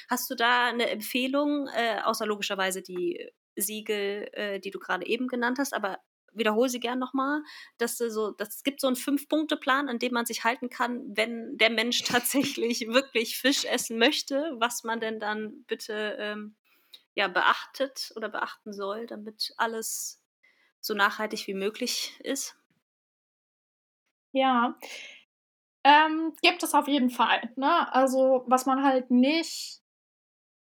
Hast 0.08 0.30
du 0.30 0.36
da 0.36 0.68
eine 0.68 0.92
Empfehlung, 0.92 1.68
äh, 1.76 2.02
außer 2.04 2.28
logischerweise 2.28 2.84
die 2.84 3.32
Siegel, 3.58 4.30
äh, 4.34 4.60
die 4.60 4.72
du 4.72 4.80
gerade 4.80 5.06
eben 5.06 5.28
genannt 5.28 5.60
hast, 5.60 5.74
aber 5.74 6.00
wiederhole 6.34 6.70
sie 6.70 6.80
gern 6.80 7.00
nochmal, 7.00 7.42
dass 7.78 7.98
so, 7.98 8.32
das 8.32 8.64
gibt 8.64 8.80
so 8.80 8.88
einen 8.88 8.96
Fünf-Punkte-Plan, 8.96 9.90
an 9.90 10.00
dem 10.00 10.14
man 10.14 10.26
sich 10.26 10.44
halten 10.44 10.70
kann, 10.70 11.04
wenn 11.16 11.58
der 11.58 11.70
Mensch 11.70 12.04
tatsächlich 12.04 12.88
wirklich 12.88 13.38
Fisch 13.38 13.66
essen 13.66 13.98
möchte, 13.98 14.56
was 14.58 14.84
man 14.84 15.00
denn 15.00 15.20
dann 15.20 15.64
bitte 15.64 16.16
ähm, 16.20 16.56
ja, 17.16 17.28
beachtet 17.28 18.14
oder 18.16 18.30
beachten 18.30 18.74
soll, 18.74 19.08
damit 19.08 19.54
alles 19.58 20.22
so 20.80 20.94
nachhaltig 20.94 21.48
wie 21.48 21.56
möglich 21.56 22.20
ist. 22.24 22.56
Ja, 24.32 24.78
ähm, 25.84 26.34
gibt 26.42 26.64
es 26.64 26.74
auf 26.74 26.88
jeden 26.88 27.10
Fall. 27.10 27.42
Ne? 27.56 27.92
Also 27.94 28.44
was 28.48 28.66
man 28.66 28.84
halt 28.84 29.10
nicht 29.10 29.82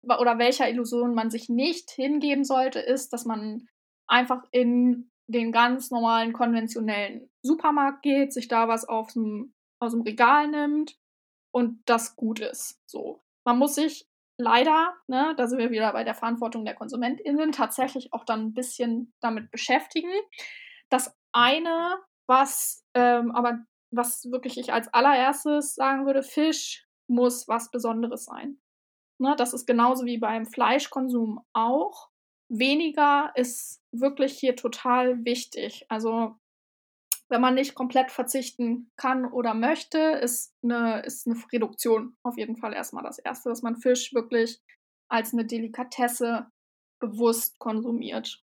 oder 0.03 0.37
welcher 0.37 0.69
Illusion 0.69 1.13
man 1.13 1.29
sich 1.29 1.49
nicht 1.49 1.91
hingeben 1.91 2.43
sollte, 2.43 2.79
ist, 2.79 3.13
dass 3.13 3.25
man 3.25 3.67
einfach 4.07 4.43
in 4.51 5.11
den 5.27 5.51
ganz 5.51 5.91
normalen 5.91 6.33
konventionellen 6.33 7.29
Supermarkt 7.43 8.01
geht, 8.01 8.33
sich 8.33 8.47
da 8.47 8.67
was 8.67 8.87
aus 8.87 9.13
dem, 9.13 9.53
Regal 9.81 10.49
nimmt 10.49 10.97
und 11.51 11.81
das 11.85 12.15
gut 12.17 12.39
ist. 12.41 12.81
So. 12.85 13.21
Man 13.45 13.57
muss 13.57 13.75
sich 13.75 14.09
leider, 14.37 14.93
ne, 15.07 15.33
da 15.37 15.47
sind 15.47 15.59
wir 15.59 15.71
wieder 15.71 15.93
bei 15.93 16.03
der 16.03 16.15
Verantwortung 16.15 16.65
der 16.65 16.75
KonsumentInnen, 16.75 17.51
tatsächlich 17.51 18.11
auch 18.11 18.25
dann 18.25 18.47
ein 18.47 18.53
bisschen 18.53 19.13
damit 19.21 19.51
beschäftigen. 19.51 20.11
Das 20.89 21.15
eine, 21.31 21.97
was 22.27 22.85
ähm, 22.93 23.31
aber 23.31 23.59
was 23.91 24.29
wirklich 24.31 24.57
ich 24.57 24.73
als 24.73 24.93
allererstes 24.93 25.75
sagen 25.75 26.05
würde, 26.05 26.23
Fisch 26.23 26.85
muss 27.07 27.47
was 27.47 27.71
Besonderes 27.71 28.25
sein. 28.25 28.59
Ne, 29.19 29.35
das 29.37 29.53
ist 29.53 29.65
genauso 29.65 30.05
wie 30.05 30.17
beim 30.17 30.45
Fleischkonsum 30.45 31.41
auch. 31.53 32.09
Weniger 32.49 33.31
ist 33.35 33.81
wirklich 33.91 34.39
hier 34.39 34.55
total 34.55 35.25
wichtig. 35.25 35.85
Also 35.89 36.35
wenn 37.27 37.41
man 37.41 37.53
nicht 37.53 37.75
komplett 37.75 38.11
verzichten 38.11 38.91
kann 38.95 39.25
oder 39.25 39.53
möchte, 39.53 39.99
ist 39.99 40.55
eine, 40.63 41.01
ist 41.01 41.27
eine 41.27 41.37
Reduktion 41.51 42.15
auf 42.23 42.37
jeden 42.37 42.57
Fall 42.57 42.73
erstmal 42.73 43.03
das 43.03 43.19
Erste, 43.19 43.49
dass 43.49 43.61
man 43.61 43.77
Fisch 43.77 44.13
wirklich 44.13 44.59
als 45.09 45.33
eine 45.33 45.45
Delikatesse 45.45 46.47
bewusst 46.99 47.59
konsumiert. 47.59 48.43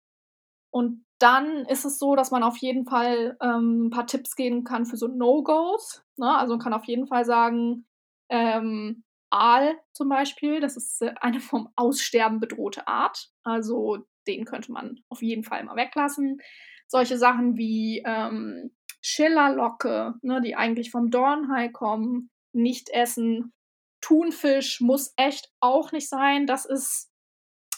Und 0.70 1.04
dann 1.18 1.64
ist 1.66 1.84
es 1.84 1.98
so, 1.98 2.16
dass 2.16 2.30
man 2.30 2.42
auf 2.42 2.56
jeden 2.58 2.84
Fall 2.84 3.36
ähm, 3.40 3.86
ein 3.86 3.90
paar 3.90 4.06
Tipps 4.06 4.34
geben 4.34 4.64
kann 4.64 4.86
für 4.86 4.96
so 4.96 5.06
No-Gos. 5.06 6.02
Ne? 6.16 6.36
Also 6.36 6.54
man 6.54 6.62
kann 6.62 6.74
auf 6.74 6.84
jeden 6.84 7.06
Fall 7.06 7.24
sagen, 7.24 7.86
ähm, 8.28 9.04
Aal 9.34 9.76
zum 9.92 10.08
Beispiel, 10.08 10.60
das 10.60 10.76
ist 10.76 11.02
äh, 11.02 11.12
eine 11.20 11.40
vom 11.40 11.68
Aussterben 11.76 12.40
bedrohte 12.40 12.86
Art. 12.86 13.30
Also 13.42 14.06
den 14.26 14.44
könnte 14.44 14.72
man 14.72 15.00
auf 15.08 15.22
jeden 15.22 15.44
Fall 15.44 15.64
mal 15.64 15.76
weglassen. 15.76 16.40
Solche 16.86 17.18
Sachen 17.18 17.56
wie 17.56 18.02
ähm, 18.06 18.70
Schillerlocke, 19.02 20.14
ne, 20.22 20.40
die 20.40 20.56
eigentlich 20.56 20.90
vom 20.90 21.10
Dornhai 21.10 21.68
kommen, 21.68 22.30
nicht 22.52 22.90
essen. 22.90 23.52
Thunfisch 24.00 24.80
muss 24.80 25.12
echt 25.16 25.50
auch 25.60 25.92
nicht 25.92 26.08
sein. 26.08 26.46
Das 26.46 26.64
ist, 26.64 27.10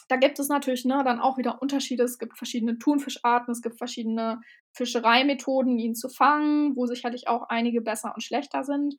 da 0.09 0.17
gibt 0.17 0.39
es 0.39 0.49
natürlich 0.49 0.85
ne, 0.85 1.01
dann 1.03 1.19
auch 1.19 1.37
wieder 1.37 1.61
Unterschiede. 1.61 2.03
Es 2.03 2.19
gibt 2.19 2.37
verschiedene 2.37 2.77
Thunfischarten, 2.77 3.51
es 3.51 3.61
gibt 3.61 3.77
verschiedene 3.77 4.41
Fischereimethoden, 4.73 5.79
ihn 5.79 5.95
zu 5.95 6.07
fangen, 6.07 6.75
wo 6.75 6.85
sicherlich 6.85 7.27
auch 7.27 7.49
einige 7.49 7.81
besser 7.81 8.13
und 8.13 8.21
schlechter 8.21 8.63
sind. 8.63 8.95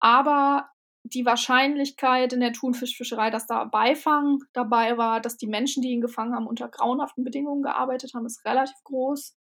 Aber 0.00 0.68
die 1.04 1.26
Wahrscheinlichkeit 1.26 2.32
in 2.32 2.40
der 2.40 2.52
Thunfischfischerei, 2.52 3.30
dass 3.30 3.46
da 3.46 3.64
Beifang 3.64 4.38
dabei 4.54 4.96
war, 4.96 5.20
dass 5.20 5.36
die 5.36 5.46
Menschen, 5.46 5.82
die 5.82 5.90
ihn 5.90 6.00
gefangen 6.00 6.34
haben, 6.34 6.46
unter 6.46 6.68
grauenhaften 6.68 7.24
Bedingungen 7.24 7.62
gearbeitet 7.62 8.14
haben, 8.14 8.24
ist 8.24 8.44
relativ 8.44 8.76
groß. 8.84 9.36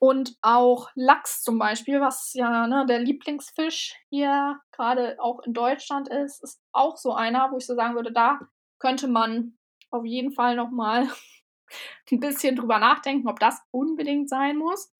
Und 0.00 0.36
auch 0.42 0.90
Lachs 0.94 1.42
zum 1.42 1.58
Beispiel, 1.58 2.00
was 2.00 2.32
ja 2.34 2.68
ne, 2.68 2.86
der 2.86 3.00
Lieblingsfisch 3.00 3.96
hier 4.10 4.60
gerade 4.70 5.16
auch 5.18 5.40
in 5.40 5.52
Deutschland 5.52 6.08
ist, 6.08 6.40
ist 6.44 6.62
auch 6.72 6.96
so 6.96 7.12
einer, 7.12 7.50
wo 7.50 7.56
ich 7.56 7.66
so 7.66 7.74
sagen 7.74 7.96
würde, 7.96 8.12
da 8.12 8.38
könnte 8.78 9.08
man 9.08 9.58
auf 9.90 10.04
jeden 10.04 10.30
Fall 10.30 10.54
nochmal 10.54 11.08
ein 12.12 12.20
bisschen 12.20 12.54
drüber 12.54 12.78
nachdenken, 12.78 13.28
ob 13.28 13.40
das 13.40 13.60
unbedingt 13.72 14.28
sein 14.28 14.56
muss. 14.56 14.92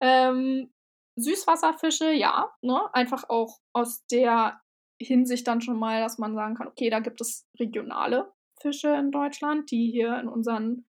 Ähm, 0.00 0.72
Süßwasserfische, 1.16 2.12
ja, 2.12 2.52
ne? 2.60 2.80
einfach 2.92 3.28
auch 3.28 3.58
aus 3.72 4.06
der 4.06 4.60
Hinsicht 4.98 5.46
dann 5.46 5.60
schon 5.60 5.78
mal, 5.78 6.00
dass 6.00 6.18
man 6.18 6.34
sagen 6.34 6.54
kann, 6.54 6.68
okay, 6.68 6.90
da 6.90 7.00
gibt 7.00 7.20
es 7.20 7.46
regionale 7.58 8.32
Fische 8.60 8.88
in 8.94 9.10
Deutschland, 9.10 9.70
die 9.70 9.90
hier 9.90 10.18
in 10.18 10.28
unseren 10.28 10.86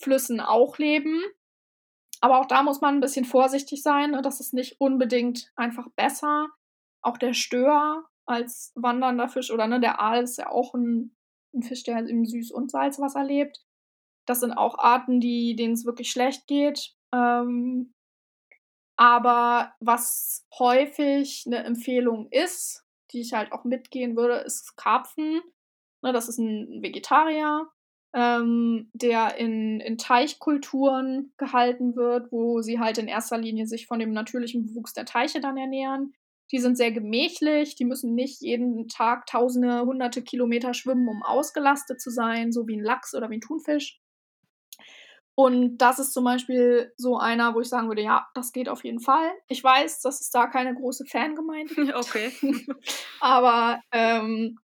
Flüssen 0.00 0.40
auch 0.40 0.78
leben. 0.78 1.22
Aber 2.20 2.40
auch 2.40 2.46
da 2.46 2.62
muss 2.62 2.80
man 2.80 2.96
ein 2.96 3.00
bisschen 3.00 3.24
vorsichtig 3.24 3.82
sein. 3.82 4.12
Ne? 4.12 4.22
Das 4.22 4.40
ist 4.40 4.54
nicht 4.54 4.80
unbedingt 4.80 5.52
einfach 5.56 5.88
besser. 5.96 6.48
Auch 7.02 7.18
der 7.18 7.34
Stör 7.34 8.04
als 8.26 8.72
wandernder 8.74 9.28
Fisch 9.28 9.50
oder 9.50 9.66
ne, 9.66 9.80
der 9.80 10.00
Aal 10.00 10.24
ist 10.24 10.38
ja 10.38 10.50
auch 10.50 10.74
ein, 10.74 11.16
ein 11.54 11.62
Fisch, 11.62 11.84
der 11.84 11.98
im 11.98 12.24
Süß- 12.24 12.52
und 12.52 12.70
Salzwasser 12.70 13.22
lebt. 13.22 13.64
Das 14.26 14.40
sind 14.40 14.52
auch 14.52 14.78
Arten, 14.78 15.20
die, 15.20 15.54
denen 15.54 15.74
es 15.74 15.86
wirklich 15.86 16.10
schlecht 16.10 16.46
geht. 16.48 16.94
Ähm, 17.14 17.94
aber 18.96 19.74
was 19.78 20.46
häufig 20.58 21.44
eine 21.46 21.62
Empfehlung 21.64 22.28
ist, 22.30 22.85
die 23.12 23.20
ich 23.20 23.32
halt 23.32 23.52
auch 23.52 23.64
mitgehen 23.64 24.16
würde, 24.16 24.36
ist 24.36 24.76
Karpfen. 24.76 25.40
Ne, 26.02 26.12
das 26.12 26.28
ist 26.28 26.38
ein 26.38 26.82
Vegetarier, 26.82 27.68
ähm, 28.14 28.90
der 28.92 29.36
in, 29.36 29.80
in 29.80 29.98
Teichkulturen 29.98 31.32
gehalten 31.36 31.96
wird, 31.96 32.30
wo 32.32 32.62
sie 32.62 32.78
halt 32.78 32.98
in 32.98 33.08
erster 33.08 33.38
Linie 33.38 33.66
sich 33.66 33.86
von 33.86 33.98
dem 33.98 34.12
natürlichen 34.12 34.66
Bewuchs 34.66 34.92
der 34.92 35.06
Teiche 35.06 35.40
dann 35.40 35.56
ernähren. 35.56 36.14
Die 36.52 36.58
sind 36.58 36.76
sehr 36.76 36.92
gemächlich, 36.92 37.74
die 37.74 37.84
müssen 37.84 38.14
nicht 38.14 38.40
jeden 38.40 38.88
Tag 38.88 39.26
tausende, 39.26 39.80
hunderte 39.80 40.22
Kilometer 40.22 40.74
schwimmen, 40.74 41.08
um 41.08 41.22
ausgelastet 41.22 42.00
zu 42.00 42.10
sein, 42.10 42.52
so 42.52 42.68
wie 42.68 42.76
ein 42.76 42.84
Lachs 42.84 43.14
oder 43.14 43.30
wie 43.30 43.38
ein 43.38 43.40
Thunfisch. 43.40 44.00
Und 45.36 45.76
das 45.78 45.98
ist 45.98 46.14
zum 46.14 46.24
Beispiel 46.24 46.94
so 46.96 47.18
einer, 47.18 47.54
wo 47.54 47.60
ich 47.60 47.68
sagen 47.68 47.88
würde, 47.88 48.00
ja, 48.00 48.26
das 48.32 48.52
geht 48.52 48.70
auf 48.70 48.84
jeden 48.84 49.00
Fall. 49.00 49.30
Ich 49.48 49.62
weiß, 49.62 50.00
dass 50.00 50.22
es 50.22 50.30
da 50.30 50.46
keine 50.46 50.74
große 50.74 51.04
Fangemeinde 51.04 51.74
gibt. 51.74 51.94
Okay. 51.94 52.32
Aber 53.20 53.80
ähm, 53.92 54.58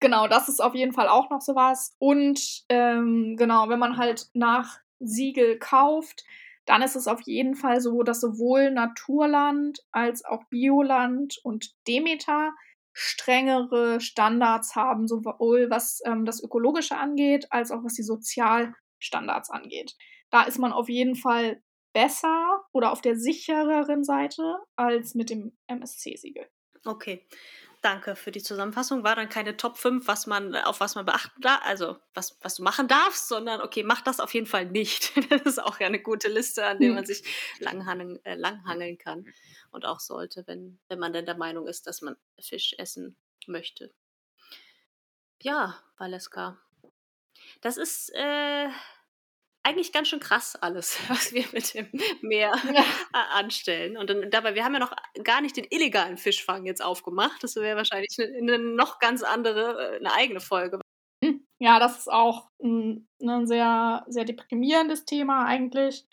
genau, 0.00 0.26
das 0.26 0.48
ist 0.48 0.60
auf 0.60 0.74
jeden 0.74 0.94
Fall 0.94 1.06
auch 1.06 1.28
noch 1.28 1.42
sowas. 1.42 1.94
Und 1.98 2.64
ähm, 2.70 3.36
genau, 3.36 3.68
wenn 3.68 3.78
man 3.78 3.98
halt 3.98 4.28
nach 4.32 4.78
Siegel 5.00 5.58
kauft, 5.58 6.24
dann 6.64 6.80
ist 6.80 6.96
es 6.96 7.06
auf 7.06 7.20
jeden 7.20 7.54
Fall 7.54 7.82
so, 7.82 8.02
dass 8.02 8.22
sowohl 8.22 8.70
Naturland 8.70 9.80
als 9.90 10.24
auch 10.24 10.44
Bioland 10.48 11.38
und 11.42 11.74
Demeter 11.86 12.52
strengere 12.94 14.00
Standards 14.00 14.74
haben, 14.76 15.06
sowohl 15.06 15.68
was 15.68 16.00
ähm, 16.06 16.24
das 16.24 16.42
Ökologische 16.42 16.96
angeht, 16.96 17.48
als 17.50 17.70
auch 17.70 17.84
was 17.84 17.92
die 17.92 18.02
Sozial- 18.02 18.72
Standards 18.98 19.50
angeht. 19.50 19.96
Da 20.30 20.42
ist 20.42 20.58
man 20.58 20.72
auf 20.72 20.88
jeden 20.88 21.16
Fall 21.16 21.62
besser 21.92 22.64
oder 22.72 22.92
auf 22.92 23.00
der 23.00 23.16
sichereren 23.16 24.04
Seite 24.04 24.58
als 24.76 25.14
mit 25.14 25.30
dem 25.30 25.56
MSC-Siegel. 25.66 26.46
Okay. 26.84 27.26
Danke 27.80 28.16
für 28.16 28.32
die 28.32 28.42
Zusammenfassung. 28.42 29.04
War 29.04 29.14
dann 29.14 29.28
keine 29.28 29.56
Top 29.56 29.78
5, 29.78 30.08
was 30.08 30.26
man, 30.26 30.56
auf 30.56 30.80
was 30.80 30.96
man 30.96 31.06
beachten 31.06 31.40
darf, 31.40 31.60
also 31.64 31.96
was, 32.12 32.36
was 32.40 32.56
du 32.56 32.64
machen 32.64 32.88
darfst, 32.88 33.28
sondern 33.28 33.60
okay, 33.60 33.84
mach 33.84 34.00
das 34.00 34.18
auf 34.18 34.34
jeden 34.34 34.46
Fall 34.46 34.66
nicht. 34.66 35.12
Das 35.30 35.42
ist 35.42 35.62
auch 35.62 35.78
ja 35.78 35.86
eine 35.86 36.00
gute 36.00 36.28
Liste, 36.28 36.66
an 36.66 36.80
der 36.80 36.90
man 36.90 36.98
hm. 36.98 37.06
sich 37.06 37.22
langhangeln, 37.60 38.24
äh, 38.24 38.34
langhangeln 38.34 38.98
kann 38.98 39.26
und 39.70 39.84
auch 39.84 40.00
sollte, 40.00 40.44
wenn, 40.46 40.80
wenn 40.88 40.98
man 40.98 41.12
denn 41.12 41.26
der 41.26 41.36
Meinung 41.36 41.68
ist, 41.68 41.86
dass 41.86 42.02
man 42.02 42.16
Fisch 42.40 42.74
essen 42.78 43.16
möchte. 43.46 43.92
Ja, 45.40 45.78
Valeska, 45.98 46.58
das 47.60 47.76
ist 47.76 48.10
äh, 48.14 48.68
eigentlich 49.68 49.92
ganz 49.92 50.08
schön 50.08 50.20
krass 50.20 50.56
alles, 50.56 50.98
was 51.08 51.32
wir 51.32 51.44
mit 51.52 51.74
dem 51.74 51.88
Meer 52.22 52.52
ja. 52.72 52.84
anstellen. 53.12 53.96
Und 53.96 54.10
dann, 54.10 54.30
dabei, 54.30 54.54
wir 54.54 54.64
haben 54.64 54.74
ja 54.74 54.80
noch 54.80 54.94
gar 55.24 55.40
nicht 55.40 55.56
den 55.56 55.66
illegalen 55.68 56.16
Fischfang 56.16 56.64
jetzt 56.64 56.82
aufgemacht. 56.82 57.42
Das 57.42 57.56
wäre 57.56 57.76
wahrscheinlich 57.76 58.16
eine, 58.18 58.36
eine, 58.36 58.58
noch 58.58 58.98
ganz 58.98 59.22
andere, 59.22 59.94
äh, 59.94 59.96
eine 59.96 60.12
eigene 60.12 60.40
Folge. 60.40 60.80
Hm. 61.24 61.44
Ja, 61.60 61.78
das 61.78 61.98
ist 61.98 62.12
auch 62.12 62.48
ein, 62.62 63.06
ein 63.22 63.46
sehr, 63.46 64.04
sehr 64.08 64.24
deprimierendes 64.24 65.04
Thema 65.04 65.44
eigentlich. 65.44 66.06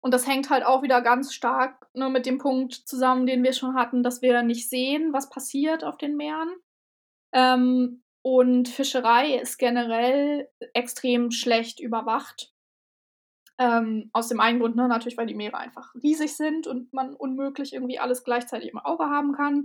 Und 0.00 0.14
das 0.14 0.26
hängt 0.26 0.50
halt 0.50 0.64
auch 0.64 0.82
wieder 0.82 1.00
ganz 1.00 1.34
stark 1.34 1.88
ne, 1.92 2.08
mit 2.08 2.26
dem 2.26 2.38
Punkt 2.38 2.74
zusammen, 2.74 3.26
den 3.26 3.42
wir 3.42 3.52
schon 3.52 3.74
hatten, 3.74 4.02
dass 4.02 4.22
wir 4.22 4.42
nicht 4.42 4.68
sehen, 4.68 5.12
was 5.12 5.28
passiert 5.28 5.82
auf 5.82 5.96
den 5.98 6.16
Meeren. 6.16 6.54
Ähm, 7.32 8.02
und 8.30 8.68
Fischerei 8.68 9.38
ist 9.38 9.56
generell 9.56 10.50
extrem 10.74 11.30
schlecht 11.30 11.80
überwacht. 11.80 12.52
Ähm, 13.56 14.10
aus 14.12 14.28
dem 14.28 14.38
einen 14.38 14.60
Grund 14.60 14.76
ne, 14.76 14.86
natürlich, 14.86 15.16
weil 15.16 15.26
die 15.26 15.34
Meere 15.34 15.56
einfach 15.56 15.94
riesig 15.94 16.36
sind 16.36 16.66
und 16.66 16.92
man 16.92 17.14
unmöglich 17.14 17.72
irgendwie 17.72 17.98
alles 17.98 18.24
gleichzeitig 18.24 18.68
im 18.68 18.78
Auge 18.78 19.04
haben 19.04 19.32
kann. 19.32 19.64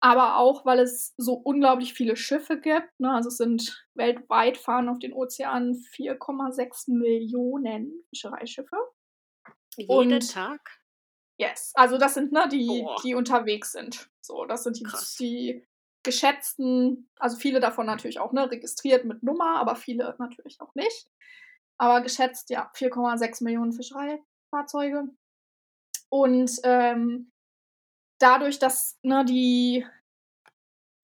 Aber 0.00 0.38
auch, 0.38 0.66
weil 0.66 0.80
es 0.80 1.14
so 1.18 1.34
unglaublich 1.34 1.94
viele 1.94 2.16
Schiffe 2.16 2.60
gibt. 2.60 2.98
Ne? 2.98 3.12
Also 3.12 3.28
es 3.28 3.36
sind 3.36 3.86
weltweit 3.94 4.56
fahren 4.56 4.88
auf 4.88 4.98
den 4.98 5.12
Ozeanen 5.12 5.74
4,6 5.74 6.92
Millionen 6.92 8.04
Fischereischiffe. 8.10 8.76
Jeden 9.76 10.14
und, 10.14 10.32
Tag? 10.32 10.80
Yes. 11.38 11.70
Also 11.76 11.96
das 11.96 12.14
sind 12.14 12.32
ne, 12.32 12.48
die, 12.50 12.84
die 13.04 13.14
unterwegs 13.14 13.70
sind. 13.70 14.10
So, 14.20 14.46
das 14.46 14.64
sind 14.64 14.80
die, 14.80 14.86
die 15.20 15.68
geschätzten, 16.02 17.08
also 17.18 17.36
viele 17.36 17.60
davon 17.60 17.86
natürlich 17.86 18.20
auch 18.20 18.32
ne, 18.32 18.50
registriert 18.50 19.04
mit 19.04 19.22
Nummer, 19.22 19.60
aber 19.60 19.76
viele 19.76 20.14
natürlich 20.18 20.60
auch 20.60 20.74
nicht. 20.74 21.08
Aber 21.78 22.00
geschätzt, 22.00 22.50
ja, 22.50 22.70
4,6 22.74 23.44
Millionen 23.44 23.72
Fischereifahrzeuge. 23.72 25.08
Und 26.10 26.50
ähm, 26.64 27.30
dadurch, 28.18 28.58
dass 28.58 28.98
ne, 29.02 29.24
die 29.24 29.86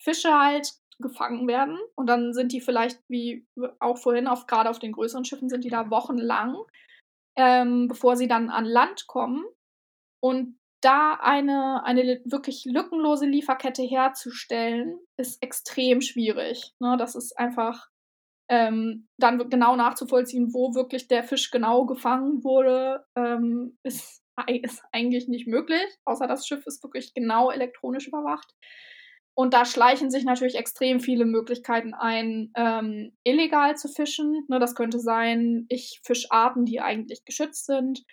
Fische 0.01 0.33
halt 0.33 0.75
gefangen 1.01 1.49
werden 1.49 1.79
und 1.97 2.07
dann 2.07 2.33
sind 2.33 2.53
die 2.53 2.61
vielleicht, 2.61 3.03
wie 3.09 3.47
auch 3.81 3.99
vorhin, 3.99 4.27
auf, 4.27 4.47
gerade 4.47 4.71
auf 4.71 4.79
den 4.79 4.93
größeren 4.93 5.25
Schiffen, 5.25 5.49
sind 5.49 5.65
die 5.65 5.71
da 5.71 5.91
wochenlang, 5.91 6.57
ähm, 7.37 7.89
bevor 7.89 8.17
sie 8.17 8.29
dann 8.29 8.51
an 8.51 8.65
Land 8.65 9.07
kommen. 9.07 9.45
Und 10.21 10.59
da 10.85 11.15
eine, 11.21 11.83
eine 11.85 12.21
wirklich 12.25 12.65
lückenlose 12.65 13.27
Lieferkette 13.27 13.83
herzustellen, 13.83 14.99
ist 15.17 15.43
extrem 15.43 16.01
schwierig. 16.01 16.73
Ne? 16.81 16.97
Das 16.99 17.15
ist 17.15 17.39
einfach 17.39 17.89
ähm, 18.49 19.09
dann 19.19 19.49
genau 19.49 19.77
nachzuvollziehen, 19.77 20.53
wo 20.53 20.75
wirklich 20.75 21.09
der 21.09 21.25
Fisch 21.25 21.51
genau 21.51 21.87
gefangen 21.87 22.45
wurde, 22.45 23.05
ähm, 23.17 23.79
ist, 23.83 24.23
ist 24.49 24.83
eigentlich 24.93 25.29
nicht 25.29 25.47
möglich, 25.47 25.87
außer 26.05 26.27
das 26.27 26.47
Schiff 26.47 26.67
ist 26.67 26.83
wirklich 26.83 27.15
genau 27.15 27.51
elektronisch 27.51 28.09
überwacht. 28.09 28.53
Und 29.37 29.53
da 29.53 29.65
schleichen 29.65 30.11
sich 30.11 30.25
natürlich 30.25 30.55
extrem 30.55 31.01
viele 31.01 31.25
Möglichkeiten 31.25 31.93
ein, 31.93 32.53
ähm, 32.57 33.17
illegal 33.25 33.77
zu 33.77 33.89
fischen. 33.89 34.45
Ne, 34.49 34.61
das 34.61 34.77
könnte 34.77 35.01
sein, 35.01 35.67
ich 35.69 36.01
Fischarten, 36.05 36.65
die 36.65 36.81
eigentlich 36.81 37.25
geschützt 37.25 37.67
sind. 37.67 38.05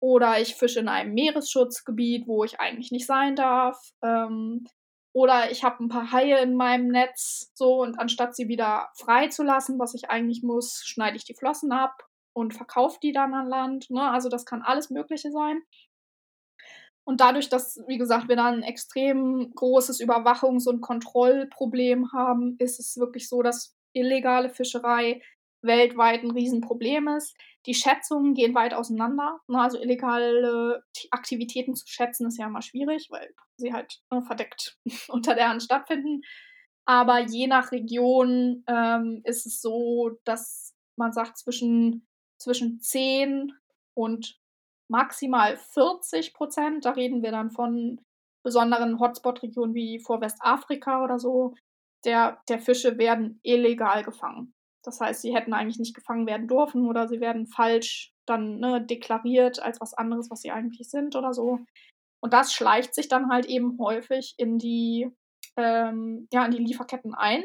Oder 0.00 0.40
ich 0.40 0.54
fische 0.54 0.80
in 0.80 0.88
einem 0.88 1.14
Meeresschutzgebiet, 1.14 2.26
wo 2.26 2.44
ich 2.44 2.60
eigentlich 2.60 2.92
nicht 2.92 3.06
sein 3.06 3.34
darf. 3.34 3.80
Ähm, 4.02 4.64
oder 5.12 5.50
ich 5.50 5.64
habe 5.64 5.82
ein 5.82 5.88
paar 5.88 6.12
Haie 6.12 6.40
in 6.40 6.54
meinem 6.54 6.88
Netz, 6.88 7.50
so 7.54 7.82
und 7.82 7.98
anstatt 7.98 8.36
sie 8.36 8.46
wieder 8.48 8.88
freizulassen, 8.94 9.78
was 9.78 9.94
ich 9.94 10.10
eigentlich 10.10 10.42
muss, 10.42 10.82
schneide 10.84 11.16
ich 11.16 11.24
die 11.24 11.34
Flossen 11.34 11.72
ab 11.72 12.04
und 12.32 12.54
verkaufe 12.54 12.98
die 13.02 13.12
dann 13.12 13.34
an 13.34 13.48
Land. 13.48 13.90
Ne? 13.90 14.02
Also 14.02 14.28
das 14.28 14.44
kann 14.44 14.62
alles 14.62 14.90
Mögliche 14.90 15.32
sein. 15.32 15.62
Und 17.04 17.20
dadurch, 17.20 17.48
dass, 17.48 17.82
wie 17.86 17.96
gesagt, 17.96 18.28
wir 18.28 18.36
da 18.36 18.46
ein 18.46 18.62
extrem 18.62 19.50
großes 19.54 19.98
Überwachungs- 19.98 20.68
und 20.68 20.82
Kontrollproblem 20.82 22.12
haben, 22.12 22.56
ist 22.58 22.78
es 22.78 22.98
wirklich 22.98 23.28
so, 23.28 23.40
dass 23.40 23.74
illegale 23.94 24.50
Fischerei 24.50 25.22
weltweit 25.62 26.22
ein 26.22 26.30
Riesenproblem 26.30 27.08
ist. 27.08 27.36
Die 27.66 27.74
Schätzungen 27.74 28.34
gehen 28.34 28.54
weit 28.54 28.74
auseinander. 28.74 29.40
Ne? 29.48 29.60
Also 29.60 29.80
illegale 29.80 30.82
Aktivitäten 31.10 31.74
zu 31.74 31.86
schätzen 31.86 32.26
ist 32.26 32.38
ja 32.38 32.46
immer 32.46 32.62
schwierig, 32.62 33.08
weil 33.10 33.34
sie 33.56 33.72
halt 33.72 34.00
ne, 34.10 34.22
verdeckt 34.22 34.78
unter 35.08 35.34
der 35.34 35.48
Hand 35.48 35.62
stattfinden. 35.62 36.22
Aber 36.86 37.20
je 37.20 37.46
nach 37.46 37.72
Region 37.72 38.64
ähm, 38.66 39.20
ist 39.24 39.46
es 39.46 39.60
so, 39.60 40.12
dass 40.24 40.74
man 40.96 41.12
sagt, 41.12 41.38
zwischen, 41.38 42.06
zwischen 42.38 42.80
10 42.80 43.52
und 43.94 44.38
maximal 44.88 45.56
40 45.56 46.32
Prozent, 46.32 46.84
da 46.84 46.92
reden 46.92 47.22
wir 47.22 47.30
dann 47.30 47.50
von 47.50 48.00
besonderen 48.42 48.98
Hotspot-Regionen 48.98 49.74
wie 49.74 50.00
vor 50.00 50.20
Westafrika 50.20 51.04
oder 51.04 51.18
so, 51.18 51.54
der, 52.04 52.40
der 52.48 52.58
Fische 52.58 52.96
werden 52.96 53.40
illegal 53.42 54.02
gefangen. 54.02 54.54
Das 54.88 55.02
heißt, 55.02 55.20
sie 55.20 55.34
hätten 55.34 55.52
eigentlich 55.52 55.78
nicht 55.78 55.94
gefangen 55.94 56.26
werden 56.26 56.48
dürfen 56.48 56.86
oder 56.86 57.08
sie 57.08 57.20
werden 57.20 57.46
falsch 57.46 58.14
dann 58.24 58.58
ne, 58.58 58.80
deklariert 58.80 59.60
als 59.62 59.82
was 59.82 59.92
anderes, 59.92 60.30
was 60.30 60.40
sie 60.40 60.50
eigentlich 60.50 60.88
sind 60.88 61.14
oder 61.14 61.34
so. 61.34 61.60
Und 62.20 62.32
das 62.32 62.54
schleicht 62.54 62.94
sich 62.94 63.08
dann 63.08 63.30
halt 63.30 63.44
eben 63.44 63.78
häufig 63.78 64.34
in 64.38 64.58
die, 64.58 65.10
ähm, 65.58 66.26
ja, 66.32 66.46
in 66.46 66.52
die 66.52 66.64
Lieferketten 66.64 67.14
ein. 67.14 67.44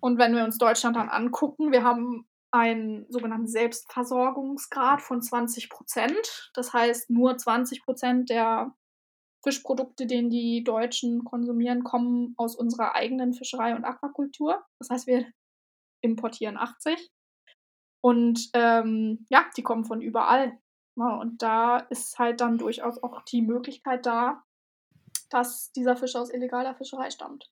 Und 0.00 0.16
wenn 0.18 0.34
wir 0.34 0.44
uns 0.44 0.56
Deutschland 0.56 0.96
dann 0.96 1.10
angucken, 1.10 1.72
wir 1.72 1.84
haben 1.84 2.26
einen 2.52 3.04
sogenannten 3.10 3.46
Selbstversorgungsgrad 3.46 5.02
von 5.02 5.20
20 5.20 5.68
Prozent. 5.68 6.50
Das 6.54 6.72
heißt, 6.72 7.10
nur 7.10 7.36
20 7.36 7.84
Prozent 7.84 8.30
der 8.30 8.74
Fischprodukte, 9.44 10.06
den 10.06 10.30
die 10.30 10.64
Deutschen 10.64 11.22
konsumieren, 11.22 11.84
kommen 11.84 12.32
aus 12.38 12.56
unserer 12.56 12.94
eigenen 12.94 13.34
Fischerei 13.34 13.76
und 13.76 13.84
Aquakultur. 13.84 14.64
Das 14.78 14.88
heißt, 14.88 15.06
wir 15.06 15.26
importieren 16.00 16.56
80. 16.56 17.10
Und 18.02 18.50
ähm, 18.54 19.26
ja, 19.28 19.46
die 19.56 19.62
kommen 19.62 19.84
von 19.84 20.00
überall. 20.00 20.58
Ja, 20.96 21.16
und 21.16 21.42
da 21.42 21.78
ist 21.78 22.18
halt 22.18 22.40
dann 22.40 22.58
durchaus 22.58 23.02
auch 23.02 23.22
die 23.22 23.42
Möglichkeit 23.42 24.06
da, 24.06 24.42
dass 25.28 25.72
dieser 25.72 25.96
Fisch 25.96 26.16
aus 26.16 26.32
illegaler 26.32 26.74
Fischerei 26.74 27.10
stammt. 27.10 27.50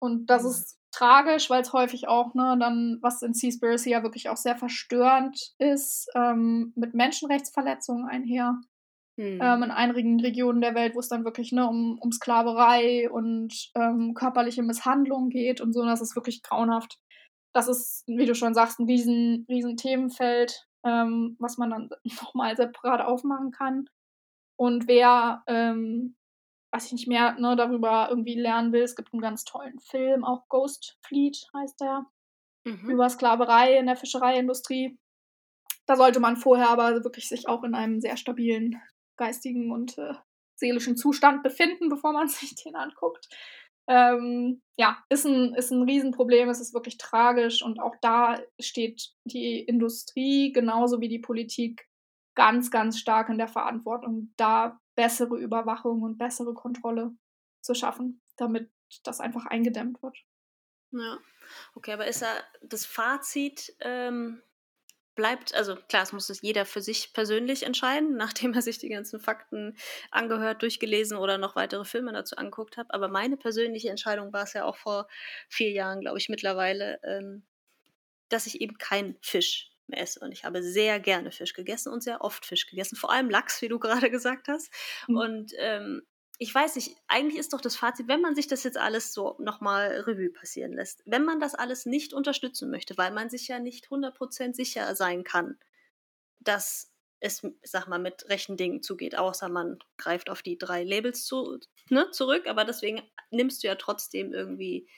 Und 0.00 0.26
das 0.26 0.42
mhm. 0.42 0.50
ist 0.50 0.80
tragisch, 0.90 1.50
weil 1.50 1.62
es 1.62 1.72
häufig 1.72 2.08
auch, 2.08 2.34
ne, 2.34 2.56
dann, 2.58 2.98
was 3.00 3.22
in 3.22 3.34
Seaspiracy 3.34 3.90
ja 3.90 4.02
wirklich 4.02 4.28
auch 4.28 4.36
sehr 4.36 4.56
verstörend 4.56 5.54
ist, 5.58 6.08
ähm, 6.14 6.72
mit 6.74 6.94
Menschenrechtsverletzungen 6.94 8.08
einher 8.08 8.60
hm. 9.16 9.38
ähm, 9.40 9.62
in 9.62 9.70
einigen 9.70 10.20
Regionen 10.20 10.60
der 10.60 10.74
Welt, 10.74 10.94
wo 10.94 11.00
es 11.00 11.08
dann 11.08 11.24
wirklich 11.24 11.52
ne, 11.52 11.68
um, 11.68 11.98
um 12.00 12.10
Sklaverei 12.10 13.10
und 13.10 13.70
ähm, 13.74 14.14
körperliche 14.14 14.62
Misshandlung 14.62 15.28
geht 15.28 15.60
und 15.60 15.72
so. 15.72 15.80
Und 15.80 15.88
das 15.88 16.00
ist 16.00 16.16
wirklich 16.16 16.42
grauenhaft. 16.42 16.98
Das 17.52 17.68
ist, 17.68 18.04
wie 18.06 18.26
du 18.26 18.34
schon 18.34 18.54
sagst, 18.54 18.78
ein 18.78 18.86
riesen, 18.86 19.44
riesen 19.48 19.76
Themenfeld, 19.76 20.68
ähm, 20.84 21.36
was 21.38 21.58
man 21.58 21.70
dann 21.70 21.90
nochmal 22.22 22.56
separat 22.56 23.00
aufmachen 23.00 23.50
kann. 23.50 23.88
Und 24.56 24.86
wer, 24.88 25.42
ähm, 25.46 26.16
was 26.70 26.86
ich 26.86 26.92
nicht 26.92 27.08
mehr 27.08 27.32
ne, 27.38 27.56
darüber 27.56 28.08
irgendwie 28.10 28.38
lernen 28.38 28.72
will, 28.72 28.82
es 28.82 28.94
gibt 28.94 29.12
einen 29.12 29.22
ganz 29.22 29.44
tollen 29.44 29.80
Film, 29.80 30.24
auch 30.24 30.48
Ghost 30.48 30.98
Fleet 31.02 31.48
heißt 31.54 31.80
der, 31.80 32.06
mhm. 32.64 32.90
über 32.90 33.08
Sklaverei 33.08 33.78
in 33.78 33.86
der 33.86 33.96
Fischereiindustrie. 33.96 34.98
Da 35.86 35.96
sollte 35.96 36.20
man 36.20 36.36
vorher 36.36 36.68
aber 36.68 37.02
wirklich 37.02 37.28
sich 37.28 37.48
auch 37.48 37.64
in 37.64 37.74
einem 37.74 38.00
sehr 38.00 38.16
stabilen 38.16 38.80
geistigen 39.16 39.72
und 39.72 39.98
äh, 39.98 40.14
seelischen 40.54 40.96
Zustand 40.96 41.42
befinden, 41.42 41.88
bevor 41.88 42.12
man 42.12 42.28
sich 42.28 42.54
den 42.54 42.76
anguckt. 42.76 43.28
Ähm, 43.88 44.62
ja, 44.76 44.98
ist 45.08 45.26
ein, 45.26 45.54
ist 45.54 45.70
ein 45.70 45.82
Riesenproblem, 45.82 46.48
es 46.48 46.60
ist 46.60 46.74
wirklich 46.74 46.96
tragisch. 46.98 47.62
Und 47.62 47.80
auch 47.80 47.94
da 48.00 48.40
steht 48.58 49.10
die 49.24 49.60
Industrie 49.60 50.52
genauso 50.52 51.00
wie 51.00 51.08
die 51.08 51.18
Politik 51.18 51.88
ganz, 52.34 52.70
ganz 52.70 52.98
stark 52.98 53.28
in 53.28 53.38
der 53.38 53.48
Verantwortung, 53.48 54.32
da 54.36 54.80
bessere 54.94 55.36
Überwachung 55.38 56.02
und 56.02 56.18
bessere 56.18 56.54
Kontrolle 56.54 57.12
zu 57.60 57.74
schaffen, 57.74 58.22
damit 58.36 58.70
das 59.04 59.20
einfach 59.20 59.46
eingedämmt 59.46 60.02
wird. 60.02 60.16
Ja, 60.92 61.18
okay, 61.74 61.92
aber 61.92 62.06
ist 62.06 62.22
da 62.22 62.28
das 62.62 62.86
Fazit, 62.86 63.74
ähm, 63.80 64.42
bleibt, 65.20 65.54
also 65.54 65.76
klar, 65.76 66.02
es 66.02 66.14
muss 66.14 66.30
es 66.30 66.40
jeder 66.40 66.64
für 66.64 66.80
sich 66.80 67.12
persönlich 67.12 67.64
entscheiden, 67.64 68.16
nachdem 68.16 68.54
er 68.54 68.62
sich 68.62 68.78
die 68.78 68.88
ganzen 68.88 69.20
Fakten 69.20 69.76
angehört, 70.10 70.62
durchgelesen 70.62 71.18
oder 71.18 71.36
noch 71.36 71.56
weitere 71.56 71.84
Filme 71.84 72.12
dazu 72.12 72.36
angeguckt 72.36 72.78
hat. 72.78 72.86
Aber 72.94 73.08
meine 73.08 73.36
persönliche 73.36 73.90
Entscheidung 73.90 74.32
war 74.32 74.44
es 74.44 74.54
ja 74.54 74.64
auch 74.64 74.76
vor 74.76 75.08
vier 75.50 75.70
Jahren, 75.72 76.00
glaube 76.00 76.16
ich, 76.16 76.30
mittlerweile, 76.30 76.98
ähm, 77.04 77.42
dass 78.30 78.46
ich 78.46 78.62
eben 78.62 78.78
keinen 78.78 79.18
Fisch 79.20 79.72
mehr 79.88 80.00
esse. 80.00 80.20
Und 80.20 80.32
ich 80.32 80.44
habe 80.44 80.62
sehr 80.62 81.00
gerne 81.00 81.32
Fisch 81.32 81.52
gegessen 81.52 81.92
und 81.92 82.02
sehr 82.02 82.22
oft 82.22 82.46
Fisch 82.46 82.66
gegessen, 82.66 82.96
vor 82.96 83.12
allem 83.12 83.28
Lachs, 83.28 83.60
wie 83.60 83.68
du 83.68 83.78
gerade 83.78 84.10
gesagt 84.10 84.48
hast. 84.48 84.72
Mhm. 85.06 85.16
Und 85.16 85.52
ähm, 85.58 86.02
ich 86.42 86.54
weiß 86.54 86.76
nicht, 86.76 86.96
eigentlich 87.06 87.38
ist 87.38 87.52
doch 87.52 87.60
das 87.60 87.76
Fazit, 87.76 88.08
wenn 88.08 88.22
man 88.22 88.34
sich 88.34 88.46
das 88.46 88.64
jetzt 88.64 88.78
alles 88.78 89.12
so 89.12 89.36
nochmal 89.40 89.88
Revue 90.06 90.30
passieren 90.30 90.72
lässt, 90.72 91.02
wenn 91.04 91.22
man 91.22 91.38
das 91.38 91.54
alles 91.54 91.84
nicht 91.84 92.14
unterstützen 92.14 92.70
möchte, 92.70 92.96
weil 92.96 93.10
man 93.12 93.28
sich 93.28 93.46
ja 93.48 93.58
nicht 93.58 93.88
100% 93.88 94.54
sicher 94.54 94.94
sein 94.96 95.22
kann, 95.22 95.58
dass 96.38 96.94
es, 97.20 97.42
sag 97.62 97.88
mal, 97.88 97.98
mit 97.98 98.26
rechten 98.30 98.56
Dingen 98.56 98.82
zugeht, 98.82 99.18
außer 99.18 99.50
man 99.50 99.80
greift 99.98 100.30
auf 100.30 100.40
die 100.40 100.56
drei 100.56 100.82
Labels 100.82 101.26
zu, 101.26 101.58
ne, 101.90 102.10
zurück, 102.10 102.46
aber 102.46 102.64
deswegen 102.64 103.02
nimmst 103.30 103.62
du 103.62 103.66
ja 103.66 103.74
trotzdem 103.74 104.32
irgendwie, 104.32 104.88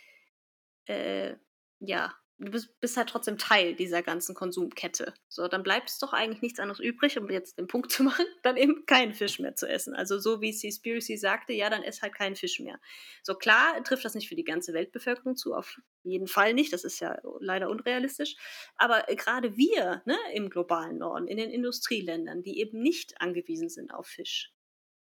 äh, 0.87 1.35
ja, 1.81 2.15
du 2.45 2.51
bist, 2.51 2.81
bist, 2.81 2.97
halt 2.97 3.09
trotzdem 3.09 3.39
Teil 3.39 3.75
dieser 3.75 4.03
ganzen 4.03 4.35
Konsumkette. 4.35 5.15
So, 5.29 5.49
dann 5.49 5.63
bleibt 5.63 5.91
es 5.91 5.99
doch 5.99 6.13
eigentlich 6.13 6.43
nichts 6.43 6.59
anderes 6.59 6.81
übrig, 6.81 7.19
um 7.19 7.31
jetzt 7.31 7.59
den 7.59 7.67
Punkt 7.67 7.91
zu 7.93 8.03
machen, 8.03 8.27
dann 8.43 8.57
eben 8.57 8.85
keinen 8.87 9.15
Fisch 9.15 9.39
mehr 9.39 9.55
zu 9.55 9.67
essen. 9.69 9.95
Also 9.95 10.19
so 10.19 10.41
wie 10.41 10.53
Seaspiracy 10.53 11.17
sagte, 11.17 11.53
ja, 11.53 11.71
dann 11.71 11.83
ess 11.83 12.03
halt 12.03 12.15
keinen 12.15 12.37
Fisch 12.37 12.61
mehr. 12.61 12.79
So 13.23 13.35
klar 13.35 13.83
trifft 13.85 14.05
das 14.05 14.15
nicht 14.15 14.29
für 14.29 14.37
die 14.37 14.45
ganze 14.45 14.73
Weltbevölkerung 14.73 15.37
zu, 15.37 15.55
auf 15.55 15.79
jeden 16.03 16.27
Fall 16.27 16.55
nicht, 16.55 16.73
das 16.73 16.85
ist 16.85 17.01
ja 17.01 17.19
leider 17.41 17.71
unrealistisch. 17.71 18.35
Aber 18.77 19.09
äh, 19.09 19.17
gerade 19.17 19.57
wir 19.57 20.03
ne, 20.05 20.19
im 20.35 20.51
globalen 20.51 20.99
Norden, 20.99 21.29
in 21.29 21.37
den 21.37 21.51
Industrieländern, 21.51 22.43
die 22.43 22.59
eben 22.59 22.81
nicht 22.81 23.21
angewiesen 23.21 23.69
sind 23.69 23.93
auf 23.93 24.07
Fisch, 24.07 24.53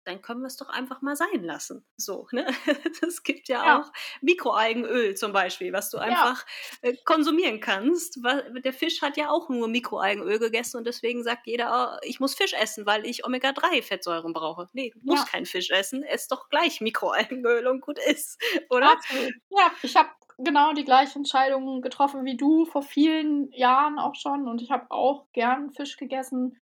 dann 0.05 0.21
können 0.21 0.41
wir 0.41 0.47
es 0.47 0.57
doch 0.57 0.69
einfach 0.69 1.01
mal 1.01 1.15
sein 1.15 1.43
lassen. 1.43 1.85
So, 1.97 2.27
ne? 2.31 2.47
Es 3.07 3.23
gibt 3.23 3.47
ja, 3.47 3.65
ja. 3.65 3.81
auch 3.81 3.91
Mikroalgenöl 4.21 5.15
zum 5.15 5.33
Beispiel, 5.33 5.73
was 5.73 5.89
du 5.89 5.97
einfach 5.97 6.45
ja. 6.83 6.89
Äh, 6.89 6.97
konsumieren 7.03 7.59
kannst. 7.59 8.19
Der 8.63 8.73
Fisch 8.73 9.01
hat 9.01 9.17
ja 9.17 9.29
auch 9.29 9.49
nur 9.49 9.67
Mikroalgenöl 9.67 10.39
gegessen 10.39 10.77
und 10.77 10.85
deswegen 10.85 11.23
sagt 11.23 11.47
jeder, 11.47 11.97
oh, 11.97 11.99
ich 12.03 12.19
muss 12.19 12.35
Fisch 12.35 12.53
essen, 12.53 12.85
weil 12.85 13.05
ich 13.05 13.25
Omega-3-Fettsäuren 13.25 14.33
brauche. 14.33 14.69
Nee, 14.73 14.91
du 14.91 14.99
musst 15.03 15.25
ja. 15.25 15.31
keinen 15.31 15.45
Fisch 15.45 15.69
essen, 15.71 16.03
ess 16.03 16.27
doch 16.27 16.49
gleich 16.49 16.81
Mikroalgenöl 16.81 17.67
und 17.67 17.81
gut 17.81 17.99
ist, 17.99 18.41
oder? 18.69 18.91
Absolut. 18.91 19.33
Ja, 19.49 19.71
ich 19.81 19.95
habe 19.95 20.09
genau 20.37 20.73
die 20.73 20.85
gleiche 20.85 21.17
Entscheidung 21.17 21.81
getroffen 21.81 22.25
wie 22.25 22.37
du 22.37 22.65
vor 22.65 22.83
vielen 22.83 23.51
Jahren 23.51 23.99
auch 23.99 24.15
schon 24.15 24.47
und 24.47 24.61
ich 24.61 24.71
habe 24.71 24.85
auch 24.89 25.27
gern 25.31 25.71
Fisch 25.71 25.97
gegessen. 25.97 26.59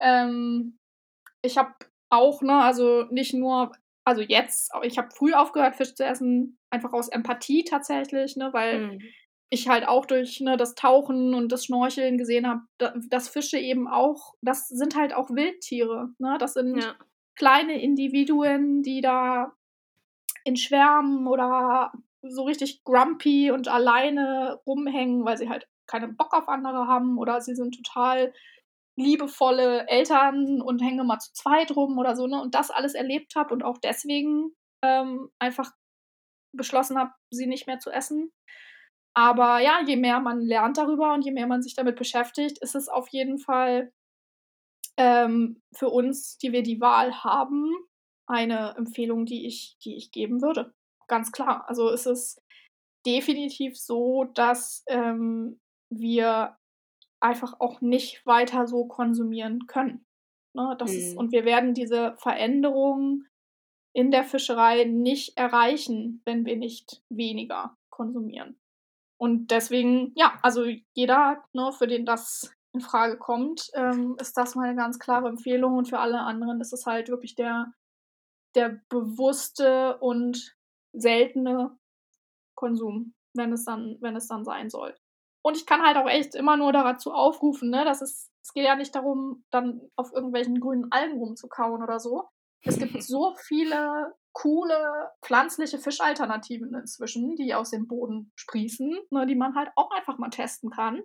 Ähm, 0.00 0.78
ich 1.42 1.58
habe 1.58 1.74
auch, 2.10 2.42
ne, 2.42 2.54
also 2.54 3.04
nicht 3.10 3.34
nur, 3.34 3.72
also 4.04 4.22
jetzt, 4.22 4.72
ich 4.82 4.98
habe 4.98 5.08
früh 5.14 5.32
aufgehört, 5.32 5.76
Fisch 5.76 5.94
zu 5.94 6.04
essen, 6.04 6.58
einfach 6.70 6.92
aus 6.92 7.08
Empathie 7.08 7.64
tatsächlich, 7.64 8.36
ne, 8.36 8.52
weil 8.52 8.86
mhm. 8.86 9.02
ich 9.50 9.68
halt 9.68 9.86
auch 9.86 10.06
durch 10.06 10.40
ne, 10.40 10.56
das 10.56 10.74
Tauchen 10.74 11.34
und 11.34 11.50
das 11.50 11.64
Schnorcheln 11.64 12.18
gesehen 12.18 12.46
habe, 12.46 12.62
dass 13.08 13.28
Fische 13.28 13.58
eben 13.58 13.88
auch, 13.88 14.34
das 14.40 14.68
sind 14.68 14.96
halt 14.96 15.14
auch 15.14 15.30
Wildtiere, 15.30 16.10
ne, 16.18 16.36
das 16.38 16.54
sind 16.54 16.78
ja. 16.78 16.94
kleine 17.34 17.80
Individuen, 17.80 18.82
die 18.82 19.00
da 19.00 19.52
in 20.44 20.56
Schwärmen 20.56 21.26
oder 21.26 21.92
so 22.22 22.44
richtig 22.44 22.84
grumpy 22.84 23.50
und 23.50 23.68
alleine 23.68 24.60
rumhängen, 24.66 25.24
weil 25.24 25.36
sie 25.36 25.48
halt 25.48 25.68
keinen 25.86 26.16
Bock 26.16 26.34
auf 26.34 26.48
andere 26.48 26.86
haben 26.86 27.18
oder 27.18 27.40
sie 27.40 27.54
sind 27.54 27.74
total 27.74 28.32
liebevolle 28.96 29.86
Eltern 29.88 30.60
und 30.62 30.82
hänge 30.82 31.04
mal 31.04 31.18
zu 31.18 31.32
zweit 31.32 31.74
rum 31.76 31.98
oder 31.98 32.16
so, 32.16 32.26
ne? 32.26 32.40
Und 32.40 32.54
das 32.54 32.70
alles 32.70 32.94
erlebt 32.94 33.36
habe 33.36 33.52
und 33.52 33.62
auch 33.62 33.78
deswegen 33.78 34.54
ähm, 34.82 35.30
einfach 35.38 35.72
beschlossen 36.52 36.98
habe, 36.98 37.12
sie 37.30 37.46
nicht 37.46 37.66
mehr 37.66 37.78
zu 37.78 37.90
essen. 37.90 38.32
Aber 39.14 39.60
ja, 39.60 39.80
je 39.86 39.96
mehr 39.96 40.20
man 40.20 40.40
lernt 40.40 40.78
darüber 40.78 41.14
und 41.14 41.24
je 41.24 41.32
mehr 41.32 41.46
man 41.46 41.62
sich 41.62 41.74
damit 41.74 41.96
beschäftigt, 41.96 42.58
ist 42.58 42.74
es 42.74 42.88
auf 42.88 43.08
jeden 43.08 43.38
Fall 43.38 43.92
ähm, 44.96 45.62
für 45.74 45.88
uns, 45.88 46.38
die 46.38 46.52
wir 46.52 46.62
die 46.62 46.80
Wahl 46.80 47.22
haben, 47.22 47.70
eine 48.26 48.74
Empfehlung, 48.76 49.26
die 49.26 49.46
ich, 49.46 49.76
die 49.84 49.96
ich 49.96 50.10
geben 50.10 50.42
würde. 50.42 50.74
Ganz 51.06 51.32
klar. 51.32 51.64
Also 51.68 51.90
es 51.90 52.06
ist 52.06 52.42
definitiv 53.06 53.78
so, 53.78 54.24
dass 54.34 54.84
ähm, 54.88 55.60
wir 55.90 56.56
einfach 57.20 57.60
auch 57.60 57.80
nicht 57.80 58.24
weiter 58.26 58.66
so 58.66 58.86
konsumieren 58.86 59.66
können. 59.66 60.06
Ne, 60.54 60.74
das 60.78 60.92
mhm. 60.92 60.98
ist, 60.98 61.16
und 61.16 61.32
wir 61.32 61.44
werden 61.44 61.74
diese 61.74 62.16
Veränderung 62.18 63.24
in 63.92 64.10
der 64.10 64.24
Fischerei 64.24 64.84
nicht 64.84 65.36
erreichen, 65.36 66.22
wenn 66.24 66.44
wir 66.44 66.56
nicht 66.56 67.02
weniger 67.08 67.76
konsumieren. 67.90 68.58
Und 69.18 69.50
deswegen, 69.50 70.12
ja, 70.14 70.38
also 70.42 70.64
jeder, 70.94 71.42
ne, 71.52 71.72
für 71.72 71.86
den 71.86 72.04
das 72.04 72.54
in 72.74 72.80
Frage 72.80 73.16
kommt, 73.16 73.70
ähm, 73.74 74.16
ist 74.20 74.36
das 74.36 74.54
meine 74.54 74.76
ganz 74.76 74.98
klare 74.98 75.28
Empfehlung. 75.28 75.78
Und 75.78 75.88
für 75.88 75.98
alle 75.98 76.20
anderen 76.20 76.60
ist 76.60 76.72
es 76.72 76.84
halt 76.84 77.08
wirklich 77.08 77.34
der, 77.34 77.72
der 78.54 78.80
bewusste 78.90 79.96
und 79.98 80.56
seltene 80.92 81.78
Konsum, 82.54 83.14
wenn 83.34 83.52
es 83.52 83.64
dann, 83.64 83.96
wenn 84.00 84.16
es 84.16 84.28
dann 84.28 84.44
sein 84.44 84.68
soll. 84.68 84.94
Und 85.46 85.56
ich 85.56 85.64
kann 85.64 85.82
halt 85.82 85.96
auch 85.96 86.08
echt 86.08 86.34
immer 86.34 86.56
nur 86.56 86.72
dazu 86.72 87.12
aufrufen, 87.12 87.70
ne, 87.70 87.84
dass 87.84 88.02
es, 88.02 88.32
es 88.42 88.52
geht 88.52 88.64
ja 88.64 88.74
nicht 88.74 88.92
darum, 88.96 89.44
dann 89.52 89.80
auf 89.94 90.12
irgendwelchen 90.12 90.58
grünen 90.58 90.90
Algen 90.90 91.18
rumzukauen 91.18 91.84
oder 91.84 92.00
so. 92.00 92.24
Es 92.64 92.80
gibt 92.80 93.00
so 93.00 93.32
viele 93.36 94.12
coole 94.32 95.12
pflanzliche 95.22 95.78
Fischalternativen 95.78 96.74
inzwischen, 96.74 97.36
die 97.36 97.54
aus 97.54 97.70
dem 97.70 97.86
Boden 97.86 98.32
sprießen, 98.34 98.98
ne, 99.10 99.26
die 99.28 99.36
man 99.36 99.54
halt 99.54 99.70
auch 99.76 99.92
einfach 99.92 100.18
mal 100.18 100.30
testen 100.30 100.70
kann. 100.70 101.04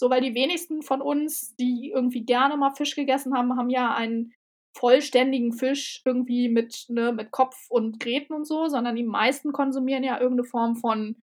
So, 0.00 0.08
weil 0.08 0.22
die 0.22 0.34
wenigsten 0.34 0.80
von 0.80 1.02
uns, 1.02 1.54
die 1.56 1.92
irgendwie 1.94 2.24
gerne 2.24 2.56
mal 2.56 2.74
Fisch 2.74 2.96
gegessen 2.96 3.36
haben, 3.36 3.54
haben 3.58 3.68
ja 3.68 3.94
einen 3.94 4.32
vollständigen 4.74 5.52
Fisch 5.52 6.00
irgendwie 6.06 6.48
mit, 6.48 6.86
ne, 6.88 7.12
mit 7.12 7.32
Kopf 7.32 7.66
und 7.68 8.00
Gräten 8.00 8.32
und 8.32 8.46
so, 8.46 8.68
sondern 8.68 8.96
die 8.96 9.04
meisten 9.04 9.52
konsumieren 9.52 10.04
ja 10.04 10.18
irgendeine 10.18 10.48
Form 10.48 10.74
von 10.74 11.20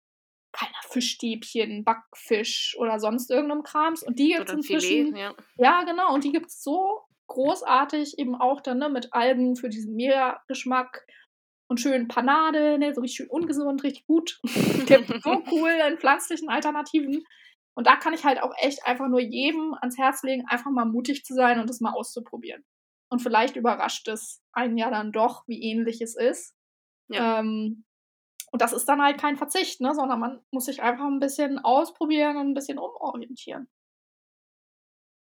keiner 0.52 0.72
Fischstäbchen, 0.88 1.84
Backfisch 1.84 2.76
oder 2.78 2.98
sonst 3.00 3.30
irgendeinem 3.30 3.62
Krams. 3.62 4.02
Und 4.02 4.18
die 4.18 4.32
gibt 4.32 4.48
es 4.48 4.54
inzwischen. 4.54 5.06
Filet, 5.08 5.18
ja. 5.18 5.34
ja, 5.56 5.84
genau. 5.84 6.14
Und 6.14 6.24
die 6.24 6.32
gibt 6.32 6.46
es 6.46 6.62
so 6.62 7.02
großartig 7.28 8.18
eben 8.18 8.34
auch 8.34 8.60
dann 8.60 8.78
ne, 8.78 8.88
mit 8.88 9.12
Algen 9.12 9.56
für 9.56 9.68
diesen 9.68 9.94
Meergeschmack 9.94 11.06
und 11.68 11.78
schön 11.78 12.08
Panade, 12.08 12.78
ne, 12.78 12.94
so 12.94 13.02
richtig 13.02 13.18
schön 13.18 13.28
ungesund, 13.28 13.84
richtig 13.84 14.06
gut. 14.06 14.40
gibt 14.86 15.22
so 15.22 15.42
cool 15.52 15.70
in 15.88 15.98
pflanzlichen 15.98 16.48
Alternativen. 16.48 17.24
Und 17.74 17.86
da 17.86 17.96
kann 17.96 18.14
ich 18.14 18.24
halt 18.24 18.42
auch 18.42 18.52
echt 18.58 18.84
einfach 18.86 19.06
nur 19.08 19.20
jedem 19.20 19.74
ans 19.74 19.98
Herz 19.98 20.22
legen, 20.22 20.44
einfach 20.48 20.70
mal 20.70 20.86
mutig 20.86 21.24
zu 21.24 21.34
sein 21.34 21.60
und 21.60 21.70
das 21.70 21.80
mal 21.80 21.92
auszuprobieren. 21.92 22.64
Und 23.10 23.20
vielleicht 23.20 23.56
überrascht 23.56 24.08
es 24.08 24.42
einen 24.52 24.76
ja 24.76 24.90
dann 24.90 25.12
doch, 25.12 25.46
wie 25.46 25.62
ähnlich 25.62 26.00
es 26.00 26.16
ist. 26.16 26.54
Ja. 27.08 27.38
Ähm, 27.38 27.84
und 28.50 28.62
das 28.62 28.72
ist 28.72 28.86
dann 28.88 29.02
halt 29.02 29.18
kein 29.20 29.36
Verzicht, 29.36 29.80
ne, 29.80 29.94
sondern 29.94 30.20
man 30.20 30.40
muss 30.50 30.66
sich 30.66 30.82
einfach 30.82 31.06
ein 31.06 31.20
bisschen 31.20 31.58
ausprobieren 31.58 32.36
und 32.36 32.50
ein 32.50 32.54
bisschen 32.54 32.78
umorientieren. 32.78 33.68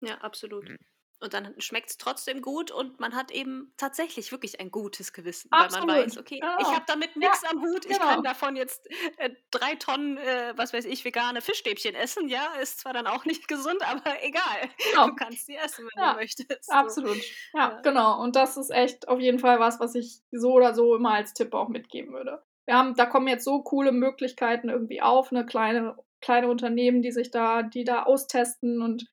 Ja, 0.00 0.18
absolut. 0.18 0.68
Mhm. 0.68 0.78
Und 1.18 1.32
dann 1.32 1.58
schmeckt 1.58 1.88
es 1.88 1.96
trotzdem 1.96 2.42
gut 2.42 2.70
und 2.70 3.00
man 3.00 3.14
hat 3.14 3.30
eben 3.30 3.72
tatsächlich 3.78 4.32
wirklich 4.32 4.60
ein 4.60 4.70
gutes 4.70 5.14
Gewissen, 5.14 5.48
Absolut. 5.50 5.88
weil 5.88 5.96
man 5.96 6.04
weiß, 6.04 6.18
okay, 6.18 6.40
genau. 6.40 6.58
ich 6.60 6.66
habe 6.66 6.84
damit 6.86 7.16
nichts 7.16 7.40
ja, 7.40 7.50
am 7.50 7.62
Hut, 7.62 7.82
genau. 7.82 7.94
ich 7.94 7.98
kann 7.98 8.22
davon 8.22 8.54
jetzt 8.54 8.86
äh, 9.16 9.30
drei 9.50 9.76
Tonnen, 9.76 10.18
äh, 10.18 10.52
was 10.56 10.74
weiß 10.74 10.84
ich, 10.84 11.06
vegane 11.06 11.40
Fischstäbchen 11.40 11.94
essen, 11.94 12.28
ja, 12.28 12.46
ist 12.60 12.80
zwar 12.80 12.92
dann 12.92 13.06
auch 13.06 13.24
nicht 13.24 13.48
gesund, 13.48 13.80
aber 13.88 14.22
egal, 14.22 14.68
genau. 14.90 15.06
du 15.06 15.14
kannst 15.14 15.46
sie 15.46 15.56
essen, 15.56 15.86
wenn 15.86 16.02
ja, 16.02 16.12
du 16.12 16.18
möchtest. 16.18 16.70
Absolut, 16.70 17.16
so. 17.16 17.22
ja, 17.54 17.70
ja, 17.70 17.80
genau. 17.80 18.20
Und 18.22 18.36
das 18.36 18.58
ist 18.58 18.70
echt 18.70 19.08
auf 19.08 19.18
jeden 19.18 19.38
Fall 19.38 19.58
was, 19.58 19.80
was 19.80 19.94
ich 19.94 20.20
so 20.32 20.52
oder 20.52 20.74
so 20.74 20.96
immer 20.96 21.14
als 21.14 21.32
Tipp 21.32 21.54
auch 21.54 21.68
mitgeben 21.68 22.12
würde. 22.12 22.44
Wir 22.66 22.76
haben, 22.76 22.94
da 22.94 23.06
kommen 23.06 23.28
jetzt 23.28 23.44
so 23.44 23.62
coole 23.62 23.92
Möglichkeiten 23.92 24.68
irgendwie 24.68 25.00
auf, 25.00 25.30
eine 25.30 25.46
kleine, 25.46 25.96
kleine 26.20 26.48
Unternehmen, 26.48 27.02
die 27.02 27.12
sich 27.12 27.30
da, 27.30 27.62
die 27.62 27.84
da 27.84 28.02
austesten 28.04 28.82
und 28.82 29.06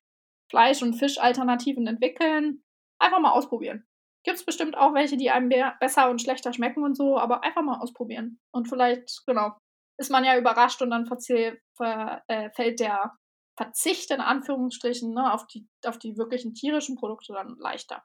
Fleisch- 0.50 0.82
und 0.82 0.94
Fischalternativen 0.94 1.86
entwickeln. 1.86 2.64
Einfach 2.98 3.20
mal 3.20 3.32
ausprobieren. 3.32 3.86
Gibt 4.24 4.38
es 4.38 4.44
bestimmt 4.44 4.76
auch 4.76 4.94
welche, 4.94 5.16
die 5.16 5.30
einem 5.30 5.50
besser 5.80 6.10
und 6.10 6.20
schlechter 6.20 6.52
schmecken 6.52 6.82
und 6.82 6.96
so, 6.96 7.18
aber 7.18 7.44
einfach 7.44 7.62
mal 7.62 7.80
ausprobieren. 7.80 8.40
Und 8.52 8.68
vielleicht, 8.68 9.22
genau, 9.26 9.52
ist 9.98 10.10
man 10.10 10.24
ja 10.24 10.36
überrascht 10.38 10.82
und 10.82 10.90
dann 10.90 11.06
ver, 11.06 12.22
äh, 12.26 12.50
fällt 12.50 12.80
der 12.80 13.12
Verzicht 13.56 14.10
in 14.10 14.20
Anführungsstrichen 14.20 15.12
ne, 15.12 15.32
auf, 15.32 15.46
die, 15.46 15.68
auf 15.86 15.98
die 15.98 16.16
wirklichen 16.16 16.54
tierischen 16.54 16.96
Produkte 16.96 17.32
dann 17.32 17.56
leichter. 17.58 18.02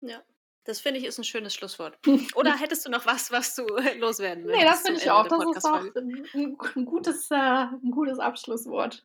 Ja, 0.00 0.20
das 0.64 0.80
finde 0.80 1.00
ich 1.00 1.06
ist 1.06 1.18
ein 1.18 1.24
schönes 1.24 1.54
Schlusswort. 1.54 1.98
Oder 2.36 2.56
hättest 2.58 2.86
du 2.86 2.90
noch 2.90 3.06
was, 3.06 3.30
was 3.30 3.54
du 3.54 3.66
loswerden 3.98 4.44
willst? 4.44 4.58
Nee, 4.58 4.64
das 4.64 4.82
finde 4.82 5.00
ich 5.00 5.10
auch. 5.10 5.26
Das 5.26 5.56
ist 5.56 5.64
auch 5.64 5.84
ein, 5.96 6.56
ein, 6.74 6.84
gutes, 6.84 7.30
äh, 7.30 7.34
ein 7.34 7.90
gutes 7.90 8.18
Abschlusswort. 8.18 9.04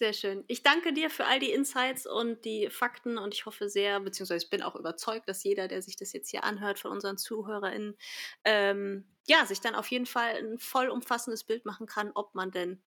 Sehr 0.00 0.14
schön. 0.14 0.44
Ich 0.48 0.62
danke 0.62 0.94
dir 0.94 1.10
für 1.10 1.26
all 1.26 1.40
die 1.40 1.52
Insights 1.52 2.06
und 2.06 2.44
die 2.46 2.70
Fakten 2.70 3.18
und 3.18 3.34
ich 3.34 3.44
hoffe 3.44 3.68
sehr, 3.68 4.00
beziehungsweise 4.00 4.46
ich 4.46 4.50
bin 4.50 4.62
auch 4.62 4.74
überzeugt, 4.74 5.28
dass 5.28 5.44
jeder, 5.44 5.68
der 5.68 5.82
sich 5.82 5.94
das 5.94 6.14
jetzt 6.14 6.30
hier 6.30 6.42
anhört 6.42 6.78
von 6.78 6.90
unseren 6.90 7.18
ZuhörerInnen, 7.18 7.98
ähm, 8.44 9.04
ja, 9.26 9.44
sich 9.44 9.60
dann 9.60 9.74
auf 9.74 9.88
jeden 9.88 10.06
Fall 10.06 10.36
ein 10.36 10.58
vollumfassendes 10.58 11.44
Bild 11.44 11.66
machen 11.66 11.86
kann, 11.86 12.12
ob 12.14 12.34
man 12.34 12.50
denn 12.50 12.82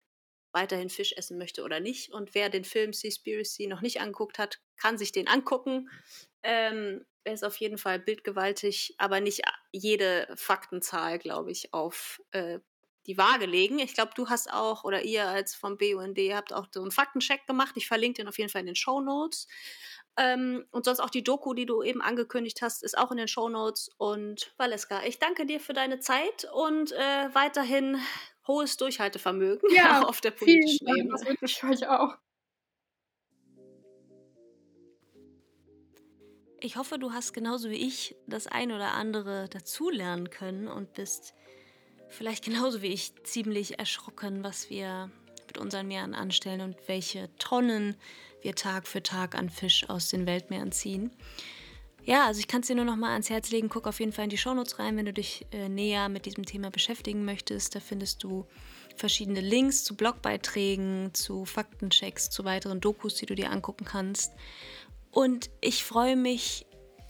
weiterhin 0.52 0.88
Fisch 0.88 1.12
essen 1.12 1.36
möchte 1.36 1.64
oder 1.64 1.80
nicht. 1.80 2.12
Und 2.12 2.34
wer 2.34 2.48
den 2.48 2.64
Film 2.64 2.94
Seaspiracy 2.94 3.66
noch 3.66 3.82
nicht 3.82 4.00
angeguckt 4.00 4.38
hat, 4.38 4.60
kann 4.76 4.96
sich 4.96 5.12
den 5.12 5.28
angucken. 5.28 5.90
Ähm, 6.42 7.04
er 7.24 7.34
ist 7.34 7.44
auf 7.44 7.56
jeden 7.56 7.78
Fall 7.78 7.98
bildgewaltig, 7.98 8.94
aber 8.98 9.20
nicht 9.20 9.42
jede 9.72 10.28
Faktenzahl, 10.34 11.18
glaube 11.18 11.50
ich, 11.50 11.72
auf 11.72 12.20
äh, 12.32 12.60
die 13.06 13.18
Waage 13.18 13.46
legen. 13.46 13.78
Ich 13.78 13.94
glaube, 13.94 14.12
du 14.14 14.28
hast 14.28 14.52
auch, 14.52 14.84
oder 14.84 15.02
ihr 15.02 15.26
als 15.26 15.54
vom 15.54 15.76
BUND 15.76 16.18
habt 16.32 16.52
auch 16.52 16.66
so 16.72 16.82
einen 16.82 16.90
Faktencheck 16.90 17.46
gemacht. 17.46 17.76
Ich 17.76 17.88
verlinke 17.88 18.22
den 18.22 18.28
auf 18.28 18.38
jeden 18.38 18.50
Fall 18.50 18.60
in 18.60 18.66
den 18.66 18.76
Show 18.76 19.00
Notes. 19.00 19.48
Ähm, 20.16 20.66
und 20.70 20.84
sonst 20.84 21.00
auch 21.00 21.10
die 21.10 21.24
Doku, 21.24 21.54
die 21.54 21.66
du 21.66 21.82
eben 21.82 22.02
angekündigt 22.02 22.60
hast, 22.62 22.82
ist 22.82 22.96
auch 22.98 23.10
in 23.10 23.16
den 23.16 23.28
Show 23.28 23.48
Notes. 23.48 23.90
Und 23.96 24.54
Valeska, 24.58 25.02
ich 25.04 25.18
danke 25.18 25.46
dir 25.46 25.58
für 25.58 25.72
deine 25.72 26.00
Zeit 26.00 26.46
und 26.52 26.92
äh, 26.92 27.34
weiterhin 27.34 27.98
hohes 28.46 28.76
Durchhaltevermögen 28.76 29.74
ja, 29.74 30.02
auf 30.06 30.20
der 30.20 30.32
politischen 30.32 30.86
Ebene. 30.88 31.10
Das 31.12 31.26
wünsche 31.26 31.44
ich 31.44 31.64
euch 31.64 31.88
auch. 31.88 32.16
Ich 36.64 36.76
hoffe, 36.76 36.96
du 36.96 37.12
hast 37.12 37.32
genauso 37.32 37.70
wie 37.70 37.88
ich 37.88 38.14
das 38.28 38.46
ein 38.46 38.70
oder 38.70 38.92
andere 38.92 39.48
dazulernen 39.48 40.30
können 40.30 40.68
und 40.68 40.92
bist 40.92 41.34
vielleicht 42.08 42.44
genauso 42.44 42.82
wie 42.82 42.86
ich 42.86 43.12
ziemlich 43.24 43.80
erschrocken, 43.80 44.44
was 44.44 44.70
wir 44.70 45.10
mit 45.48 45.58
unseren 45.58 45.88
Meeren 45.88 46.14
anstellen 46.14 46.60
und 46.60 46.76
welche 46.86 47.34
Tonnen 47.38 47.96
wir 48.42 48.54
Tag 48.54 48.86
für 48.86 49.02
Tag 49.02 49.34
an 49.34 49.50
Fisch 49.50 49.90
aus 49.90 50.08
den 50.08 50.24
Weltmeeren 50.24 50.70
ziehen. 50.70 51.10
Ja, 52.04 52.26
also 52.26 52.38
ich 52.38 52.46
kann 52.46 52.60
es 52.60 52.68
dir 52.68 52.76
nur 52.76 52.84
noch 52.84 52.96
mal 52.96 53.10
ans 53.10 53.28
Herz 53.28 53.50
legen. 53.50 53.68
Guck 53.68 53.88
auf 53.88 53.98
jeden 53.98 54.12
Fall 54.12 54.24
in 54.24 54.30
die 54.30 54.38
Shownotes 54.38 54.78
rein, 54.78 54.96
wenn 54.96 55.06
du 55.06 55.12
dich 55.12 55.46
äh, 55.50 55.68
näher 55.68 56.08
mit 56.08 56.26
diesem 56.26 56.46
Thema 56.46 56.70
beschäftigen 56.70 57.24
möchtest. 57.24 57.74
Da 57.74 57.80
findest 57.80 58.22
du 58.22 58.46
verschiedene 58.96 59.40
Links 59.40 59.82
zu 59.82 59.96
Blogbeiträgen, 59.96 61.12
zu 61.12 61.44
Faktenchecks, 61.44 62.30
zu 62.30 62.44
weiteren 62.44 62.80
Dokus, 62.80 63.16
die 63.16 63.26
du 63.26 63.34
dir 63.34 63.50
angucken 63.50 63.84
kannst. 63.84 64.32
Und 65.12 65.50
ich 65.60 65.84
freue 65.84 66.16
mich 66.16 66.66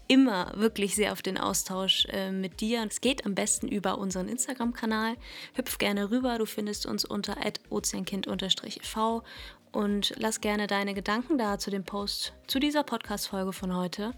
immer 0.08 0.52
wirklich 0.56 0.94
sehr 0.94 1.12
auf 1.12 1.22
den 1.22 1.38
Austausch 1.38 2.06
äh, 2.10 2.30
mit 2.30 2.60
dir. 2.60 2.84
Es 2.86 3.00
geht 3.00 3.24
am 3.24 3.34
besten 3.34 3.68
über 3.68 3.96
unseren 3.96 4.28
Instagram-Kanal. 4.28 5.16
Hüpf 5.54 5.78
gerne 5.78 6.10
rüber. 6.10 6.36
Du 6.36 6.44
findest 6.44 6.84
uns 6.84 7.04
unter 7.04 7.36
ozeankind-v 7.70 9.22
und 9.70 10.14
lass 10.18 10.40
gerne 10.40 10.66
deine 10.66 10.92
Gedanken 10.92 11.38
da 11.38 11.58
zu 11.58 11.70
dem 11.70 11.84
Post 11.84 12.34
zu 12.46 12.58
dieser 12.58 12.82
Podcast-Folge 12.82 13.52
von 13.52 13.74
heute. 13.74 14.12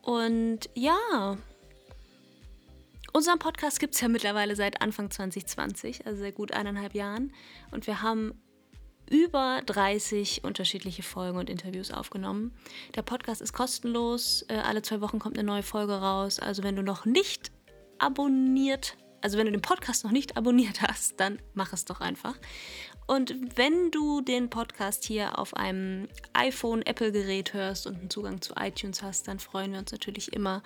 Und 0.00 0.70
ja, 0.74 1.36
unseren 3.12 3.38
Podcast 3.38 3.80
gibt 3.80 3.96
es 3.96 4.00
ja 4.00 4.08
mittlerweile 4.08 4.56
seit 4.56 4.80
Anfang 4.80 5.10
2020, 5.10 6.06
also 6.06 6.22
seit 6.22 6.36
gut 6.36 6.52
eineinhalb 6.52 6.94
Jahren. 6.94 7.32
Und 7.72 7.86
wir 7.86 8.00
haben 8.00 8.32
über 9.10 9.62
30 9.66 10.44
unterschiedliche 10.44 11.02
Folgen 11.02 11.38
und 11.38 11.50
Interviews 11.50 11.90
aufgenommen. 11.90 12.52
Der 12.94 13.02
Podcast 13.02 13.40
ist 13.40 13.52
kostenlos. 13.52 14.44
Äh, 14.48 14.56
alle 14.56 14.82
zwei 14.82 15.00
Wochen 15.00 15.18
kommt 15.18 15.38
eine 15.38 15.46
neue 15.46 15.62
Folge 15.62 15.94
raus. 15.94 16.38
Also 16.38 16.62
wenn 16.62 16.76
du 16.76 16.82
noch 16.82 17.04
nicht 17.04 17.50
abonniert, 17.98 18.96
also 19.20 19.38
wenn 19.38 19.46
du 19.46 19.52
den 19.52 19.62
Podcast 19.62 20.04
noch 20.04 20.12
nicht 20.12 20.36
abonniert 20.36 20.82
hast, 20.82 21.18
dann 21.18 21.38
mach 21.54 21.72
es 21.72 21.84
doch 21.84 22.00
einfach. 22.00 22.34
Und 23.10 23.34
wenn 23.56 23.90
du 23.90 24.20
den 24.20 24.50
Podcast 24.50 25.02
hier 25.02 25.38
auf 25.38 25.56
einem 25.56 26.08
iPhone, 26.34 26.82
Apple-Gerät 26.82 27.54
hörst 27.54 27.86
und 27.86 27.96
einen 27.96 28.10
Zugang 28.10 28.42
zu 28.42 28.52
iTunes 28.60 29.02
hast, 29.02 29.28
dann 29.28 29.38
freuen 29.38 29.72
wir 29.72 29.78
uns 29.78 29.92
natürlich 29.92 30.34
immer 30.34 30.62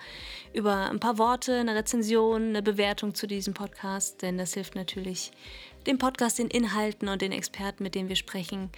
über 0.53 0.89
ein 0.89 0.99
paar 0.99 1.17
Worte, 1.17 1.55
eine 1.55 1.73
Rezension, 1.73 2.49
eine 2.49 2.61
Bewertung 2.61 3.15
zu 3.15 3.27
diesem 3.27 3.53
Podcast, 3.53 4.21
denn 4.21 4.37
das 4.37 4.55
hilft 4.55 4.75
natürlich 4.75 5.31
dem 5.87 5.97
Podcast, 5.97 6.39
den 6.39 6.49
Inhalten 6.49 7.07
und 7.07 7.21
den 7.21 7.31
Experten, 7.31 7.83
mit 7.83 7.95
denen 7.95 8.09
wir 8.09 8.15
sprechen, 8.15 8.69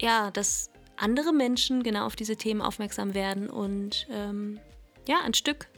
ja, 0.00 0.30
dass 0.30 0.70
andere 0.96 1.32
Menschen 1.32 1.82
genau 1.82 2.06
auf 2.06 2.16
diese 2.16 2.36
Themen 2.36 2.62
aufmerksam 2.62 3.14
werden 3.14 3.50
und 3.50 4.06
ähm, 4.10 4.58
ja, 5.06 5.20
ein 5.24 5.34
Stück 5.34 5.68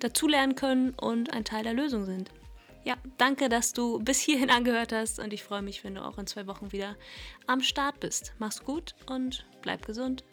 dazulernen 0.00 0.54
können 0.54 0.90
und 0.94 1.32
ein 1.32 1.44
Teil 1.44 1.64
der 1.64 1.74
Lösung 1.74 2.04
sind. 2.04 2.30
Ja, 2.84 2.96
danke, 3.18 3.48
dass 3.48 3.72
du 3.72 3.98
bis 3.98 4.20
hierhin 4.20 4.50
angehört 4.50 4.92
hast 4.92 5.18
und 5.18 5.32
ich 5.32 5.42
freue 5.42 5.62
mich, 5.62 5.84
wenn 5.84 5.94
du 5.94 6.04
auch 6.04 6.18
in 6.18 6.26
zwei 6.26 6.46
Wochen 6.46 6.72
wieder 6.72 6.96
am 7.46 7.60
Start 7.60 8.00
bist. 8.00 8.32
Mach's 8.38 8.64
gut 8.64 8.94
und 9.06 9.46
bleib 9.62 9.84
gesund. 9.84 10.24